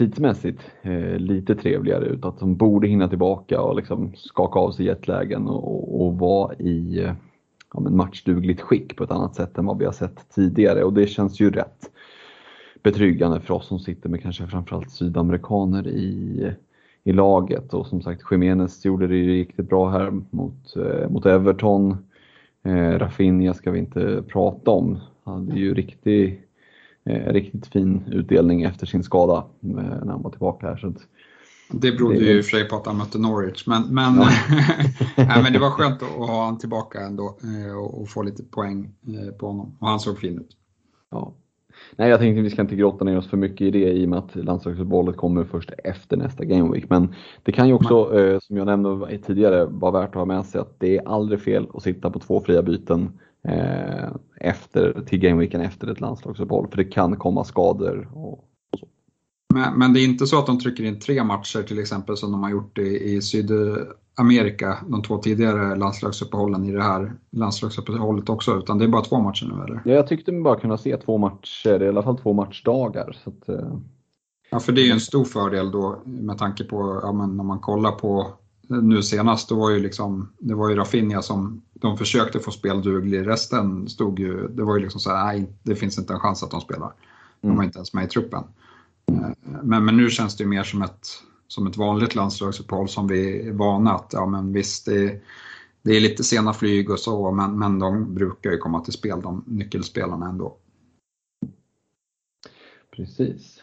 tidsmässigt 0.00 0.60
eh, 0.82 1.16
lite 1.18 1.54
trevligare 1.54 2.04
ut. 2.04 2.24
Att 2.24 2.38
de 2.38 2.56
borde 2.56 2.88
hinna 2.88 3.08
tillbaka 3.08 3.60
och 3.60 3.76
liksom 3.76 4.12
skaka 4.16 4.58
av 4.58 4.70
sig 4.70 4.86
jetlägen 4.86 5.46
och, 5.46 6.06
och 6.06 6.18
vara 6.18 6.54
i 6.54 7.02
eh, 7.04 7.12
ja, 7.74 7.80
matchdugligt 7.80 8.60
skick 8.60 8.96
på 8.96 9.04
ett 9.04 9.10
annat 9.10 9.34
sätt 9.34 9.58
än 9.58 9.66
vad 9.66 9.78
vi 9.78 9.84
har 9.84 9.92
sett 9.92 10.28
tidigare 10.34 10.84
och 10.84 10.92
det 10.92 11.06
känns 11.06 11.40
ju 11.40 11.50
rätt 11.50 11.90
betryggande 12.82 13.40
för 13.40 13.54
oss 13.54 13.66
som 13.66 13.78
sitter 13.78 14.08
med 14.08 14.22
kanske 14.22 14.46
framförallt 14.46 14.90
sydamerikaner 14.90 15.88
i, 15.88 16.52
i 17.04 17.12
laget. 17.12 17.74
Och 17.74 17.86
som 17.86 18.02
sagt, 18.02 18.22
Jiménez 18.30 18.84
gjorde 18.84 19.06
det 19.06 19.14
riktigt 19.14 19.68
bra 19.68 19.90
här 19.90 20.10
mot, 20.30 20.76
eh, 20.76 21.10
mot 21.10 21.26
Everton. 21.26 21.96
Eh, 22.62 22.98
Rafinha 22.98 23.54
ska 23.54 23.70
vi 23.70 23.78
inte 23.78 24.22
prata 24.28 24.70
om. 24.70 24.98
Han 25.24 25.34
hade 25.34 25.60
ju 25.60 25.74
riktigt, 25.74 26.40
riktigt 27.10 27.66
fin 27.66 28.02
utdelning 28.06 28.62
efter 28.62 28.86
sin 28.86 29.02
skada 29.02 29.44
eh, 29.62 29.68
när 29.70 30.12
han 30.12 30.22
var 30.22 30.30
tillbaka 30.30 30.66
här. 30.66 30.76
Så 30.76 30.86
att, 30.86 30.96
det 31.72 31.92
berodde 31.92 32.18
det... 32.18 32.24
ju 32.24 32.36
i 32.36 32.40
och 32.40 32.44
för 32.44 32.50
sig 32.50 32.68
på 32.68 32.76
att 32.76 32.86
han 32.86 32.96
mötte 32.96 33.18
Norwich, 33.18 33.66
men, 33.66 33.82
men, 33.94 34.16
ja. 34.16 34.28
nej, 35.16 35.42
men 35.42 35.52
det 35.52 35.58
var 35.58 35.70
skönt 35.76 36.02
att 36.02 36.08
ha 36.08 36.44
honom 36.44 36.58
tillbaka 36.58 37.00
ändå 37.00 37.38
eh, 37.42 37.76
och, 37.76 38.08
få 38.08 38.22
lite 38.22 38.42
poäng 38.42 38.90
eh, 39.06 39.34
på 39.34 39.46
honom. 39.46 39.76
Och 39.80 39.88
han 39.88 40.00
såg 40.00 40.18
fin 40.18 40.38
ut. 40.38 40.56
Ja, 41.10 41.34
Nej, 41.96 42.10
jag 42.10 42.20
tänkte 42.20 42.40
att 42.40 42.46
vi 42.46 42.50
ska 42.50 42.62
inte 42.62 42.76
grotta 42.76 43.04
ner 43.04 43.18
oss 43.18 43.28
för 43.28 43.36
mycket 43.36 43.60
i 43.60 43.70
det 43.70 43.92
i 43.92 44.04
och 44.04 44.08
med 44.08 44.18
att 44.18 44.36
landslagsuppehållet 44.36 45.16
kommer 45.16 45.44
först 45.44 45.70
efter 45.84 46.16
nästa 46.16 46.44
Game 46.44 46.72
Week. 46.72 46.90
Men 46.90 47.14
det 47.42 47.52
kan 47.52 47.68
ju 47.68 47.74
också, 47.74 48.18
eh, 48.18 48.38
som 48.38 48.56
jag 48.56 48.66
nämnde 48.66 49.18
tidigare, 49.18 49.64
vara 49.64 50.00
värt 50.00 50.08
att 50.08 50.14
ha 50.14 50.24
med 50.24 50.46
sig 50.46 50.60
att 50.60 50.80
det 50.80 50.96
är 50.96 51.08
aldrig 51.08 51.40
fel 51.40 51.66
att 51.74 51.82
sitta 51.82 52.10
på 52.10 52.18
två 52.18 52.40
fria 52.40 52.62
byten 52.62 53.18
eh, 53.42 54.08
efter, 54.36 55.02
till 55.06 55.18
Gameweeken 55.18 55.60
efter 55.60 55.86
ett 55.86 56.00
landslagsuppehåll. 56.00 56.68
För 56.70 56.76
det 56.76 56.84
kan 56.84 57.16
komma 57.16 57.44
skador 57.44 58.08
och, 58.12 58.46
men, 59.54 59.78
men, 59.78 59.92
det 59.92 60.00
är 60.00 60.04
inte 60.04 60.26
så 60.26 60.38
att 60.38 60.46
de 60.46 60.58
trycker 60.58 60.84
in 60.84 61.00
tre 61.00 61.24
matcher 61.24 61.62
till 61.62 61.78
exempel 61.78 62.16
som 62.16 62.32
de 62.32 62.42
har 62.42 62.50
gjort 62.50 62.78
i, 62.78 63.14
i 63.14 63.22
Sydamerika, 63.22 64.78
de 64.88 65.02
två 65.02 65.18
tidigare 65.18 65.76
landslagsuppehållen 65.76 66.64
i 66.64 66.72
det 66.72 66.82
här 66.82 67.12
landslagsuppehållet 67.30 68.28
också, 68.28 68.58
utan 68.58 68.78
det 68.78 68.84
är 68.84 68.88
bara 68.88 69.02
två 69.02 69.20
matcher 69.20 69.46
nu 69.46 69.64
eller? 69.64 69.82
Ja, 69.84 69.92
jag 69.92 70.06
tyckte 70.06 70.32
mig 70.32 70.42
bara 70.42 70.60
kunna 70.60 70.78
se 70.78 70.96
två 70.96 71.18
matcher, 71.18 71.82
i 71.82 71.88
alla 71.88 72.02
fall 72.02 72.18
två 72.18 72.32
matchdagar. 72.32 73.16
Så 73.24 73.30
att, 73.30 73.48
uh... 73.48 73.76
Ja, 74.50 74.60
för 74.60 74.72
det 74.72 74.80
är 74.80 74.84
ju 74.84 74.92
en 74.92 75.00
stor 75.00 75.24
fördel 75.24 75.70
då 75.70 76.02
med 76.04 76.38
tanke 76.38 76.64
på, 76.64 77.00
ja, 77.02 77.12
men 77.12 77.40
om 77.40 77.46
man 77.46 77.58
kollar 77.58 77.92
på 77.92 78.26
nu 78.70 79.02
senast, 79.02 79.48
då 79.48 79.54
var 79.54 79.70
ju 79.70 79.78
liksom, 79.78 80.32
det 80.38 80.54
var 80.54 80.68
ju 80.68 80.76
Rafinha 80.76 81.22
som 81.22 81.62
de 81.72 81.98
försökte 81.98 82.40
få 82.40 82.50
spelduglig, 82.50 83.26
resten 83.26 83.88
stod 83.88 84.18
ju, 84.18 84.48
det 84.48 84.62
var 84.62 84.76
ju 84.76 84.82
liksom 84.82 85.00
så 85.00 85.10
här, 85.10 85.24
nej, 85.24 85.52
det 85.62 85.74
finns 85.74 85.98
inte 85.98 86.12
en 86.12 86.20
chans 86.20 86.42
att 86.42 86.50
de 86.50 86.60
spelar. 86.60 86.92
De 87.40 87.56
var 87.56 87.64
inte 87.64 87.78
ens 87.78 87.94
med 87.94 88.04
i 88.04 88.08
truppen. 88.08 88.44
Men, 89.62 89.84
men 89.84 89.96
nu 89.96 90.10
känns 90.10 90.36
det 90.36 90.46
mer 90.46 90.62
som 90.62 90.82
ett, 90.82 91.08
som 91.48 91.66
ett 91.66 91.76
vanligt 91.76 92.14
landslagsuppehåll 92.14 92.88
som 92.88 93.08
vi 93.08 93.48
är 93.48 93.52
vana 93.52 93.92
att, 93.92 94.10
ja 94.12 94.26
men 94.26 94.52
visst, 94.52 94.86
det, 94.86 95.22
det 95.82 95.96
är 95.96 96.00
lite 96.00 96.24
sena 96.24 96.52
flyg 96.52 96.90
och 96.90 96.98
så, 96.98 97.30
men, 97.30 97.58
men 97.58 97.78
de 97.78 98.14
brukar 98.14 98.50
ju 98.50 98.58
komma 98.58 98.80
till 98.80 98.92
spel, 98.92 99.20
de 99.22 99.44
nyckelspelarna 99.46 100.28
ändå. 100.28 100.56
Precis. 102.96 103.62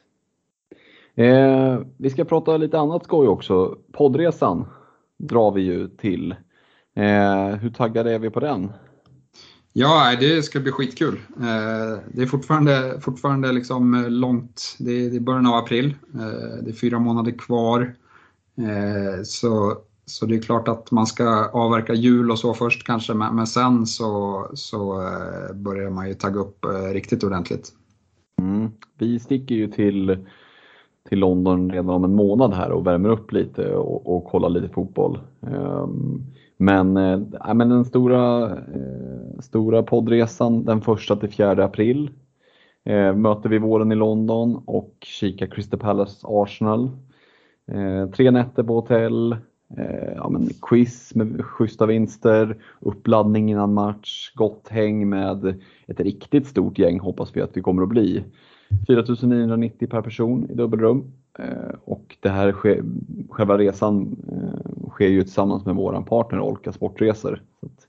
Eh, 1.16 1.80
vi 1.97 2.10
ska 2.10 2.26
prata 2.26 2.58
lite 2.58 2.80
annat 2.80 3.03
skoj 3.03 3.28
också. 3.28 3.78
Poddresan 3.91 4.66
drar 5.18 5.51
vi 5.51 5.61
ju 5.61 5.88
till. 5.88 6.32
Eh, 6.95 7.47
hur 7.47 7.70
taggade 7.70 8.11
är 8.11 8.20
vi 8.20 8.30
på 8.30 8.39
den? 8.39 8.72
Ja, 9.80 10.15
det 10.20 10.43
ska 10.43 10.59
bli 10.59 10.72
skitkul. 10.72 11.20
Eh, 11.39 11.99
det 12.11 12.22
är 12.22 12.26
fortfarande, 12.26 13.01
fortfarande 13.01 13.51
liksom 13.51 14.05
långt, 14.09 14.76
det 14.80 14.91
är 14.91 15.20
början 15.20 15.45
av 15.45 15.55
april, 15.55 15.95
eh, 16.13 16.63
det 16.63 16.70
är 16.70 16.74
fyra 16.74 16.99
månader 16.99 17.32
kvar. 17.32 17.95
Eh, 18.57 19.24
så, 19.24 19.78
så 20.05 20.26
det 20.26 20.36
är 20.36 20.41
klart 20.41 20.68
att 20.68 20.91
man 20.91 21.07
ska 21.07 21.45
avverka 21.45 21.93
jul 21.93 22.32
och 22.32 22.39
så 22.39 22.53
först 22.53 22.84
kanske, 22.84 23.13
men 23.13 23.47
sen 23.47 23.86
så, 23.86 24.47
så 24.53 24.93
börjar 25.53 25.89
man 25.89 26.07
ju 26.07 26.13
tagga 26.13 26.39
upp 26.39 26.65
riktigt 26.93 27.24
ordentligt. 27.24 27.72
Mm. 28.41 28.72
Vi 28.97 29.20
sticker 29.20 29.55
ju 29.55 29.68
till, 29.68 30.26
till 31.08 31.20
London 31.20 31.72
redan 31.72 31.89
om 31.89 32.03
en 32.03 32.16
månad 32.16 32.53
här 32.53 32.72
och 32.72 32.88
värmer 32.88 33.10
upp 33.10 33.32
lite 33.32 33.76
och, 33.76 34.16
och 34.16 34.26
kollar 34.26 34.49
lite 34.49 34.70
fotboll. 34.70 35.20
Ehm, 35.41 36.24
men, 36.58 36.97
äh, 36.97 37.53
men 37.53 37.70
den 37.70 37.86
stora, 37.86 38.51
äh, 38.51 39.39
stora 39.39 39.84
poddresan 39.84 40.66
den 40.66 40.82
första 40.82 41.16
till 41.16 41.30
4 41.30 41.66
april 41.66 42.10
äh, 42.84 43.16
möter 43.16 43.49
vi 43.49 43.58
våren 43.58 43.91
i 43.91 43.95
London 43.95 44.64
och 44.66 44.93
kikar 45.01 45.47
Crystal 45.47 45.80
Palace 45.80 46.28
Arsenal. 46.30 46.89
tre 48.16 48.32
nätter 48.32 48.64
på 48.64 48.74
hotell, 48.74 49.36
ja, 50.16 50.30
men 50.30 50.49
quiz 50.62 51.16
med 51.16 51.45
schyssta 51.45 51.86
vinster, 51.86 52.58
uppladdning 52.80 53.51
innan 53.51 53.74
match, 53.74 54.32
gott 54.36 54.68
häng 54.70 55.10
med 55.10 55.62
ett 55.88 55.99
riktigt 55.99 56.47
stort 56.47 56.80
gäng 56.80 56.99
hoppas 56.99 57.36
vi 57.36 57.41
att 57.41 57.58
vi 57.58 57.62
kommer 57.62 57.84
att 57.84 57.89
bli. 57.89 58.24
4990 58.88 59.88
per 59.88 60.01
person 60.01 60.47
i 60.49 60.53
dubbelrum. 60.53 61.11
Eh, 61.39 61.76
och 61.84 62.18
det 62.20 62.30
här 62.30 62.51
sker, 62.51 62.84
själva 63.30 63.57
resan 63.57 64.18
eh, 64.32 64.89
sker 64.89 65.07
ju 65.07 65.24
tillsammans 65.24 65.65
med 65.65 65.76
vår 65.76 66.01
partner 66.01 66.39
Olka 66.39 66.72
Sportresor. 66.74 67.43
Att, 67.61 67.88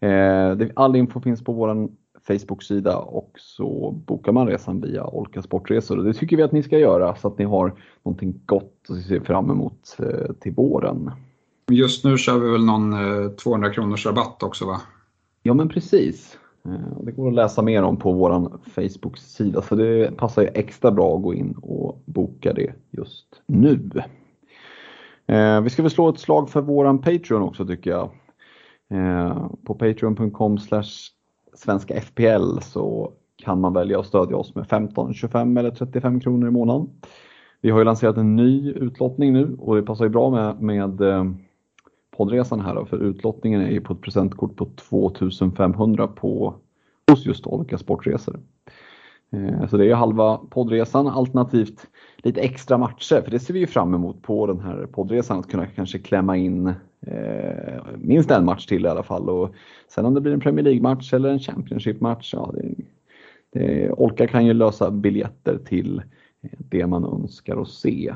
eh, 0.00 0.68
all 0.74 0.96
info 0.96 1.20
finns 1.20 1.44
på 1.44 1.52
vår 1.52 1.88
Facebook-sida 2.28 2.96
och 2.96 3.32
så 3.36 3.90
bokar 4.06 4.32
man 4.32 4.46
resan 4.46 4.80
via 4.80 5.06
Olka 5.06 5.42
Sportresor. 5.42 5.98
Och 5.98 6.04
det 6.04 6.12
tycker 6.12 6.36
vi 6.36 6.42
att 6.42 6.52
ni 6.52 6.62
ska 6.62 6.78
göra 6.78 7.14
så 7.14 7.28
att 7.28 7.38
ni 7.38 7.44
har 7.44 7.72
någonting 8.02 8.40
gott 8.46 8.86
att 8.88 9.02
se 9.02 9.20
fram 9.20 9.50
emot 9.50 9.96
till 10.40 10.52
våren. 10.52 11.10
Just 11.70 12.04
nu 12.04 12.18
kör 12.18 12.38
vi 12.38 12.50
väl 12.50 12.64
någon 12.64 12.94
200 13.36 13.70
kronors 13.70 14.06
rabatt 14.06 14.42
också 14.42 14.66
va? 14.66 14.80
Ja 15.42 15.54
men 15.54 15.68
precis. 15.68 16.38
Eh, 16.64 17.02
det 17.02 17.12
går 17.12 17.28
att 17.28 17.34
läsa 17.34 17.62
mer 17.62 17.82
om 17.82 17.96
på 17.96 18.12
vår 18.12 18.58
Facebook-sida 18.64 19.62
så 19.62 19.74
det 19.74 20.16
passar 20.16 20.42
ju 20.42 20.48
extra 20.48 20.90
bra 20.90 21.16
att 21.16 21.22
gå 21.22 21.34
in 21.34 21.54
och 21.62 22.02
boka 22.04 22.52
det 22.52 22.72
just 22.90 23.42
nu. 23.46 23.90
Eh, 25.26 25.60
vi 25.60 25.70
ska 25.70 25.82
väl 25.82 25.90
slå 25.90 26.08
ett 26.08 26.18
slag 26.18 26.50
för 26.50 26.60
våran 26.60 26.98
Patreon 26.98 27.42
också 27.42 27.66
tycker 27.66 27.90
jag. 27.90 28.10
Eh, 28.90 29.46
på 29.64 29.74
patreon.com 29.74 30.58
svenska 31.54 32.00
FPL 32.00 32.58
så 32.60 33.12
kan 33.36 33.60
man 33.60 33.72
välja 33.72 34.00
att 34.00 34.06
stödja 34.06 34.36
oss 34.36 34.54
med 34.54 34.66
15, 34.66 35.14
25 35.14 35.56
eller 35.56 35.70
35 35.70 36.20
kronor 36.20 36.48
i 36.48 36.50
månaden. 36.50 36.88
Vi 37.60 37.70
har 37.70 37.78
ju 37.78 37.84
lanserat 37.84 38.16
en 38.16 38.36
ny 38.36 38.72
utlottning 38.72 39.32
nu 39.32 39.56
och 39.58 39.76
det 39.76 39.82
passar 39.82 40.04
ju 40.04 40.10
bra 40.10 40.30
med, 40.30 40.62
med 40.62 41.00
poddresan 42.18 42.60
här 42.60 42.74
då, 42.74 42.84
för 42.84 43.02
utlottningen 43.02 43.60
är 43.60 43.70
ju 43.70 43.80
på 43.80 43.92
ett 43.92 44.00
presentkort 44.00 44.56
på 44.56 44.70
2500 44.76 46.06
på, 46.06 46.54
hos 47.10 47.26
just 47.26 47.46
Olika 47.46 47.78
Sportresor. 47.78 48.40
Eh, 49.32 49.68
så 49.68 49.76
det 49.76 49.90
är 49.90 49.94
halva 49.94 50.36
poddresan 50.36 51.06
alternativt 51.06 51.86
lite 52.16 52.40
extra 52.40 52.78
matcher 52.78 53.20
för 53.20 53.30
det 53.30 53.38
ser 53.38 53.54
vi 53.54 53.60
ju 53.60 53.66
fram 53.66 53.94
emot 53.94 54.22
på 54.22 54.46
den 54.46 54.60
här 54.60 54.86
poddresan 54.86 55.38
att 55.38 55.50
kunna 55.50 55.66
kanske 55.66 55.98
klämma 55.98 56.36
in 56.36 56.66
eh, 57.06 57.82
minst 57.96 58.30
en 58.30 58.44
match 58.44 58.66
till 58.66 58.84
i 58.84 58.88
alla 58.88 59.02
fall 59.02 59.28
och 59.28 59.54
sen 59.88 60.06
om 60.06 60.14
det 60.14 60.20
blir 60.20 60.32
en 60.32 60.40
Premier 60.40 60.64
League-match 60.64 61.12
eller 61.12 61.28
en 61.28 61.38
Championship-match, 61.38 62.34
ja, 62.34 62.54
det, 62.54 62.74
det, 63.52 63.90
Olka 63.90 64.26
kan 64.26 64.46
ju 64.46 64.52
lösa 64.52 64.90
biljetter 64.90 65.58
till 65.58 66.02
eh, 66.42 66.58
det 66.58 66.86
man 66.86 67.04
önskar 67.04 67.56
att 67.56 67.68
se. 67.68 68.14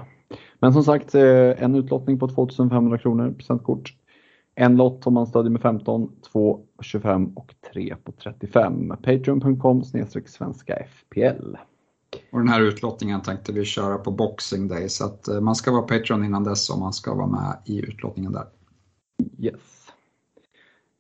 Men 0.59 0.72
som 0.72 0.85
sagt, 0.85 1.14
eh, 1.14 1.62
en 1.62 1.74
utlottning 1.74 2.18
på 2.18 2.28
2500 2.28 2.99
kronor 2.99 3.35
presentkort. 3.39 3.95
En 4.55 4.76
lott 4.76 5.07
om 5.07 5.14
man 5.14 5.26
stödjer 5.26 5.51
med 5.51 5.61
15, 5.61 6.12
2 6.33 6.61
på 6.76 6.83
25 6.83 7.33
och 7.37 7.55
3 7.72 7.97
på 8.05 8.12
35. 8.12 8.89
Patreon.com 9.03 9.85
svenska 10.26 10.74
FPL. 10.74 11.57
Och 12.30 12.39
den 12.39 12.49
här 12.49 12.61
utlottningen 12.61 13.20
tänkte 13.20 13.53
vi 13.53 13.64
köra 13.64 13.99
på 13.99 14.11
Boxing 14.11 14.68
Day 14.68 14.89
så 14.89 15.05
att 15.05 15.28
eh, 15.28 15.41
man 15.41 15.55
ska 15.55 15.72
vara 15.72 15.83
Patreon 15.83 16.24
innan 16.24 16.45
dess 16.45 16.70
om 16.70 16.80
man 16.80 16.93
ska 16.93 17.14
vara 17.14 17.26
med 17.26 17.57
i 17.64 17.78
utlottningen 17.78 18.33
där. 18.33 18.47
Yes. 19.39 19.83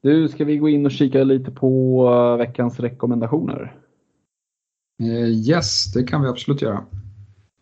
Du, 0.02 0.28
ska 0.28 0.44
vi 0.44 0.56
gå 0.56 0.68
in 0.68 0.86
och 0.86 0.92
kika 0.92 1.24
lite 1.24 1.50
på 1.50 2.04
eh, 2.08 2.36
veckans 2.36 2.80
rekommendationer? 2.80 3.76
Yes, 5.48 5.92
det 5.92 6.02
kan 6.02 6.22
vi 6.22 6.28
absolut 6.28 6.62
göra. 6.62 6.84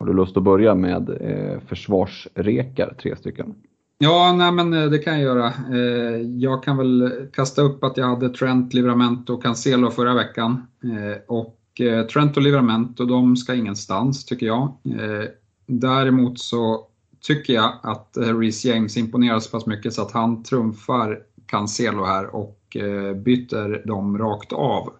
Har 0.00 0.06
du 0.06 0.12
lust 0.12 0.36
att 0.36 0.42
börja 0.42 0.74
med 0.74 1.08
eh, 1.10 1.60
försvarsrekar, 1.66 2.94
tre 3.02 3.16
stycken? 3.16 3.54
Ja, 3.98 4.34
nej 4.38 4.52
men 4.52 4.72
eh, 4.74 4.90
det 4.90 4.98
kan 4.98 5.12
jag 5.12 5.22
göra. 5.22 5.46
Eh, 5.46 6.20
jag 6.20 6.62
kan 6.62 6.76
väl 6.76 7.12
kasta 7.32 7.62
upp 7.62 7.84
att 7.84 7.96
jag 7.96 8.06
hade 8.06 8.28
Trent, 8.28 8.74
Livramento 8.74 9.34
och 9.34 9.42
Cancelo 9.42 9.90
förra 9.90 10.14
veckan. 10.14 10.66
Eh, 10.84 11.22
och 11.28 11.80
eh, 11.80 12.06
Trent 12.06 12.36
och 12.36 12.42
Livramento, 12.42 13.04
de 13.04 13.36
ska 13.36 13.54
ingenstans 13.54 14.24
tycker 14.24 14.46
jag. 14.46 14.62
Eh, 14.84 15.28
däremot 15.66 16.38
så 16.38 16.86
tycker 17.20 17.52
jag 17.52 17.72
att 17.82 18.16
Reece 18.16 18.64
James 18.64 18.96
imponerar 18.96 19.38
så 19.38 19.50
pass 19.50 19.66
mycket 19.66 19.92
så 19.92 20.02
att 20.02 20.12
han 20.12 20.42
trumfar 20.42 21.18
Cancelo 21.46 22.04
här 22.04 22.34
och 22.36 22.76
byter 23.24 23.86
dem 23.86 24.18
rakt 24.18 24.52
av. 24.52 24.92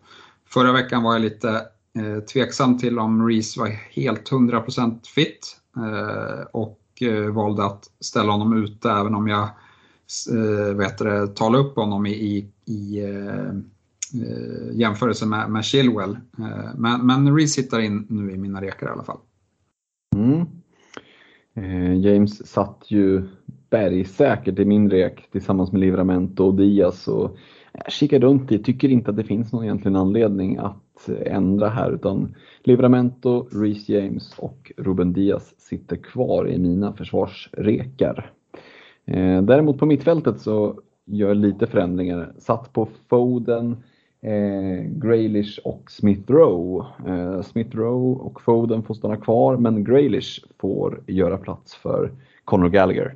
Förra 0.48 0.72
veckan 0.72 1.02
var 1.02 1.12
jag 1.12 1.22
lite 1.22 1.60
Eh, 1.98 2.20
tveksam 2.20 2.78
till 2.78 2.98
om 2.98 3.28
Reese 3.28 3.56
var 3.56 3.68
helt 3.68 4.30
100% 4.30 5.06
fit 5.06 5.56
eh, 5.76 6.46
och 6.52 6.80
eh, 7.00 7.32
valde 7.32 7.64
att 7.64 7.84
ställa 8.00 8.32
honom 8.32 8.64
ute 8.64 8.90
även 8.90 9.14
om 9.14 9.28
jag 9.28 9.48
eh, 10.30 10.76
vet 10.76 10.98
det, 10.98 11.26
talade 11.26 11.64
upp 11.64 11.76
honom 11.76 12.06
i, 12.06 12.10
i, 12.10 12.48
i 12.72 13.06
jämförelse 14.72 15.26
med, 15.26 15.50
med 15.50 15.64
Chilwell. 15.64 16.18
Men, 16.76 17.06
men 17.06 17.36
Reese 17.36 17.58
hittar 17.58 17.80
in 17.80 18.06
nu 18.08 18.32
i 18.32 18.36
mina 18.36 18.60
rekar 18.60 18.86
i 18.86 18.90
alla 18.90 19.04
fall. 19.04 19.18
Mm. 20.16 20.46
James 22.02 22.46
satt 22.46 22.84
ju 22.88 23.28
bergsäkert 23.70 24.58
i 24.58 24.64
min 24.64 24.90
rek 24.90 25.28
tillsammans 25.32 25.72
med 25.72 25.80
Livramento 25.80 26.44
och 26.44 26.54
Diaz 26.54 27.08
och 27.08 27.36
kikar 27.88 28.20
runt 28.20 28.52
i, 28.52 28.58
tycker 28.58 28.88
inte 28.88 29.10
att 29.10 29.16
det 29.16 29.24
finns 29.24 29.52
någon 29.52 29.64
egentlig 29.64 29.94
anledning 29.94 30.58
att 30.58 31.08
ändra 31.26 31.68
här 31.68 31.92
utan 31.92 32.34
Livramento, 32.62 33.48
Reece 33.52 33.88
James 33.88 34.38
och 34.38 34.72
Ruben 34.76 35.12
Diaz 35.12 35.54
sitter 35.58 35.96
kvar 35.96 36.48
i 36.48 36.58
mina 36.58 36.92
försvarsrekar. 36.92 38.32
Eh, 39.04 39.42
däremot 39.42 39.78
på 39.78 39.86
mittfältet 39.86 40.40
så 40.40 40.80
gör 41.06 41.28
jag 41.28 41.36
lite 41.36 41.66
förändringar. 41.66 42.32
Satt 42.38 42.72
på 42.72 42.88
Foden, 43.08 43.76
eh, 44.22 44.84
Graylish 44.84 45.58
och 45.64 45.90
Smith 45.90 46.32
Rowe. 46.32 46.86
Eh, 47.06 47.42
Smith 47.42 47.76
Rowe 47.76 48.20
och 48.20 48.42
Foden 48.42 48.82
får 48.82 48.94
stanna 48.94 49.16
kvar 49.16 49.56
men 49.56 49.84
Graylish 49.84 50.44
får 50.58 51.02
göra 51.06 51.38
plats 51.38 51.74
för 51.74 52.12
Conor 52.44 52.68
Gallagher. 52.68 53.14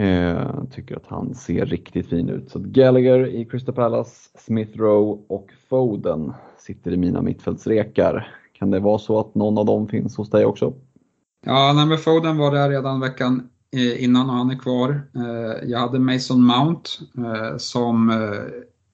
Eh, 0.00 0.64
tycker 0.70 0.96
att 0.96 1.06
han 1.06 1.34
ser 1.34 1.66
riktigt 1.66 2.08
fin 2.08 2.28
ut. 2.28 2.50
Så 2.50 2.58
Gallagher 2.58 3.26
i 3.26 3.44
Crystal 3.44 3.74
Palace, 3.74 4.30
Smith 4.38 4.78
Rowe 4.78 5.22
och 5.28 5.50
Foden 5.68 6.32
sitter 6.58 6.92
i 6.92 6.96
mina 6.96 7.22
mittfältsrekar. 7.22 8.34
Kan 8.52 8.70
det 8.70 8.80
vara 8.80 8.98
så 8.98 9.20
att 9.20 9.34
någon 9.34 9.58
av 9.58 9.66
dem 9.66 9.88
finns 9.88 10.16
hos 10.16 10.30
dig 10.30 10.44
också? 10.44 10.74
Ja, 11.46 11.72
nej, 11.76 11.86
men 11.86 11.98
Foden 11.98 12.38
var 12.38 12.54
där 12.54 12.70
redan 12.70 13.00
veckan 13.00 13.48
eh, 13.76 14.04
innan 14.04 14.30
och 14.30 14.36
han 14.36 14.50
är 14.50 14.58
kvar. 14.58 15.02
Eh, 15.14 15.68
jag 15.68 15.78
hade 15.78 15.98
Mason 15.98 16.42
Mount 16.42 16.90
eh, 17.18 17.56
som 17.56 18.12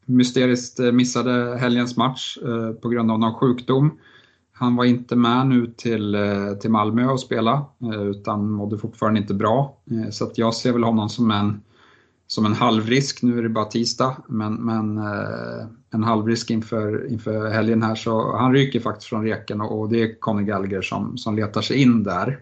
mysteriskt 0.06 0.78
missade 0.92 1.58
helgens 1.58 1.96
match 1.96 2.38
på 2.82 2.88
grund 2.88 3.10
av 3.10 3.18
någon 3.18 3.34
sjukdom. 3.34 3.98
Han 4.58 4.76
var 4.76 4.84
inte 4.84 5.16
med 5.16 5.46
nu 5.46 5.74
till, 5.76 6.16
till 6.60 6.70
Malmö 6.70 7.06
och 7.06 7.20
spela 7.20 7.64
utan 8.10 8.50
mådde 8.50 8.78
fortfarande 8.78 9.20
inte 9.20 9.34
bra. 9.34 9.78
Så 10.10 10.24
att 10.24 10.38
jag 10.38 10.54
ser 10.54 10.72
väl 10.72 10.84
honom 10.84 11.08
som 11.08 11.30
en 11.30 11.60
som 12.26 12.46
en 12.46 12.52
halvrisk. 12.52 13.22
Nu 13.22 13.38
är 13.38 13.42
det 13.42 13.48
bara 13.48 13.64
tisdag, 13.64 14.16
men, 14.28 14.54
men 14.54 14.98
eh, 14.98 15.66
en 15.90 16.04
halvrisk 16.04 16.50
inför, 16.50 17.08
inför 17.12 17.50
helgen 17.50 17.82
här. 17.82 17.94
Så 17.94 18.36
han 18.36 18.52
ryker 18.52 18.80
faktiskt 18.80 19.08
från 19.08 19.24
reken 19.24 19.60
och, 19.60 19.88
det 19.88 20.02
är 20.02 20.20
Conor 20.20 20.42
Gallagher 20.42 20.82
som, 20.82 21.18
som 21.18 21.36
letar 21.36 21.60
sig 21.60 21.82
in 21.82 22.02
där. 22.02 22.38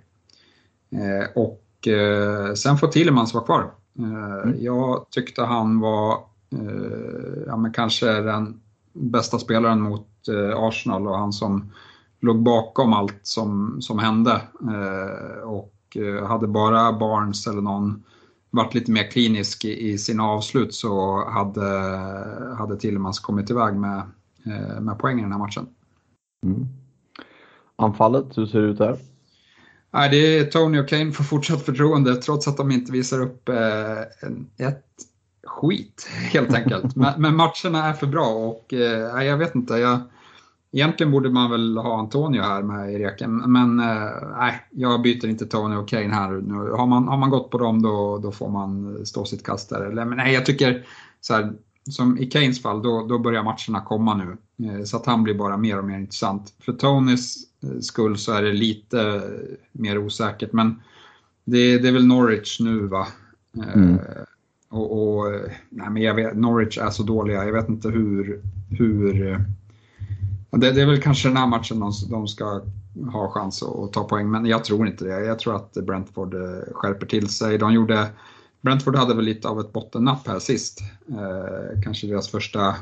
Eh, 0.90 1.26
och 1.34 1.88
eh, 1.88 2.54
sen 2.54 2.78
får 2.78 2.88
Tillemans 2.88 3.34
vara 3.34 3.44
kvar. 3.44 3.70
Mm. 3.98 4.54
Jag 4.58 5.06
tyckte 5.10 5.42
han 5.42 5.80
var 5.80 6.18
ja, 7.46 7.56
men 7.56 7.72
kanske 7.72 8.06
den 8.06 8.60
bästa 8.92 9.38
spelaren 9.38 9.80
mot 9.80 10.08
Arsenal 10.56 11.06
och 11.06 11.18
han 11.18 11.32
som 11.32 11.72
låg 12.25 12.43
bakom 12.43 12.93
allt 12.93 13.20
som, 13.22 13.77
som 13.83 13.99
hände. 13.99 14.41
och 15.45 15.70
hade 16.29 16.47
bara 16.47 16.93
Barnes 16.93 17.47
eller 17.47 17.62
någon 17.62 18.03
varit 18.51 18.75
lite 18.75 18.91
mer 18.91 19.11
klinisk 19.11 19.64
i, 19.64 19.91
i 19.91 19.99
sina 19.99 20.25
avslut 20.25 20.75
så 20.75 21.25
hade, 21.31 21.68
hade 22.59 22.77
Tillemans 22.77 23.20
kommit 23.20 23.51
iväg 23.51 23.75
med, 23.75 24.03
med 24.81 24.99
poäng 24.99 25.18
i 25.18 25.22
den 25.22 25.33
här 25.33 25.39
matchen. 25.39 25.66
Mm. 26.47 26.66
Anfallet, 27.77 28.39
hur 28.39 28.47
ser 28.47 28.61
det 28.61 28.66
ut 28.66 28.79
där? 28.79 28.99
Nej, 29.95 30.11
det 30.11 30.39
är 30.39 30.45
Tony 30.45 30.79
och 30.79 30.89
Kane 30.89 31.12
får 31.12 31.25
fortsatt 31.25 31.62
förtroende 31.62 32.16
trots 32.16 32.49
att 32.49 32.57
de 32.57 32.70
inte 32.70 32.93
visar 32.93 33.20
upp 33.20 33.49
eh, 33.49 34.01
ett 34.68 34.87
skit 35.47 36.09
helt 36.33 36.55
enkelt. 36.55 36.97
men, 36.97 37.22
men, 37.22 37.37
matcherna 37.37 37.85
är 37.85 37.93
för 37.93 38.07
bra 38.07 38.29
och 38.29 38.75
eh, 38.75 39.25
jag 39.25 39.37
vet 39.37 39.55
inte. 39.55 39.75
Jag, 39.75 40.01
egentligen 40.75 41.12
borde 41.12 41.31
man 41.31 41.51
väl 41.51 41.77
ha 41.77 41.99
Antonio 41.99 42.43
här 42.43 42.62
med 42.62 42.93
i 42.93 42.99
reken, 42.99 43.37
men 43.37 43.81
eh, 43.81 44.11
nej, 44.39 44.68
jag 44.70 45.03
byter 45.03 45.27
inte 45.27 45.47
Tony 45.47 45.77
och 45.77 45.89
Kane 45.89 46.14
här 46.14 46.31
nu. 46.31 46.70
Har 46.70 46.87
man, 46.87 47.09
har 47.09 47.16
man 47.16 47.31
gått 47.31 47.51
på 47.51 47.59
dem 47.59 47.83
då, 47.83 48.18
då 48.18 48.33
får 48.33 48.49
man 48.49 48.99
stå 49.07 49.25
sitt 49.25 49.47
kast 49.47 49.70
där. 49.70 49.81
Eller, 49.81 50.05
men 50.05 50.18
nej, 50.18 50.35
jag 50.35 50.47
tycker 50.47 50.87
så 51.20 51.35
här, 51.35 51.53
som 51.91 52.18
i 52.18 52.27
Kanes 52.27 52.62
fall, 52.62 52.83
då, 52.83 53.07
då 53.07 53.18
börjar 53.18 53.43
matcherna 53.43 53.87
komma 53.87 54.14
nu. 54.14 54.37
Eh, 54.68 54.85
så 54.85 54.97
att 54.97 55.07
han 55.07 55.22
blir 55.22 55.35
bara 55.35 55.57
mer 55.57 55.79
och 55.79 55.85
mer 55.85 55.99
intressant. 55.99 56.53
För 56.61 56.72
Tonys 56.72 57.37
eh, 57.62 57.81
skull 57.81 58.18
så 58.18 58.33
är 58.33 58.43
det 58.43 58.53
lite 58.53 59.22
mer 59.72 59.99
osäkert, 59.99 60.53
men 60.53 60.83
det, 61.45 61.79
det 61.79 61.89
är 61.89 61.93
väl 61.93 62.07
Norwich 62.07 62.61
nu 62.61 62.87
va? 62.87 63.07
Eh, 63.57 63.75
mm. 63.75 63.99
Och, 64.70 65.18
och, 65.18 65.33
nej, 65.68 65.91
men 65.91 66.03
jag 66.03 66.14
vet, 66.14 66.37
Norwich 66.37 66.79
är 66.79 66.91
så 66.91 67.03
dåliga, 67.03 67.45
jag 67.45 67.53
vet 67.53 67.68
inte 67.68 67.89
hur... 67.89 68.43
hur 68.70 69.45
det, 70.57 70.72
det 70.72 70.82
är 70.82 70.86
väl 70.86 71.02
kanske 71.02 71.28
den 71.28 71.36
här 71.36 71.46
matchen 71.46 71.80
de, 71.80 71.92
de 72.11 72.28
ska 72.28 72.61
ha 73.12 73.30
chans 73.30 73.62
att, 73.62 73.78
att, 73.78 73.92
ta 73.92 74.05
poäng, 74.05 74.30
men 74.30 74.46
jag 74.46 74.64
tror 74.64 74.86
inte 74.86 75.05
det. 75.05 75.24
Jag 75.24 75.38
tror 75.38 75.57
att 75.57 75.72
Brentford 75.72 76.34
eh, 76.34 76.72
skärper 76.72 77.07
till 77.07 77.28
sig. 77.28 77.59
De 77.59 77.72
gjorde 77.72 78.09
Brentford 78.61 78.96
hade 78.96 79.14
väl 79.14 79.24
lite 79.24 79.48
av 79.48 79.61
ett 79.61 79.72
bottennapp 79.72 80.26
här 80.26 80.38
sist. 80.38 80.80
Eh, 81.09 81.82
kanske 81.82 82.07
deras 82.07 82.28
första, 82.28 82.74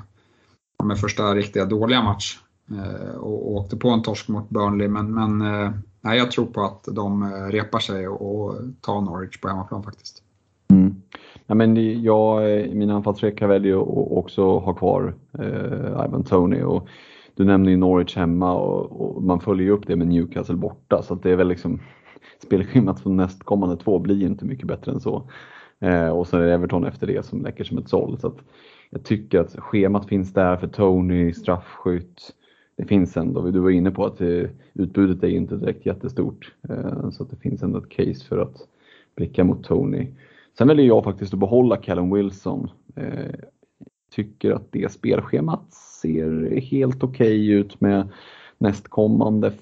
med 0.85 0.99
första 0.99 1.35
riktiga 1.35 1.65
dåliga 1.65 2.03
match. 2.03 2.39
Eh, 2.71 3.17
och, 3.17 3.47
och 3.47 3.57
åkte 3.57 3.77
på 3.77 3.91
en 3.91 4.03
torsk 4.03 4.29
mot 4.29 4.51
Burnley, 4.51 4.89
men, 4.89 5.15
men 5.15 5.55
eh, 5.55 5.71
nej, 6.01 6.19
jag 6.19 6.31
tror 6.31 6.47
på 6.47 6.65
att 6.65 6.85
de 6.93 7.23
eh, 7.23 7.29
repar 7.29 7.79
sig 7.79 8.09
och, 8.09 8.45
och 8.45 8.55
tar 8.81 9.01
Norwich 9.01 9.41
på 9.41 9.49
hemmaplan 9.49 9.83
faktiskt. 9.83 10.23
Mm. 10.71 11.03
Ja, 11.47 11.55
men 11.55 12.03
jag, 12.03 12.45
eh, 12.45 12.67
i 12.67 12.75
min 12.75 12.91
anfallsvecka 12.91 13.47
väljer 13.47 13.83
att 13.83 14.13
också 14.19 14.59
ha 14.59 14.75
kvar 14.75 15.15
eh, 15.39 16.05
Ivan 16.07 16.25
Tony. 16.25 16.63
Och 16.63 16.89
du 17.35 17.45
nämner 17.45 17.71
ju 17.71 17.77
Norwich 17.77 18.17
hemma 18.17 18.55
och, 18.55 19.01
och, 19.01 19.23
man 19.23 19.41
följer 19.41 19.67
ju 19.67 19.73
upp 19.73 19.87
det 19.87 19.97
med 19.97 20.09
Newcastle 20.09 20.57
borta 20.57 21.03
så 21.03 21.15
det 21.15 21.31
är 21.31 21.37
väl 21.37 21.49
liksom 21.49 21.81
spelschemat 22.43 23.01
för 23.01 23.11
nästkommande 23.11 23.77
två 23.77 23.99
blir 23.99 24.17
ju 24.17 24.27
inte 24.27 24.45
mycket 24.45 24.67
bättre 24.67 24.93
än 24.93 25.01
så. 25.01 25.31
Eh, 25.81 26.09
och 26.09 26.27
sen 26.27 26.41
är 26.41 26.47
det 26.47 26.55
Everton 26.55 26.85
efter 26.85 27.07
det 27.07 27.27
som 27.27 27.43
läcker 27.43 27.65
som 27.65 27.79
ett 27.79 27.89
såll. 27.89 28.19
Så 28.19 28.33
jag 28.91 29.05
tycker 29.05 29.41
att 29.41 29.57
schemat 29.59 30.09
finns 30.09 30.33
där 30.33 30.57
för 30.57 30.69
Tony, 30.69 31.33
straffskytt. 31.33 32.33
Det 32.77 32.85
finns 32.85 33.17
ändå, 33.17 33.51
du 33.51 33.61
var 33.61 33.71
inne 33.71 33.91
på 33.91 34.07
att 34.07 34.19
det, 34.19 34.51
utbudet 34.75 35.23
är 35.23 35.29
inte 35.29 35.57
direkt 35.57 35.87
jättestort. 35.87 36.53
Eh, 36.69 37.11
så 37.11 37.23
att 37.23 37.31
det 37.31 37.37
finns 37.37 37.63
ändå 37.63 37.79
ett 37.79 37.89
case 37.89 38.25
för 38.29 38.39
att 38.39 38.57
blicka 39.17 39.45
mot 39.45 39.65
Tony. 39.65 40.07
Sen 40.59 40.69
väljer 40.69 40.87
jag 40.87 41.05
faktiskt 41.05 41.35
att 41.35 41.41
behålla 41.41 41.77
Callum 41.77 42.15
Wilson. 42.15 42.71
Eh, 42.97 43.35
tycker 44.15 44.53
att 44.53 44.73
det 44.73 44.93
spelschemat 44.93 45.73
ser 45.73 46.61
helt 46.61 47.03
okej 47.03 47.27
okay 47.27 47.53
ut 47.53 47.81
med 47.81 48.09
nästkommande 48.59 49.53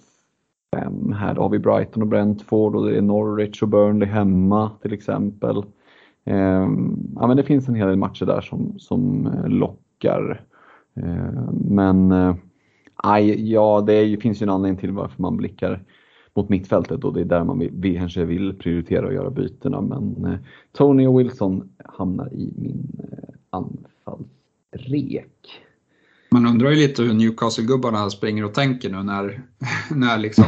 fem. 0.76 1.12
Här 1.12 1.34
har 1.34 1.48
vi 1.48 1.59
Brighton 1.59 2.03
och 2.03 2.09
Brentford 2.09 2.76
och 2.76 2.86
det 2.86 2.96
är 2.96 3.03
Norwich 3.03 3.62
och 3.62 3.68
Burnley 3.68 4.09
hemma 4.09 4.70
till 4.82 4.92
exempel. 4.92 5.62
Ehm, 6.24 6.96
ja, 7.14 7.26
men 7.26 7.36
det 7.36 7.42
finns 7.42 7.68
en 7.68 7.74
hel 7.74 7.88
del 7.88 7.96
matcher 7.96 8.26
där 8.26 8.40
som, 8.40 8.78
som 8.78 9.26
eh, 9.26 9.48
lockar. 9.48 10.44
Ehm, 10.94 11.44
men 11.55 12.12
eh, 12.12 12.34
aj, 12.96 13.53
ja, 13.53 13.84
det 13.86 13.92
är, 13.92 14.16
finns 14.16 14.42
ju 14.42 14.44
en 14.44 14.51
anledning 14.51 14.80
till 14.80 14.92
varför 14.92 15.22
man 15.22 15.36
blickar 15.36 15.82
mot 16.34 16.48
mittfältet 16.48 17.05
och 17.05 17.14
det 17.14 17.20
är 17.20 17.24
där 17.24 17.44
man 17.44 17.59
vill, 17.59 17.98
kanske 17.98 18.24
vill 18.24 18.59
prioritera 18.59 19.07
och 19.07 19.14
göra 19.14 19.30
bytena. 19.30 19.80
Men 19.80 20.24
eh, 20.24 20.38
Tony 20.72 21.07
och 21.07 21.20
Wilson 21.20 21.68
hamnar 21.78 22.34
i 22.34 22.55
min 22.57 23.01
anfallsrek. 24.72 25.62
Man 26.32 26.46
undrar 26.46 26.70
ju 26.70 26.76
lite 26.76 27.02
hur 27.02 27.14
Newcastle-gubbarna 27.14 28.10
springer 28.10 28.44
och 28.44 28.54
tänker 28.54 28.90
nu 28.90 29.02
när, 29.02 29.42
när 29.90 30.18
liksom, 30.18 30.46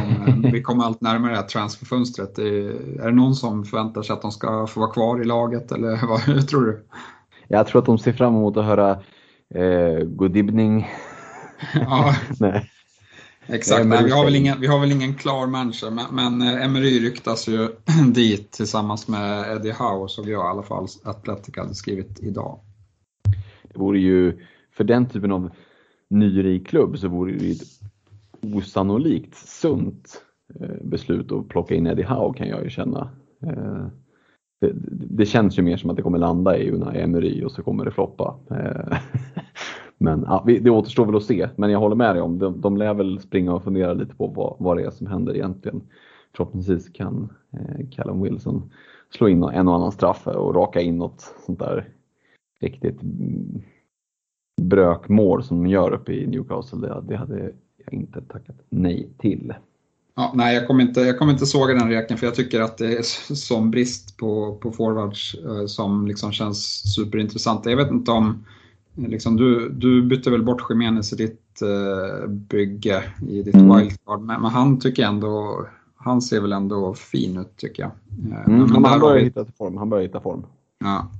vi 0.53 0.61
kommer 0.61 0.83
allt 0.83 1.01
närmare 1.01 1.31
det 1.31 1.37
här 1.37 1.47
transferfönstret. 1.47 2.39
Är 2.39 3.05
det 3.05 3.11
någon 3.11 3.35
som 3.35 3.65
förväntar 3.65 4.01
sig 4.01 4.13
att 4.13 4.21
de 4.21 4.31
ska 4.31 4.67
få 4.67 4.79
vara 4.79 4.91
kvar 4.91 5.21
i 5.21 5.25
laget 5.25 5.71
eller 5.71 6.07
vad 6.07 6.19
hur 6.19 6.41
tror 6.41 6.65
du? 6.65 6.85
Jag 7.47 7.67
tror 7.67 7.79
att 7.79 7.85
de 7.85 7.97
ser 7.97 8.13
fram 8.13 8.35
emot 8.35 8.57
att 8.57 8.65
höra 8.65 8.91
eh, 9.55 10.05
good 10.05 10.37
evening. 10.37 10.87
Ja. 11.73 12.15
Nej. 12.39 12.69
Exakt, 13.47 13.85
Nej, 13.85 14.03
vi, 14.03 14.11
har 14.11 14.25
väl 14.25 14.35
ingen, 14.35 14.61
vi 14.61 14.67
har 14.67 14.79
väl 14.79 14.91
ingen 14.91 15.15
klar 15.15 15.47
manager, 15.47 15.89
men, 15.89 16.05
men 16.11 16.41
eh, 16.41 16.65
Emery 16.65 16.99
ryktas 16.99 17.47
ju 17.47 17.69
dit 18.13 18.51
tillsammans 18.51 19.07
med 19.07 19.55
Eddie 19.55 19.71
Howe, 19.71 20.09
såg 20.09 20.29
jag 20.29 20.45
i 20.45 20.49
alla 20.49 20.63
fall 20.63 20.87
Atletic 21.03 21.57
hade 21.57 21.75
skrivit 21.75 22.19
idag. 22.19 22.59
Det 23.73 23.79
vore 23.79 23.99
ju 23.99 24.39
för 24.71 24.83
den 24.83 25.05
typen 25.05 25.31
av 25.31 25.49
nyrik 26.09 26.67
klubb 26.67 26.97
så 26.97 27.07
vore 27.07 27.31
det 27.31 27.51
ett 27.51 27.61
osannolikt 28.55 29.35
sunt 29.35 30.21
eh, 30.59 30.75
beslut 30.83 31.31
att 31.31 31.47
plocka 31.47 31.75
in 31.75 31.87
Eddie 31.87 32.03
Howe 32.03 32.37
kan 32.37 32.47
jag 32.47 32.63
ju 32.63 32.69
känna. 32.69 33.09
Eh, 33.41 33.85
det, 34.61 34.71
det, 35.09 35.25
känns 35.25 35.59
ju 35.59 35.61
mer 35.61 35.77
som 35.77 35.89
att 35.89 35.95
det 35.95 36.01
kommer 36.01 36.17
landa 36.17 36.57
i 36.57 36.71
Unai 36.71 37.01
Emery 37.01 37.43
och 37.43 37.51
så 37.51 37.63
kommer 37.63 37.85
det 37.85 37.91
floppa. 37.91 38.35
Eh, 38.49 38.97
men 39.97 40.23
ja, 40.27 40.43
det 40.45 40.69
återstår 40.69 41.05
väl 41.05 41.15
att 41.15 41.23
se. 41.23 41.49
Men 41.55 41.71
jag 41.71 41.79
håller 41.79 41.95
med 41.95 42.15
dig 42.15 42.21
om, 42.21 42.39
de, 42.39 42.61
de 42.61 42.77
lär 42.77 42.93
väl 42.93 43.19
springa 43.19 43.53
och 43.53 43.63
fundera 43.63 43.93
lite 43.93 44.15
på 44.15 44.27
vad, 44.27 44.55
vad 44.59 44.77
det 44.77 44.83
är 44.83 44.91
som 44.91 45.07
händer 45.07 45.35
egentligen. 45.35 45.81
Förhoppningsvis 46.35 46.89
kan 46.89 47.33
Callum 47.91 48.21
Wilson 48.21 48.71
slå 49.09 49.27
in 49.27 49.43
en 49.43 49.67
och 49.67 49.75
annan 49.75 49.91
straff 49.91 50.27
och 50.27 50.55
raka 50.55 50.81
in 50.81 50.97
något 50.97 51.35
sånt 51.45 51.59
där 51.59 51.89
riktigt 52.63 52.99
brökmål 54.61 55.43
som 55.43 55.63
de 55.63 55.69
gör 55.69 55.91
uppe 55.91 56.13
i 56.13 56.27
Newcastle, 56.27 56.79
det, 56.79 57.03
det 57.07 57.15
hade 57.15 57.51
jag 57.85 57.93
inte 57.93 58.21
tackat 58.21 58.55
nej 58.69 59.09
till. 59.17 59.53
Ja, 60.15 60.31
nej, 60.35 60.55
jag 60.55 60.67
kommer, 60.67 60.83
inte, 60.83 61.01
jag 61.01 61.19
kommer 61.19 61.33
inte 61.33 61.45
såga 61.45 61.73
den 61.73 61.89
reken 61.89 62.17
för 62.17 62.27
jag 62.27 62.35
tycker 62.35 62.61
att 62.61 62.77
det 62.77 62.97
är 62.97 63.01
sån 63.35 63.71
brist 63.71 64.17
på, 64.17 64.55
på 64.61 64.71
forwards 64.71 65.35
eh, 65.35 65.65
som 65.65 66.07
liksom 66.07 66.31
känns 66.31 66.93
superintressant. 66.95 67.65
Jag 67.65 67.77
vet 67.77 67.91
inte 67.91 68.11
om, 68.11 68.45
liksom, 68.95 69.37
du, 69.37 69.69
du 69.69 70.03
bytte 70.03 70.31
väl 70.31 70.43
bort 70.43 70.69
Jiménez 70.69 71.13
i 71.13 71.15
ditt 71.15 71.61
eh, 71.61 72.27
bygge, 72.29 73.03
i 73.29 73.43
ditt 73.43 73.55
mm. 73.55 73.77
wildcard, 73.77 74.21
men, 74.21 74.41
men, 74.41 74.51
han 74.51 74.79
tycker 74.79 75.05
ändå, 75.05 75.65
han 75.95 76.21
ser 76.21 76.41
väl 76.41 76.53
ändå 76.53 76.93
fin 76.93 77.37
ut 77.37 77.57
tycker 77.57 77.83
jag. 77.83 77.91
Eh, 78.31 78.47
mm, 78.47 78.71
men 78.71 78.85
han 78.85 78.99
börjar 78.99 79.17
vi... 79.17 79.23
hitta 79.23 79.45
form. 79.45 79.77
Han 79.77 79.89
börjar 79.89 80.03
hitta 80.03 80.21
form. 80.21 80.45
Ja. 80.79 81.11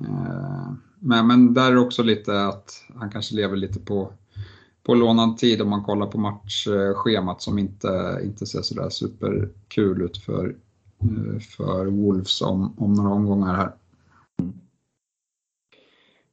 Eh, 0.00 0.72
men, 1.00 1.26
men 1.26 1.54
där 1.54 1.72
är 1.72 1.76
också 1.76 2.02
lite 2.02 2.46
att 2.46 2.84
han 2.94 3.10
kanske 3.10 3.34
lever 3.34 3.56
lite 3.56 3.80
på, 3.80 4.12
på 4.82 4.94
lånad 4.94 5.36
tid 5.36 5.62
om 5.62 5.70
man 5.70 5.82
kollar 5.82 6.06
på 6.06 6.18
matchschemat 6.18 7.42
som 7.42 7.58
inte, 7.58 8.20
inte 8.24 8.46
ser 8.46 8.62
sådär 8.62 8.88
superkul 8.90 10.02
ut 10.02 10.16
för, 10.16 10.56
eh, 11.00 11.38
för 11.40 11.86
Wolves 11.86 12.42
om, 12.42 12.74
om 12.78 12.92
några 12.92 13.10
omgångar 13.10 13.54
här. 13.54 13.72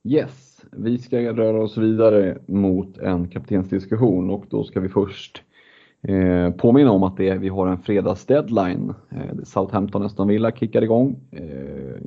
Yes, 0.04 0.62
vi 0.72 0.98
ska 0.98 1.18
röra 1.18 1.64
oss 1.64 1.78
vidare 1.78 2.38
mot 2.46 2.98
en 2.98 3.28
kaptensdiskussion 3.28 4.30
och 4.30 4.46
då 4.50 4.64
ska 4.64 4.80
vi 4.80 4.90
först 4.90 5.44
eh, 6.02 6.52
påminna 6.52 6.92
om 6.92 7.04
att 7.04 7.18
det, 7.18 7.34
vi 7.34 7.50
har 7.50 7.68
en 7.68 7.78
fredagsdeadline. 7.78 8.94
Eh, 9.10 9.44
Southampton 9.44 10.04
Aston 10.04 10.28
Villa 10.28 10.52
kickar 10.52 10.82
igång. 10.82 11.20
Eh, 11.32 12.02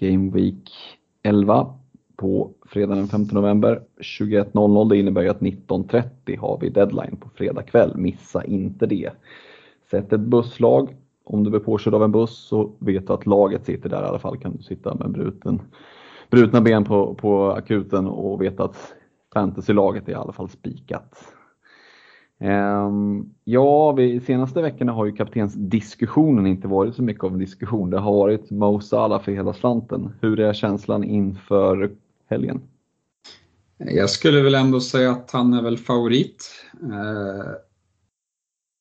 Game 0.00 0.30
Week 0.30 0.70
11 1.22 1.74
på 2.16 2.50
fredag 2.66 2.94
den 2.94 3.08
5 3.08 3.22
november 3.32 3.82
21.00. 4.00 4.88
Det 4.88 4.98
innebär 4.98 5.22
ju 5.22 5.28
att 5.28 5.40
19.30 5.40 6.38
har 6.38 6.58
vi 6.60 6.68
deadline 6.68 7.16
på 7.16 7.28
fredag 7.28 7.62
kväll. 7.62 7.96
Missa 7.96 8.44
inte 8.44 8.86
det. 8.86 9.10
Sätt 9.90 10.12
ett 10.12 10.20
busslag 10.20 10.96
om 11.24 11.44
du 11.44 11.50
blir 11.50 11.60
påkörd 11.60 11.94
av 11.94 12.02
en 12.02 12.12
buss 12.12 12.38
så 12.38 12.72
vet 12.78 13.06
du 13.06 13.12
att 13.12 13.26
laget 13.26 13.66
sitter 13.66 13.88
där 13.88 14.02
i 14.02 14.06
alla 14.06 14.18
fall. 14.18 14.38
Kan 14.38 14.56
du 14.56 14.62
sitta 14.62 14.94
med 14.94 15.10
bruten, 15.10 15.62
brutna 16.30 16.60
ben 16.60 16.84
på, 16.84 17.14
på 17.14 17.50
akuten 17.50 18.06
och 18.06 18.42
veta 18.42 18.64
att 18.64 18.94
fantasylaget 19.32 20.08
är 20.08 20.12
i 20.12 20.14
alla 20.14 20.32
fall 20.32 20.48
spikat. 20.48 21.34
Um, 22.42 23.34
ja, 23.44 23.94
de 23.96 24.20
senaste 24.20 24.62
veckorna 24.62 24.92
har 24.92 25.06
ju 25.06 25.12
kaptensdiskussionen 25.12 26.46
inte 26.46 26.68
varit 26.68 26.94
så 26.94 27.02
mycket 27.02 27.24
av 27.24 27.32
en 27.32 27.38
diskussion. 27.38 27.90
Det 27.90 27.98
har 27.98 28.12
varit 28.12 28.50
Mo 28.50 28.80
Salah 28.80 29.22
för 29.22 29.32
hela 29.32 29.52
slanten. 29.52 30.12
Hur 30.20 30.40
är 30.40 30.52
känslan 30.52 31.04
inför 31.04 31.90
helgen? 32.28 32.60
Jag 33.78 34.10
skulle 34.10 34.42
väl 34.42 34.54
ändå 34.54 34.80
säga 34.80 35.10
att 35.10 35.30
han 35.30 35.54
är 35.54 35.62
väl 35.62 35.78
favorit. 35.78 36.64
Eh, 36.82 37.52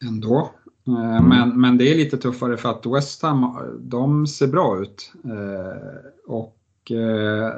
ändå. 0.07 0.51
Eh, 0.87 1.17
mm. 1.17 1.29
men, 1.29 1.61
men 1.61 1.77
det 1.77 1.91
är 1.91 1.97
lite 1.97 2.17
tuffare 2.17 2.57
för 2.57 2.69
att 2.69 2.85
West 2.85 3.21
Ham, 3.21 3.57
de 3.79 4.27
ser 4.27 4.47
bra 4.47 4.81
ut. 4.81 5.13
Eh, 5.23 6.07
och 6.27 6.91
eh, 6.91 7.53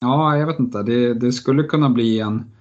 ja, 0.00 0.36
jag 0.38 0.46
vet 0.46 0.58
inte. 0.58 0.82
Det, 0.82 1.14
det 1.14 1.32
skulle 1.32 1.62
kunna 1.62 1.90
bli 1.90 2.20
en 2.20 2.55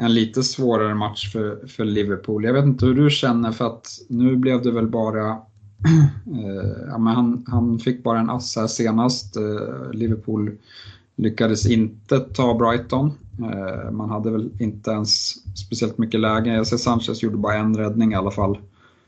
en 0.00 0.14
lite 0.14 0.42
svårare 0.42 0.94
match 0.94 1.32
för, 1.32 1.66
för 1.66 1.84
Liverpool. 1.84 2.44
Jag 2.44 2.52
vet 2.52 2.64
inte 2.64 2.86
hur 2.86 2.94
du 2.94 3.10
känner 3.10 3.52
för 3.52 3.66
att 3.66 3.88
nu 4.08 4.36
blev 4.36 4.62
det 4.62 4.70
väl 4.70 4.86
bara 4.86 5.30
eh, 6.26 6.86
ja, 6.88 6.98
men 6.98 7.14
han, 7.14 7.44
han 7.48 7.78
fick 7.78 8.02
bara 8.02 8.20
en 8.20 8.30
ass 8.30 8.56
här 8.56 8.66
senast. 8.66 9.36
Eh, 9.36 9.92
Liverpool 9.92 10.58
lyckades 11.16 11.66
inte 11.66 12.18
ta 12.18 12.54
Brighton. 12.54 13.12
Eh, 13.38 13.90
man 13.90 14.10
hade 14.10 14.30
väl 14.30 14.50
inte 14.58 14.90
ens 14.90 15.34
speciellt 15.56 15.98
mycket 15.98 16.20
lägen. 16.20 16.54
Jag 16.54 16.66
ser 16.66 16.76
Sanchez 16.76 17.22
gjorde 17.22 17.36
bara 17.36 17.54
en 17.54 17.76
räddning 17.76 18.12
i 18.12 18.16
alla 18.16 18.30
fall 18.30 18.58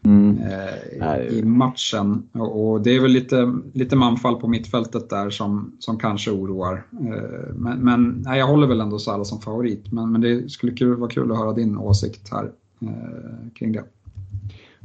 mm. 0.04 0.38
eh, 0.38 1.38
i 1.38 1.42
matchen. 1.42 2.22
Och, 2.32 2.82
det 2.82 2.96
är 2.96 3.00
väl 3.00 3.10
lite, 3.10 3.54
lite 3.72 3.96
manfall 3.96 4.36
på 4.36 4.48
mittfältet 4.48 5.10
där 5.10 5.30
som, 5.30 5.76
som 5.78 5.98
kanske 5.98 6.30
oroar. 6.30 6.86
Eh, 7.00 7.54
men 7.54 7.78
men 7.78 8.22
nej, 8.24 8.38
jag 8.38 8.46
håller 8.46 8.66
väl 8.66 8.80
ändå 8.80 8.98
Salah 8.98 9.24
som 9.24 9.40
favorit. 9.40 9.92
Men, 9.92 10.12
men 10.12 10.20
det 10.20 10.50
skulle 10.50 10.72
kul, 10.72 10.96
vara 10.96 11.10
kul 11.10 11.32
att 11.32 11.38
höra 11.38 11.52
din 11.52 11.78
åsikt 11.78 12.32
här 12.32 12.50
eh, 12.80 13.50
kring 13.54 13.72
det. 13.72 13.84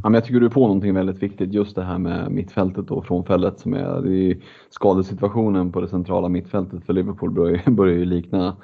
Ja, 0.03 0.09
men 0.09 0.13
jag 0.13 0.25
tycker 0.25 0.39
du 0.39 0.45
är 0.45 0.49
på 0.49 0.67
någonting 0.67 0.93
väldigt 0.93 1.23
viktigt, 1.23 1.53
just 1.53 1.75
det 1.75 1.83
här 1.83 1.97
med 1.97 2.31
mittfältet 2.31 2.91
och 2.91 3.05
frånfället 3.05 3.59
som 3.59 3.73
är, 3.73 4.01
det 4.01 4.31
är 4.31 4.37
skadesituationen 4.69 5.71
på 5.71 5.81
det 5.81 5.87
centrala 5.87 6.29
mittfältet 6.29 6.85
för 6.85 6.93
Liverpool 6.93 7.31
börjar, 7.31 7.69
börjar 7.71 7.95
ju 7.95 8.05
likna 8.05 8.55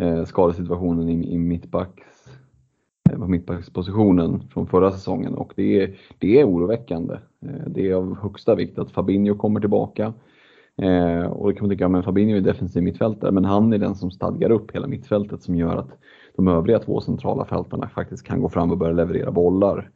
eh, 0.00 0.24
skadesituationen 0.24 1.08
i, 1.08 1.32
i 1.32 1.38
mittbacks 1.38 2.02
på 3.16 3.26
mittbackspositionen 3.26 4.40
från 4.50 4.66
förra 4.66 4.90
säsongen 4.90 5.34
och 5.34 5.52
det 5.56 5.82
är, 5.82 5.98
det 6.18 6.40
är 6.40 6.48
oroväckande. 6.48 7.14
Eh, 7.42 7.68
det 7.68 7.90
är 7.90 7.94
av 7.94 8.18
högsta 8.22 8.54
vikt 8.54 8.78
att 8.78 8.90
Fabinho 8.90 9.34
kommer 9.34 9.60
tillbaka. 9.60 10.12
Eh, 10.82 11.24
och 11.24 11.48
det 11.48 11.54
kan 11.54 11.66
man 11.66 11.70
tycka, 11.70 11.88
men 11.88 12.02
Fabinho 12.02 12.36
är 12.36 12.40
defensiv 12.40 12.82
mittfältare, 12.82 13.32
men 13.32 13.44
han 13.44 13.72
är 13.72 13.78
den 13.78 13.94
som 13.94 14.10
stadgar 14.10 14.50
upp 14.50 14.74
hela 14.74 14.86
mittfältet 14.86 15.42
som 15.42 15.54
gör 15.54 15.76
att 15.76 15.98
de 16.36 16.48
övriga 16.48 16.78
två 16.78 17.00
centrala 17.00 17.44
fältarna 17.44 17.88
faktiskt 17.88 18.26
kan 18.26 18.40
gå 18.40 18.48
fram 18.48 18.70
och 18.70 18.78
börja 18.78 18.92
leverera 18.92 19.30
bollar. 19.30 19.90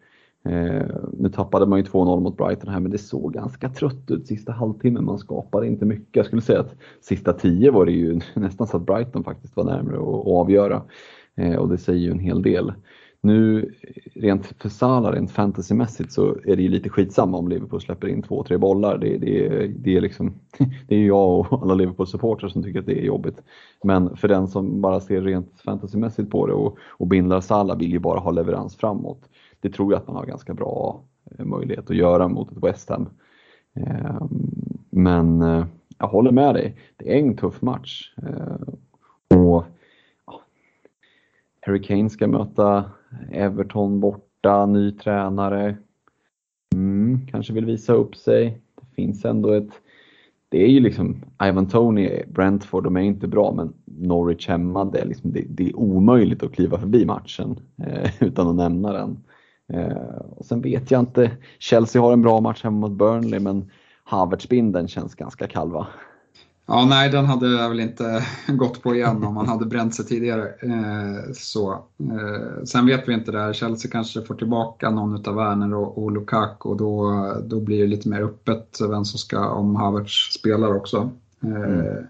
Eh, 0.45 0.87
nu 1.13 1.29
tappade 1.29 1.67
man 1.67 1.79
ju 1.79 1.85
2-0 1.85 2.21
mot 2.21 2.37
Brighton 2.37 2.73
här, 2.73 2.81
men 2.81 2.91
det 2.91 2.99
såg 2.99 3.33
ganska 3.33 3.69
trött 3.69 4.11
ut 4.11 4.27
sista 4.27 4.53
halvtimmen. 4.53 5.05
Man 5.05 5.19
skapade 5.19 5.67
inte 5.67 5.85
mycket. 5.85 6.17
Jag 6.17 6.27
skulle 6.27 6.43
säga 6.43 6.61
att 6.61 6.77
sista 7.01 7.33
tio 7.33 7.71
var 7.71 7.87
det 7.87 7.93
ju 7.93 8.21
nästan 8.35 8.67
så 8.67 8.77
att 8.77 8.87
Brighton 8.87 9.25
faktiskt 9.25 9.57
var 9.57 9.65
närmare 9.65 9.97
att 9.97 10.27
avgöra. 10.27 10.83
Och 11.59 11.69
det 11.69 11.79
säger 11.79 12.01
ju 12.01 12.11
en 12.11 12.19
hel 12.19 12.43
del. 12.43 12.73
Nu 13.25 13.73
rent 14.15 14.47
för 14.47 14.69
Salah, 14.69 15.13
rent 15.13 15.31
fantasymässigt 15.31 16.13
så 16.13 16.37
är 16.45 16.57
det 16.57 16.63
ju 16.63 16.69
lite 16.69 16.89
skitsamma 16.89 17.39
om 17.39 17.49
Liverpool 17.49 17.81
släpper 17.81 18.09
in 18.09 18.23
två, 18.23 18.45
tre 18.45 18.57
bollar. 18.57 18.99
Det, 18.99 19.19
det, 19.19 19.67
det, 19.67 19.97
är, 19.97 20.01
liksom, 20.01 20.35
det 20.89 20.97
är 20.97 21.07
jag 21.07 21.53
och 21.53 21.63
alla 21.63 21.75
Liverpool-supportrar 21.75 22.49
som 22.49 22.63
tycker 22.63 22.81
att 22.81 22.87
det 22.87 23.01
är 23.01 23.05
jobbigt. 23.05 23.43
Men 23.83 24.17
för 24.17 24.29
den 24.29 24.49
som 24.49 24.81
bara 24.81 25.01
ser 25.01 25.21
rent 25.21 25.61
fantasymässigt 25.61 26.31
på 26.31 26.47
det 26.47 26.53
och, 26.53 26.79
och 26.81 27.07
bindlar 27.07 27.41
Salah 27.41 27.79
vill 27.79 27.93
ju 27.93 27.99
bara 27.99 28.21
ha 28.21 28.31
leverans 28.31 28.77
framåt. 28.77 29.29
Det 29.61 29.71
tror 29.71 29.93
jag 29.93 30.01
att 30.01 30.07
man 30.07 30.17
har 30.17 30.27
ganska 30.27 30.55
bra 30.55 31.03
eh, 31.39 31.45
möjlighet 31.45 31.91
att 31.91 31.97
göra 31.97 32.29
mot 32.29 32.53
ett 32.53 32.65
West 32.65 32.91
Ham. 32.91 33.09
Ehm, 33.75 34.29
men 34.91 35.43
eh, 35.43 35.67
jag 35.99 36.09
håller 36.09 36.31
med 36.31 36.55
dig, 36.55 36.77
det 36.97 37.15
är 37.15 37.19
en 37.19 37.37
tuff 37.37 37.63
match. 37.63 38.15
Ehm, 38.17 39.39
och 39.39 39.65
Harry 41.61 41.83
Kane 41.83 42.11
ska 42.11 42.27
möta 42.27 42.85
Everton 43.31 44.01
borta, 44.01 44.67
ny 44.67 44.93
tränare. 44.93 45.77
Mm, 46.75 47.27
kanske 47.27 47.53
vill 47.53 47.65
visa 47.65 47.93
upp 47.93 48.17
sig. 48.17 48.61
Det 48.81 48.95
finns 48.95 49.25
ändå 49.25 49.53
ett... 49.53 49.71
Det 50.49 50.65
är 50.65 50.69
ju 50.69 50.81
liksom 50.81 51.17
Ivan 51.43 51.69
Tony, 51.69 52.23
Brentford, 52.29 52.85
de 52.85 52.97
är 52.97 53.01
inte 53.01 53.29
bra 53.29 53.53
men 53.53 53.73
Norwich 53.85 54.49
hemma, 54.49 54.85
det 54.85 54.99
är, 54.99 55.07
liksom, 55.07 55.33
det, 55.33 55.45
det 55.49 55.69
är 55.69 55.77
omöjligt 55.77 56.43
att 56.43 56.53
kliva 56.53 56.79
förbi 56.79 57.07
matchen 57.07 57.61
eh, 57.83 58.11
utan 58.23 58.49
att 58.49 58.57
nämna 58.57 58.93
den. 58.93 59.19
Eh, 59.73 60.17
och 60.37 60.45
sen 60.45 60.61
vet 60.61 60.91
jag 60.91 61.01
inte, 61.01 61.31
Chelsea 61.59 62.03
har 62.03 62.13
en 62.13 62.23
bra 62.23 62.41
match 62.41 62.65
hemma 62.65 62.89
mot 62.89 62.99
Burnley 62.99 63.41
men 63.41 63.71
Havertzbindeln 64.05 64.89
känns 64.89 65.15
ganska 65.15 65.47
kall 65.47 65.71
va? 65.71 65.87
Ja, 66.67 66.87
nej, 66.89 67.11
den 67.11 67.25
hade 67.25 67.49
jag 67.49 67.69
väl 67.69 67.81
inte 67.81 68.27
gått 68.49 68.83
på 68.83 68.95
igen 68.95 69.25
om 69.25 69.35
man 69.35 69.49
hade 69.49 69.67
bränt 69.67 69.95
sig 69.95 70.05
tidigare. 70.05 70.49
Eh, 70.63 71.33
så. 71.35 71.73
Eh, 71.99 72.65
sen 72.65 72.87
vet 72.87 73.09
vi 73.09 73.13
inte 73.13 73.33
där, 73.33 73.53
Chelsea 73.53 73.91
kanske 73.91 74.23
får 74.23 74.35
tillbaka 74.35 74.91
någon 74.91 75.29
av 75.29 75.35
Werner 75.35 75.75
och, 75.75 76.03
och 76.03 76.13
Lukaku 76.13 76.69
och 76.69 76.77
då, 76.77 77.13
då 77.45 77.61
blir 77.61 77.81
det 77.81 77.87
lite 77.87 78.09
mer 78.09 78.23
öppet 78.23 78.79
vem 78.81 79.05
som 79.05 79.19
ska, 79.19 79.51
om 79.51 79.77
Havertz 79.77 80.33
spelar 80.39 80.77
också. 80.77 81.11
Eh, 81.43 81.51
mm. 81.51 82.05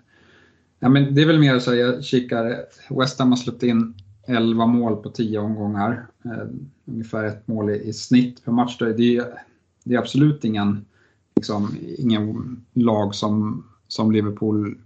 ja, 0.78 0.88
men 0.88 1.14
det 1.14 1.22
är 1.22 1.26
väl 1.26 1.40
mer 1.40 1.59
så 1.59 1.74
jag 1.74 2.05
kikar, 2.05 2.57
West 2.90 3.18
Ham 3.18 3.30
har 3.30 3.36
släppt 3.36 3.62
in 3.62 3.94
11 4.26 4.66
mål 4.66 4.96
på 4.96 5.11
10 5.11 5.38
omgångar. 5.38 6.07
Eh, 6.24 6.46
ungefär 6.84 7.24
ett 7.24 7.48
mål 7.48 7.70
i, 7.70 7.88
i 7.88 7.92
snitt 7.92 8.44
per 8.44 8.53
match. 8.53 8.78
Det 8.78 9.16
är, 9.16 9.24
det 9.84 9.94
är 9.94 9.98
absolut 9.98 10.44
ingen, 10.44 10.84
liksom, 11.36 11.76
ingen 11.98 12.57
lag 12.72 13.14
som 13.14 13.64
som 13.93 14.12
Liverpool 14.12 14.76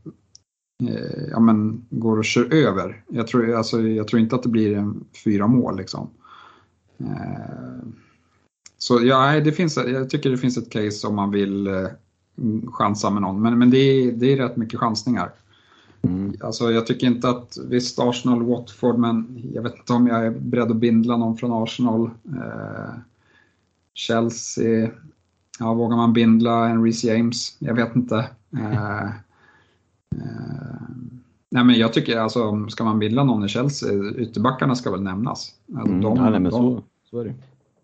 eh, 0.88 1.28
ja, 1.30 1.40
men, 1.40 1.86
går 1.90 2.18
och 2.18 2.24
kör 2.24 2.54
över. 2.54 3.04
Jag 3.08 3.26
tror, 3.26 3.54
alltså, 3.54 3.82
jag 3.82 4.08
tror 4.08 4.20
inte 4.20 4.36
att 4.36 4.42
det 4.42 4.48
blir 4.48 4.76
en 4.76 5.04
fyra 5.24 5.46
mål. 5.46 5.76
Liksom. 5.76 6.10
Eh, 6.98 7.86
så 8.78 9.00
ja, 9.02 9.40
det 9.40 9.52
finns, 9.52 9.76
jag 9.76 10.10
tycker 10.10 10.30
det 10.30 10.38
finns 10.38 10.56
ett 10.56 10.70
case 10.70 11.06
om 11.06 11.14
man 11.14 11.30
vill 11.30 11.66
eh, 11.66 11.88
chansa 12.66 13.10
med 13.10 13.22
någon, 13.22 13.42
men, 13.42 13.58
men 13.58 13.70
det, 13.70 13.78
är, 13.78 14.12
det 14.12 14.32
är 14.32 14.36
rätt 14.36 14.56
mycket 14.56 14.80
chansningar. 14.80 15.30
Mm. 16.02 16.34
Alltså, 16.40 16.72
jag 16.72 16.86
tycker 16.86 17.06
inte 17.06 17.28
att, 17.28 17.58
visst 17.68 17.98
Arsenal, 17.98 18.42
Watford, 18.42 18.98
men 18.98 19.42
jag 19.54 19.62
vet 19.62 19.78
inte 19.78 19.92
om 19.92 20.06
jag 20.06 20.26
är 20.26 20.30
beredd 20.30 20.70
att 20.70 20.76
bindla 20.76 21.16
någon 21.16 21.36
från 21.36 21.62
Arsenal. 21.62 22.10
Eh, 22.24 22.94
Chelsea, 23.94 24.90
ja, 25.58 25.74
vågar 25.74 25.96
man 25.96 26.12
bindla 26.12 26.68
en 26.68 26.84
Reece 26.84 27.04
James? 27.04 27.56
Jag 27.58 27.74
vet 27.74 27.96
inte. 27.96 28.30
Eh, 28.60 29.06
eh, 30.16 30.80
nej 31.50 31.64
men 31.64 31.78
jag 31.78 31.92
tycker 31.92 32.18
alltså, 32.18 32.66
ska 32.68 32.84
man 32.84 32.98
bilda 32.98 33.24
någon 33.24 33.44
i 33.44 33.48
Chelsea, 33.48 33.90
ytterbackarna 34.16 34.74
ska 34.74 34.90
väl 34.90 35.02
nämnas. 35.02 35.54
Alltså, 35.76 35.92
mm, 35.92 36.00
de, 36.00 36.18
nej, 36.30 36.40
men 36.40 36.52
så, 36.52 36.82
så 37.10 37.20
är 37.20 37.24
det. 37.24 37.34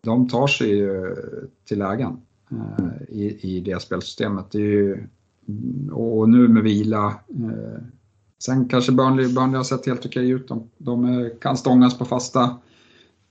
de 0.00 0.28
tar 0.28 0.46
sig 0.46 0.68
ju 0.68 1.16
till 1.64 1.78
lägen 1.78 2.20
eh, 2.50 3.02
i, 3.08 3.38
i 3.40 3.60
det 3.60 3.82
spelsystemet. 3.82 4.50
Det 4.50 4.58
ju, 4.58 5.06
och 5.92 6.28
nu 6.28 6.48
med 6.48 6.62
vila. 6.62 7.06
Eh, 7.28 7.82
sen 8.44 8.68
kanske 8.68 8.92
Burnley, 8.92 9.34
Burnley 9.34 9.56
har 9.56 9.64
sett 9.64 9.86
helt 9.86 10.06
okej 10.06 10.30
ut. 10.30 10.48
De, 10.48 10.70
de 10.78 11.30
kan 11.40 11.56
stångas 11.56 11.98
på 11.98 12.04
fasta. 12.04 12.42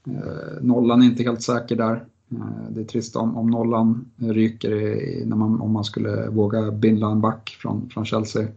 Eh, 0.08 0.62
nollan 0.62 1.02
är 1.02 1.06
inte 1.06 1.24
helt 1.24 1.42
säker 1.42 1.76
där. 1.76 2.06
Eh, 2.32 2.70
det 2.70 2.82
är 2.82 2.86
trist 2.86 3.16
om, 3.16 3.38
om 3.38 3.50
nollan 3.50 4.06
ryker 4.16 4.72
i, 4.72 5.26
när 5.26 5.36
man, 5.36 5.62
om 5.62 5.72
man 5.72 5.84
skulle 5.84 6.30
våga 6.30 6.72
binda 6.72 7.08
en 7.08 7.22
back 7.22 7.58
från, 7.62 7.90
från 7.90 8.06
Chelsea. 8.06 8.48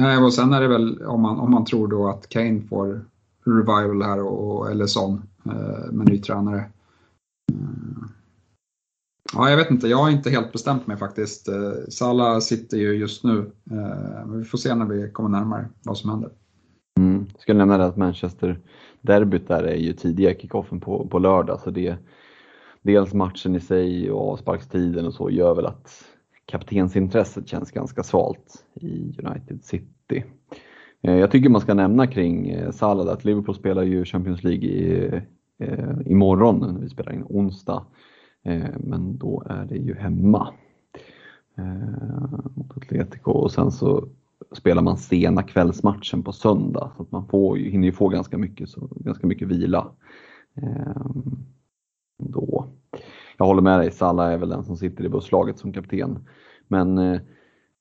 Eh, 0.00 0.24
och 0.24 0.34
sen 0.34 0.52
är 0.52 0.60
det 0.60 0.68
väl 0.68 1.02
om 1.02 1.20
man, 1.20 1.38
om 1.38 1.50
man 1.50 1.64
tror 1.64 1.88
då 1.88 2.08
att 2.08 2.28
Kane 2.28 2.60
får 2.60 3.04
revival 3.44 4.02
här 4.02 4.20
och, 4.20 4.70
eller 4.70 4.86
sån 4.86 5.22
eh, 5.44 5.92
med 5.92 6.08
ny 6.08 6.18
tränare. 6.18 6.58
Eh, 7.52 8.04
ja, 9.34 9.50
jag 9.50 9.56
vet 9.56 9.70
inte, 9.70 9.88
jag 9.88 9.98
har 9.98 10.10
inte 10.10 10.30
helt 10.30 10.52
bestämt 10.52 10.86
mig 10.86 10.96
faktiskt. 10.96 11.48
Eh, 11.48 11.72
Salah 11.88 12.38
sitter 12.38 12.76
ju 12.76 12.92
just 12.92 13.24
nu, 13.24 13.50
men 13.64 14.38
vi 14.38 14.44
får 14.44 14.58
se 14.58 14.74
när 14.74 14.86
vi 14.86 15.10
kommer 15.10 15.28
närmare 15.28 15.68
vad 15.82 15.98
som 15.98 16.10
händer. 16.10 16.30
Mm. 16.98 17.26
Jag 17.32 17.42
skulle 17.42 17.58
nämna 17.58 17.78
det 17.78 17.86
att 17.86 17.96
Manchester 17.96 18.60
derbyt 19.02 19.48
där 19.48 19.62
är 19.62 19.76
ju 19.76 19.92
tidiga 19.92 20.34
kickoffen 20.34 20.80
på, 20.80 21.08
på 21.08 21.18
lördag 21.18 21.60
så 21.60 21.70
det 21.70 21.96
dels 22.82 23.14
matchen 23.14 23.56
i 23.56 23.60
sig 23.60 24.10
och 24.10 24.32
avsparkstiden 24.32 25.06
och 25.06 25.14
så 25.14 25.30
gör 25.30 25.54
väl 25.54 25.66
att 25.66 26.04
kaptensintresset 26.46 27.48
känns 27.48 27.70
ganska 27.70 28.02
svalt 28.02 28.64
i 28.74 29.14
United 29.18 29.64
City. 29.64 30.24
Eh, 31.02 31.16
jag 31.16 31.30
tycker 31.30 31.48
man 31.48 31.60
ska 31.60 31.74
nämna 31.74 32.06
kring 32.06 32.56
Salad 32.56 32.74
Salah 32.74 33.14
att 33.14 33.24
Liverpool 33.24 33.54
spelar 33.54 33.82
ju 33.82 34.04
Champions 34.04 34.44
League 34.44 34.68
i, 34.68 35.10
eh, 35.58 35.96
imorgon 36.06 36.58
när 36.58 36.80
vi 36.80 36.88
spelar 36.88 37.12
in 37.12 37.24
onsdag. 37.28 37.84
Eh, 38.42 38.76
men 38.78 39.18
då 39.18 39.42
är 39.46 39.64
det 39.64 39.76
ju 39.76 39.94
hemma 39.94 40.54
eh, 41.58 42.50
mot 42.54 42.76
Atletico 42.76 43.30
och 43.30 43.52
sen 43.52 43.70
så 43.70 44.08
spelar 44.52 44.82
man 44.82 44.96
sena 44.96 45.42
kvällsmatchen 45.42 46.22
på 46.22 46.32
söndag 46.32 46.92
så 46.96 47.02
att 47.02 47.12
man 47.12 47.26
får, 47.26 47.56
hinner 47.56 47.86
ju 47.86 47.92
få 47.92 48.08
ganska 48.08 48.38
mycket, 48.38 48.68
så, 48.68 48.88
ganska 48.90 49.26
mycket 49.26 49.48
vila. 49.48 49.86
Ehm, 50.54 51.36
då. 52.18 52.66
Jag 53.36 53.46
håller 53.46 53.62
med 53.62 53.80
dig, 53.80 53.90
Salla 53.90 54.32
är 54.32 54.38
väl 54.38 54.48
den 54.48 54.64
som 54.64 54.76
sitter 54.76 55.04
i 55.04 55.08
busslaget 55.08 55.58
som 55.58 55.72
kapten. 55.72 56.28
Men 56.68 56.98
eh, 56.98 57.20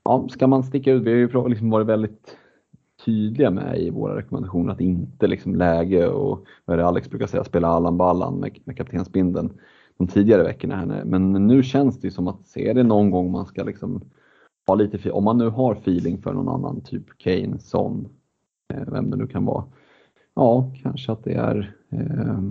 ja, 0.03 0.27
ska 0.29 0.47
man 0.47 0.63
sticka 0.63 0.91
ut, 0.91 1.03
vi 1.03 1.11
har 1.11 1.43
ju 1.43 1.49
liksom 1.49 1.69
varit 1.69 1.87
väldigt 1.87 2.37
tydliga 3.05 3.51
med 3.51 3.79
i 3.79 3.89
våra 3.89 4.15
rekommendationer 4.15 4.73
att 4.73 4.81
inte 4.81 5.27
liksom 5.27 5.55
läge 5.55 6.07
och 6.07 6.45
vad 6.65 6.73
är 6.73 6.77
det 6.77 6.87
Alex 6.87 7.09
brukar 7.09 7.27
säga, 7.27 7.43
spela 7.43 7.67
Allan 7.67 7.97
Ballan 7.97 8.39
med, 8.39 8.59
med 8.63 8.77
kaptensbindeln 8.77 9.53
de 9.97 10.07
tidigare 10.07 10.43
veckorna. 10.43 10.75
Här. 10.75 11.03
Men 11.05 11.31
nu 11.31 11.63
känns 11.63 11.99
det 11.99 12.11
som 12.11 12.27
att 12.27 12.57
är 12.57 12.73
det 12.73 12.83
någon 12.83 13.11
gång 13.11 13.31
man 13.31 13.45
ska 13.45 13.63
liksom 13.63 14.01
ha 14.69 14.75
lite, 14.75 15.11
om 15.11 15.23
man 15.23 15.37
nu 15.37 15.49
har 15.49 15.75
feeling 15.75 16.21
för 16.21 16.33
någon 16.33 16.49
annan, 16.49 16.81
typ 16.81 17.17
Kane, 17.17 17.59
Son, 17.59 18.09
eh, 18.73 18.83
vem 18.87 19.09
det 19.09 19.17
nu 19.17 19.27
kan 19.27 19.45
vara. 19.45 19.63
Ja, 20.35 20.71
kanske 20.83 21.11
att 21.11 21.23
det 21.23 21.33
är 21.33 21.75
eh, 21.89 22.41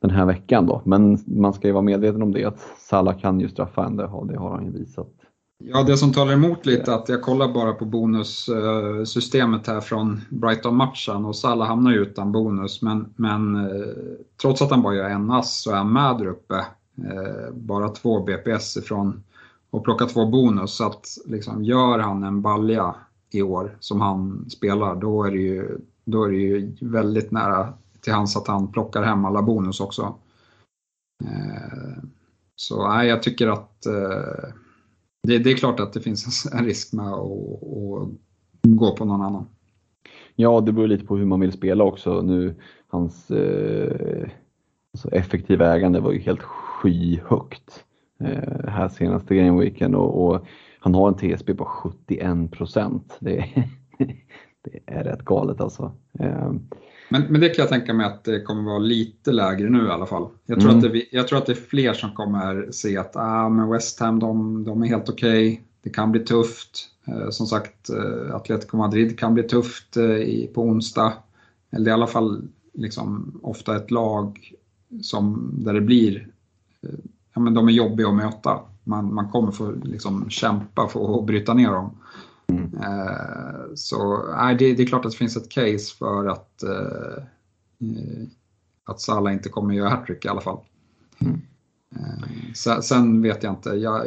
den 0.00 0.10
här 0.10 0.26
veckan 0.26 0.66
då. 0.66 0.82
Men 0.84 1.18
man 1.26 1.52
ska 1.52 1.66
ju 1.66 1.72
vara 1.72 1.82
medveten 1.82 2.22
om 2.22 2.32
det 2.32 2.44
att 2.44 2.60
Salah 2.78 3.18
kan 3.18 3.40
ju 3.40 3.48
straffa 3.48 3.86
en, 3.86 3.96
det 3.96 4.06
har, 4.06 4.24
det 4.24 4.38
har 4.38 4.50
han 4.50 4.64
ju 4.64 4.70
visat 4.70 5.10
Ja, 5.58 5.82
det 5.82 5.96
som 5.96 6.12
talar 6.12 6.32
emot 6.32 6.66
lite 6.66 6.90
är 6.90 6.94
att 6.94 7.08
jag 7.08 7.22
kollar 7.22 7.52
bara 7.52 7.72
på 7.72 7.84
bonussystemet 7.84 9.68
eh, 9.68 9.74
här 9.74 9.80
från 9.80 10.20
Brighton-matchen 10.30 11.24
och 11.24 11.36
Salah 11.36 11.68
hamnar 11.68 11.90
ju 11.90 11.98
utan 11.98 12.32
bonus 12.32 12.82
men, 12.82 13.14
men 13.16 13.56
eh, 13.56 13.92
trots 14.40 14.62
att 14.62 14.70
han 14.70 14.82
bara 14.82 14.94
gör 14.94 15.10
en 15.10 15.30
ass 15.30 15.62
så 15.62 15.70
är 15.70 15.76
han 15.76 15.92
med 15.92 16.18
där 16.18 16.26
uppe. 16.26 16.64
Bara 17.52 17.88
två 17.88 18.20
BPS 18.20 18.76
ifrån 18.76 19.22
och 19.74 19.84
plocka 19.84 20.06
två 20.06 20.26
bonus 20.26 20.74
så 20.74 20.86
att 20.86 21.06
liksom, 21.26 21.64
gör 21.64 21.98
han 21.98 22.22
en 22.22 22.42
balja 22.42 22.94
i 23.30 23.42
år 23.42 23.76
som 23.80 24.00
han 24.00 24.50
spelar 24.50 24.96
då 24.96 25.24
är 25.24 25.30
det 25.30 25.38
ju, 25.38 25.78
då 26.04 26.24
är 26.24 26.30
det 26.30 26.36
ju 26.36 26.76
väldigt 26.80 27.30
nära 27.30 27.72
till 28.00 28.12
hans 28.12 28.36
att 28.36 28.46
han 28.46 28.72
plockar 28.72 29.02
hem 29.02 29.24
alla 29.24 29.42
bonus 29.42 29.80
också. 29.80 30.14
Eh, 31.24 32.02
så 32.56 32.88
nej, 32.88 33.08
jag 33.08 33.22
tycker 33.22 33.48
att 33.48 33.86
eh, 33.86 34.48
det, 35.22 35.38
det, 35.38 35.50
är 35.50 35.56
klart 35.56 35.80
att 35.80 35.92
det 35.92 36.00
finns 36.00 36.46
en 36.52 36.64
risk 36.64 36.92
med 36.92 37.12
att, 37.12 37.62
att 37.62 38.08
gå 38.62 38.96
på 38.96 39.04
någon 39.04 39.22
annan. 39.22 39.46
Ja, 40.36 40.60
det 40.60 40.72
beror 40.72 40.88
lite 40.88 41.06
på 41.06 41.16
hur 41.16 41.26
man 41.26 41.40
vill 41.40 41.52
spela 41.52 41.84
också. 41.84 42.22
Nu, 42.22 42.54
hans 42.88 43.30
eh, 43.30 44.28
alltså 44.92 45.10
effektiva 45.10 45.74
ägande 45.74 46.00
var 46.00 46.12
ju 46.12 46.18
helt 46.18 46.42
skyhögt 46.42 47.83
eh, 48.20 48.68
här 48.68 48.88
senaste 48.88 49.34
gameweeken 49.34 49.94
och, 49.94 50.26
och, 50.26 50.46
han 50.78 50.94
har 50.94 51.08
en 51.08 51.36
TSB 51.36 51.54
på 51.54 51.64
71 51.64 52.50
procent. 52.50 53.16
Det, 53.20 53.36
det, 54.64 54.80
är 54.86 55.04
rätt 55.04 55.24
galet 55.24 55.60
alltså. 55.60 55.92
Eh, 56.18 56.52
men, 57.08 57.22
men 57.28 57.40
det 57.40 57.48
kan 57.48 57.62
jag 57.62 57.68
tänka 57.68 57.94
mig 57.94 58.06
att 58.06 58.24
det 58.24 58.40
kommer 58.40 58.62
vara 58.62 58.78
lite 58.78 59.32
lägre 59.32 59.70
nu 59.70 59.86
i 59.86 59.90
alla 59.90 60.06
fall. 60.06 60.28
Jag 60.46 60.60
tror, 60.60 60.70
mm. 60.70 60.84
att, 60.84 60.92
det, 60.92 61.04
jag 61.12 61.28
tror 61.28 61.38
att 61.38 61.46
det 61.46 61.52
är 61.52 61.66
fler 61.68 61.92
som 61.92 62.12
kommer 62.12 62.68
se 62.70 62.96
att 62.96 63.16
ah, 63.16 63.48
men 63.48 63.70
West 63.70 64.00
Ham 64.00 64.18
de, 64.20 64.64
de 64.64 64.82
är 64.82 64.86
helt 64.86 65.08
okej, 65.08 65.48
okay. 65.48 65.60
det 65.82 65.90
kan 65.90 66.12
bli 66.12 66.20
tufft. 66.20 66.90
Eh, 67.06 67.30
som 67.30 67.46
sagt, 67.46 67.90
eh, 67.90 68.34
Atletico 68.34 68.76
Madrid 68.76 69.18
kan 69.18 69.34
bli 69.34 69.42
tufft 69.42 69.96
eh, 69.96 70.04
i, 70.04 70.50
på 70.54 70.62
onsdag. 70.62 71.12
Eller 71.70 71.90
i 71.90 71.94
alla 71.94 72.06
fall 72.06 72.48
liksom, 72.72 73.40
ofta 73.42 73.76
ett 73.76 73.90
lag 73.90 74.52
som, 75.02 75.50
där 75.52 75.74
det 75.74 75.80
blir, 75.80 76.28
eh, 76.82 76.88
ja 77.34 77.40
men 77.40 77.54
de 77.54 77.68
är 77.68 77.72
jobbiga 77.72 78.08
att 78.08 78.14
möta. 78.14 78.60
Man, 78.84 79.14
man 79.14 79.28
kommer 79.28 79.52
få 79.52 79.72
liksom, 79.84 80.30
kämpa 80.30 80.88
för 80.88 81.18
att 81.18 81.26
bryta 81.26 81.54
ner 81.54 81.70
dem. 81.70 81.90
Mm. 82.46 82.74
Eh, 82.74 83.74
så 83.74 84.24
nej, 84.36 84.56
det, 84.58 84.74
det, 84.74 84.82
är 84.82 84.86
klart 84.86 85.04
att 85.04 85.12
det 85.12 85.18
finns 85.18 85.36
ett 85.36 85.50
case 85.50 85.96
för 85.98 86.26
att, 86.26 86.62
eh, 86.62 87.22
att 88.84 89.00
Salah 89.00 89.32
inte 89.32 89.48
kommer 89.48 89.74
göra 89.74 89.88
hattrick 89.88 90.24
i 90.24 90.28
alla 90.28 90.40
fall. 90.40 90.58
Mm. 91.18 91.40
Eh, 91.96 92.80
sen, 92.80 93.22
vet 93.22 93.42
jag 93.42 93.52
inte, 93.52 93.70
jag, 93.70 94.06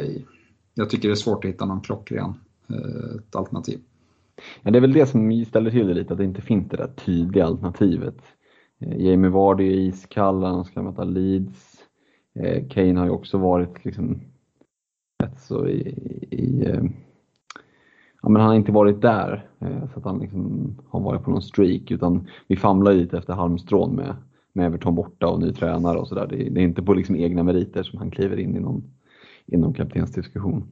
jag 0.74 0.90
tycker 0.90 1.08
det 1.08 1.14
är 1.14 1.16
svårt 1.16 1.44
att 1.44 1.50
hitta 1.50 1.64
någon 1.64 1.80
klockren 1.80 2.34
ett 3.18 3.36
alternativ. 3.36 3.80
Ja, 4.62 4.70
det 4.70 4.78
är 4.78 4.80
väl 4.80 4.92
det 4.92 5.06
som 5.06 5.44
ställer 5.44 5.70
till 5.70 5.86
det 5.86 5.94
lite, 5.94 6.12
att 6.12 6.18
det 6.18 6.24
inte 6.24 6.42
finns 6.42 6.68
det 6.68 6.76
där 6.76 6.90
tydliga 7.04 7.46
alternativet. 7.46 8.16
Jamie 8.78 9.30
Vardy 9.30 9.68
är 9.68 9.76
iskall, 9.76 10.44
han 10.44 10.64
ska 10.64 10.82
möta 10.82 11.04
Leeds. 11.04 11.77
Eh, 12.40 12.68
Kane 12.68 12.98
har 12.98 13.06
ju 13.06 13.12
också 13.12 13.38
varit 13.38 13.84
liksom 13.84 14.20
rätt 15.22 15.40
så 15.40 15.66
i, 15.66 15.80
i 16.30 16.64
eh, 16.66 16.82
ja, 18.22 18.28
men 18.28 18.42
han 18.42 18.48
har 18.48 18.56
inte 18.56 18.72
varit 18.72 19.00
där 19.00 19.48
eh, 19.60 19.90
så 19.92 19.98
att 19.98 20.04
han 20.04 20.18
liksom 20.18 20.74
har 20.88 21.00
varit 21.00 21.22
på 21.22 21.30
någon 21.30 21.42
streak 21.42 21.90
utan 21.90 22.26
vi 22.46 22.56
famlar 22.56 22.92
lite 22.92 23.18
efter 23.18 23.32
halmstrån 23.32 23.96
med, 23.96 24.16
med 24.52 24.66
Everton 24.66 24.94
borta 24.94 25.28
och 25.28 25.40
ny 25.40 25.52
tränare 25.52 25.98
och 25.98 26.08
sådär. 26.08 26.26
Det, 26.30 26.36
det, 26.36 26.60
är 26.60 26.64
inte 26.64 26.82
på 26.82 26.94
liksom 26.94 27.16
egna 27.16 27.42
meriter 27.42 27.82
som 27.82 27.98
han 27.98 28.10
kliver 28.10 28.36
in 28.36 28.56
i 28.56 28.60
någon, 28.60 28.82
i 29.46 29.56
någon 29.56 29.74
kaptensdiskussion. 29.74 30.64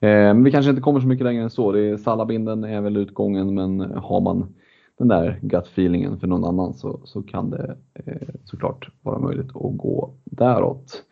Eh, 0.00 0.08
men 0.08 0.44
vi 0.44 0.50
kanske 0.50 0.70
inte 0.70 0.82
kommer 0.82 1.00
så 1.00 1.06
mycket 1.06 1.24
längre 1.24 1.42
än 1.42 1.50
så. 1.50 1.72
Det 1.72 1.80
är 1.80 1.96
Salabinden 1.96 2.64
är 2.64 2.80
väl 2.80 2.96
utgången 2.96 3.54
men 3.54 3.80
har 3.80 4.20
man 4.20 4.54
den 4.98 5.08
där 5.08 5.38
gut 5.42 5.66
feelingen 5.66 6.20
för 6.20 6.26
någon 6.26 6.44
annan 6.44 6.74
så, 6.74 7.00
så 7.04 7.22
kan 7.22 7.50
det 7.50 7.76
eh, 7.94 8.28
såklart 8.44 8.88
vara 9.02 9.18
möjligt 9.18 9.48
att 9.48 9.76
gå 9.76 10.14
däråt. 10.24 11.02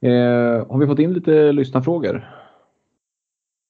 Eh, 0.00 0.66
har 0.68 0.78
vi 0.78 0.86
fått 0.86 0.98
in 0.98 1.12
lite 1.12 1.52
lyssnarfrågor? 1.52 2.30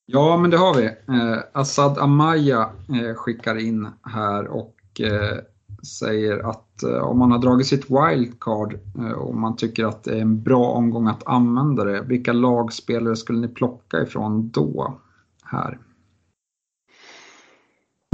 Ja, 0.06 0.36
men 0.36 0.50
det 0.50 0.56
har 0.56 0.74
vi. 0.74 0.84
Eh, 0.86 1.38
Assad 1.52 1.98
Amaya 1.98 2.70
eh, 2.88 3.14
skickar 3.14 3.56
in 3.56 3.88
här 4.02 4.46
och 4.46 5.00
eh, 5.00 5.38
säger 5.84 6.50
att 6.50 6.82
eh, 6.82 6.98
om 6.98 7.18
man 7.18 7.32
har 7.32 7.38
dragit 7.38 7.66
sitt 7.66 7.90
wildcard 7.90 8.78
eh, 8.98 9.12
och 9.12 9.34
man 9.34 9.56
tycker 9.56 9.84
att 9.84 10.04
det 10.04 10.16
är 10.16 10.20
en 10.22 10.42
bra 10.42 10.64
omgång 10.64 11.08
att 11.08 11.26
använda 11.26 11.84
det, 11.84 12.02
vilka 12.02 12.32
lagspelare 12.32 13.16
skulle 13.16 13.40
ni 13.40 13.48
plocka 13.48 14.02
ifrån 14.02 14.50
då? 14.50 14.98
Här. 15.44 15.78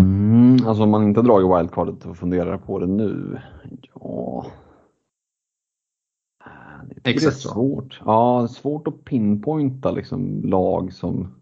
Mm, 0.01 0.30
alltså 0.67 0.83
om 0.83 0.91
man 0.91 1.05
inte 1.05 1.21
har 1.21 1.25
dragit 1.25 1.59
wildcardet 1.59 2.07
och 2.07 2.17
funderar 2.17 2.59
på 2.59 2.79
det 2.79 2.87
nu, 2.87 3.41
ja. 3.95 4.47
Det 7.03 7.11
är 7.11 7.31
svårt. 7.31 8.01
Ja, 8.05 8.49
svårt 8.49 8.89
att 8.89 9.05
pinpointa 9.05 9.91
liksom 9.91 10.43
lag 10.45 10.93
som 10.93 11.35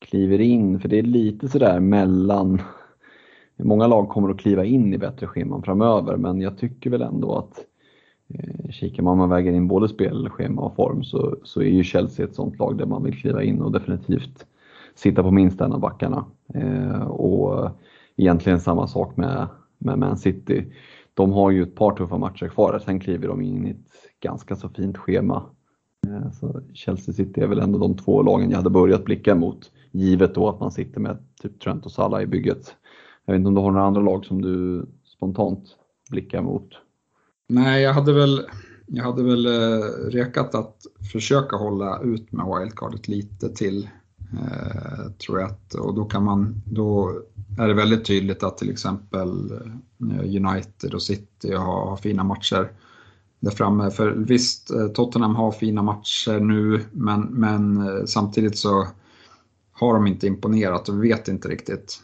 kliver 0.00 0.40
in, 0.40 0.80
för 0.80 0.88
det 0.88 0.98
är 0.98 1.02
lite 1.02 1.48
sådär 1.48 1.80
mellan 1.80 2.62
Många 3.56 3.86
lag 3.86 4.08
kommer 4.08 4.30
att 4.30 4.38
kliva 4.38 4.64
in 4.64 4.94
i 4.94 4.98
bättre 4.98 5.26
scheman 5.26 5.62
framöver 5.62 6.16
men 6.16 6.40
jag 6.40 6.58
tycker 6.58 6.90
väl 6.90 7.02
ändå 7.02 7.34
att 7.34 7.64
eh, 8.34 8.70
kikar 8.70 9.02
man, 9.02 9.18
man 9.18 9.30
väger 9.30 9.52
in 9.52 9.68
både 9.68 9.88
spelschema 9.88 10.62
och 10.62 10.76
form 10.76 11.04
så, 11.04 11.36
så 11.42 11.60
är 11.60 11.68
ju 11.68 11.84
Chelsea 11.84 12.26
ett 12.26 12.34
sånt 12.34 12.58
lag 12.58 12.78
där 12.78 12.86
man 12.86 13.02
vill 13.02 13.20
kliva 13.20 13.42
in 13.42 13.62
och 13.62 13.72
definitivt 13.72 14.46
sitta 14.94 15.22
på 15.22 15.30
minst 15.30 15.60
en 15.60 15.72
av 15.72 15.80
backarna. 15.80 16.24
Eh, 16.54 17.02
och 17.02 17.70
egentligen 18.16 18.60
samma 18.60 18.86
sak 18.86 19.16
med, 19.16 19.46
med 19.78 19.98
Man 19.98 20.16
City. 20.16 20.72
De 21.14 21.32
har 21.32 21.50
ju 21.50 21.62
ett 21.62 21.74
par 21.74 21.96
tuffa 21.96 22.18
matcher 22.18 22.48
kvar, 22.48 22.82
sen 22.84 23.00
kliver 23.00 23.28
de 23.28 23.42
in 23.42 23.66
i 23.66 23.70
ett 23.70 24.20
ganska 24.20 24.56
så 24.56 24.68
fint 24.68 24.98
schema. 24.98 25.42
Eh, 26.06 26.30
så 26.32 26.60
Chelsea 26.72 27.14
City 27.14 27.40
är 27.40 27.46
väl 27.46 27.60
ändå 27.60 27.78
de 27.78 27.96
två 27.96 28.22
lagen 28.22 28.50
jag 28.50 28.56
hade 28.56 28.70
börjat 28.70 29.04
blicka 29.04 29.34
mot 29.34 29.70
Givet 29.90 30.34
då 30.34 30.48
att 30.48 30.60
man 30.60 30.72
sitter 30.72 31.00
med 31.00 31.18
typ 31.42 31.60
Trent 31.60 31.86
och 31.86 31.92
Salah 31.92 32.22
i 32.22 32.26
bygget. 32.26 32.76
Jag 33.24 33.32
vet 33.32 33.38
inte 33.38 33.48
om 33.48 33.54
du 33.54 33.60
har 33.60 33.70
några 33.70 33.86
andra 33.86 34.00
lag 34.00 34.24
som 34.24 34.42
du 34.42 34.86
spontant 35.04 35.76
blickar 36.10 36.42
mot? 36.42 36.68
Nej, 37.48 37.82
jag 37.82 37.92
hade 37.92 38.12
väl, 38.12 38.40
jag 38.86 39.04
hade 39.04 39.22
väl 39.22 39.46
eh, 39.46 40.10
rekat 40.10 40.54
att 40.54 40.76
försöka 41.12 41.56
hålla 41.56 42.02
ut 42.02 42.32
med 42.32 42.46
wildcardet 42.46 43.08
lite 43.08 43.48
till. 43.48 43.88
Eh, 44.32 45.10
tror 45.10 45.40
jag 45.40 45.50
att, 45.50 45.74
och 45.74 45.94
då, 45.94 46.04
kan 46.04 46.24
man, 46.24 46.62
då 46.64 47.20
är 47.58 47.68
det 47.68 47.74
väldigt 47.74 48.04
tydligt 48.04 48.42
att 48.42 48.58
till 48.58 48.70
exempel 48.70 49.52
eh, 50.10 50.46
United 50.46 50.94
och 50.94 51.02
City 51.02 51.52
har, 51.52 51.86
har 51.86 51.96
fina 51.96 52.24
matcher 52.24 52.72
där 53.40 53.50
framme. 53.50 53.90
För 53.90 54.10
visst, 54.10 54.70
eh, 54.70 54.86
Tottenham 54.86 55.34
har 55.34 55.52
fina 55.52 55.82
matcher 55.82 56.40
nu, 56.40 56.84
men, 56.92 57.20
men 57.20 58.06
samtidigt 58.06 58.58
så 58.58 58.86
har 59.72 59.94
de 59.94 60.06
inte 60.06 60.26
imponerat 60.26 60.88
och 60.88 61.04
vi 61.04 61.08
vet 61.08 61.28
inte 61.28 61.48
riktigt. 61.48 62.00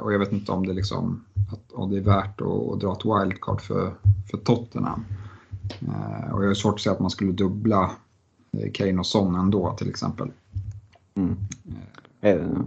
Och 0.00 0.12
jag 0.12 0.18
vet 0.18 0.32
inte 0.32 0.52
om 0.52 0.66
det, 0.66 0.72
liksom, 0.72 1.24
att, 1.52 1.72
om 1.72 1.90
det 1.90 1.96
är 1.96 2.02
värt 2.02 2.40
att, 2.40 2.46
att 2.46 2.80
dra 2.80 2.92
ett 2.92 3.04
wildcard 3.04 3.60
för, 3.60 3.94
för 4.30 4.38
Tottenham. 4.38 5.04
Och 6.32 6.44
jag 6.44 6.48
har 6.48 6.54
svårt 6.54 6.74
att 6.74 6.80
säga 6.80 6.92
att 6.92 7.00
man 7.00 7.10
skulle 7.10 7.32
dubbla 7.32 7.90
Kane 8.74 8.98
och 8.98 9.06
Son 9.06 9.34
ändå 9.34 9.76
till 9.78 9.88
exempel. 9.88 10.30
Mm. 11.16 11.36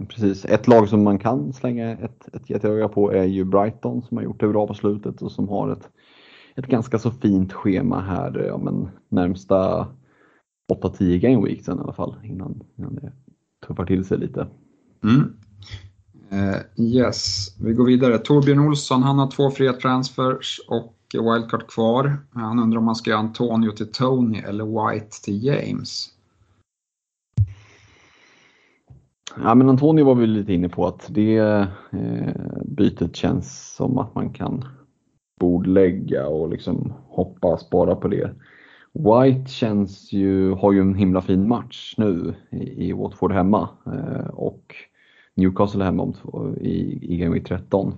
Precis, 0.08 0.44
ett 0.44 0.68
lag 0.68 0.88
som 0.88 1.02
man 1.02 1.18
kan 1.18 1.52
slänga 1.52 1.90
ett, 1.90 2.28
ett 2.32 2.50
getöga 2.50 2.88
på 2.88 3.12
är 3.12 3.24
ju 3.24 3.44
Brighton 3.44 4.02
som 4.02 4.16
har 4.16 4.24
gjort 4.24 4.40
det 4.40 4.48
bra 4.48 4.66
på 4.66 4.74
slutet 4.74 5.22
och 5.22 5.32
som 5.32 5.48
har 5.48 5.72
ett, 5.72 5.88
ett 6.56 6.66
ganska 6.66 6.98
så 6.98 7.10
fint 7.10 7.52
schema 7.52 8.00
här 8.00 8.44
ja, 8.48 8.58
men 8.58 8.88
närmsta 9.08 9.88
8-10 10.72 11.18
game 11.18 11.46
weeks 11.46 11.68
i 11.68 11.70
alla 11.70 11.92
fall 11.92 12.14
innan, 12.24 12.62
innan 12.76 12.94
det 12.94 13.12
tuffar 13.66 13.86
till 13.86 14.04
sig 14.04 14.18
lite. 14.18 14.46
Mm. 15.04 15.32
Uh, 16.32 16.84
yes, 16.84 17.48
vi 17.60 17.72
går 17.72 17.86
vidare. 17.86 18.18
Torbjörn 18.18 18.58
Olsson, 18.58 19.02
han 19.02 19.18
har 19.18 19.30
två 19.30 19.50
fria 19.50 19.72
transfers 19.72 20.60
och 20.68 20.94
wildcard 21.12 21.66
kvar. 21.66 22.18
Han 22.32 22.58
undrar 22.58 22.78
om 22.78 22.84
man 22.84 22.94
ska 22.94 23.10
göra 23.10 23.20
Antonio 23.20 23.70
till 23.70 23.92
Tony 23.92 24.38
eller 24.38 24.92
White 24.92 25.22
till 25.22 25.44
James. 25.44 26.08
Ja, 29.36 29.54
men 29.54 29.68
Antonio 29.68 30.04
var 30.04 30.14
vi 30.14 30.26
lite 30.26 30.52
inne 30.52 30.68
på 30.68 30.86
att 30.86 31.06
det 31.10 31.36
eh, 31.38 31.66
bytet 32.64 33.16
känns 33.16 33.74
som 33.74 33.98
att 33.98 34.14
man 34.14 34.30
kan 34.30 34.64
bordlägga 35.40 36.26
och 36.26 36.48
liksom 36.48 36.92
hoppas 37.08 37.60
spara 37.60 37.96
på 37.96 38.08
det. 38.08 38.30
White 38.92 39.50
känns 39.50 40.12
ju, 40.12 40.52
har 40.54 40.72
ju 40.72 40.80
en 40.80 40.94
himla 40.94 41.22
fin 41.22 41.48
match 41.48 41.94
nu 41.96 42.34
i, 42.50 42.88
i 42.88 42.92
Watford 42.92 43.32
hemma 43.32 43.68
eh, 43.86 44.26
och 44.26 44.74
Newcastle 45.34 45.84
hemma 45.84 46.02
om 46.02 46.12
två, 46.12 46.54
i, 46.60 46.98
i 47.14 47.16
Game 47.16 47.34
Week 47.34 47.48
13. 47.48 47.94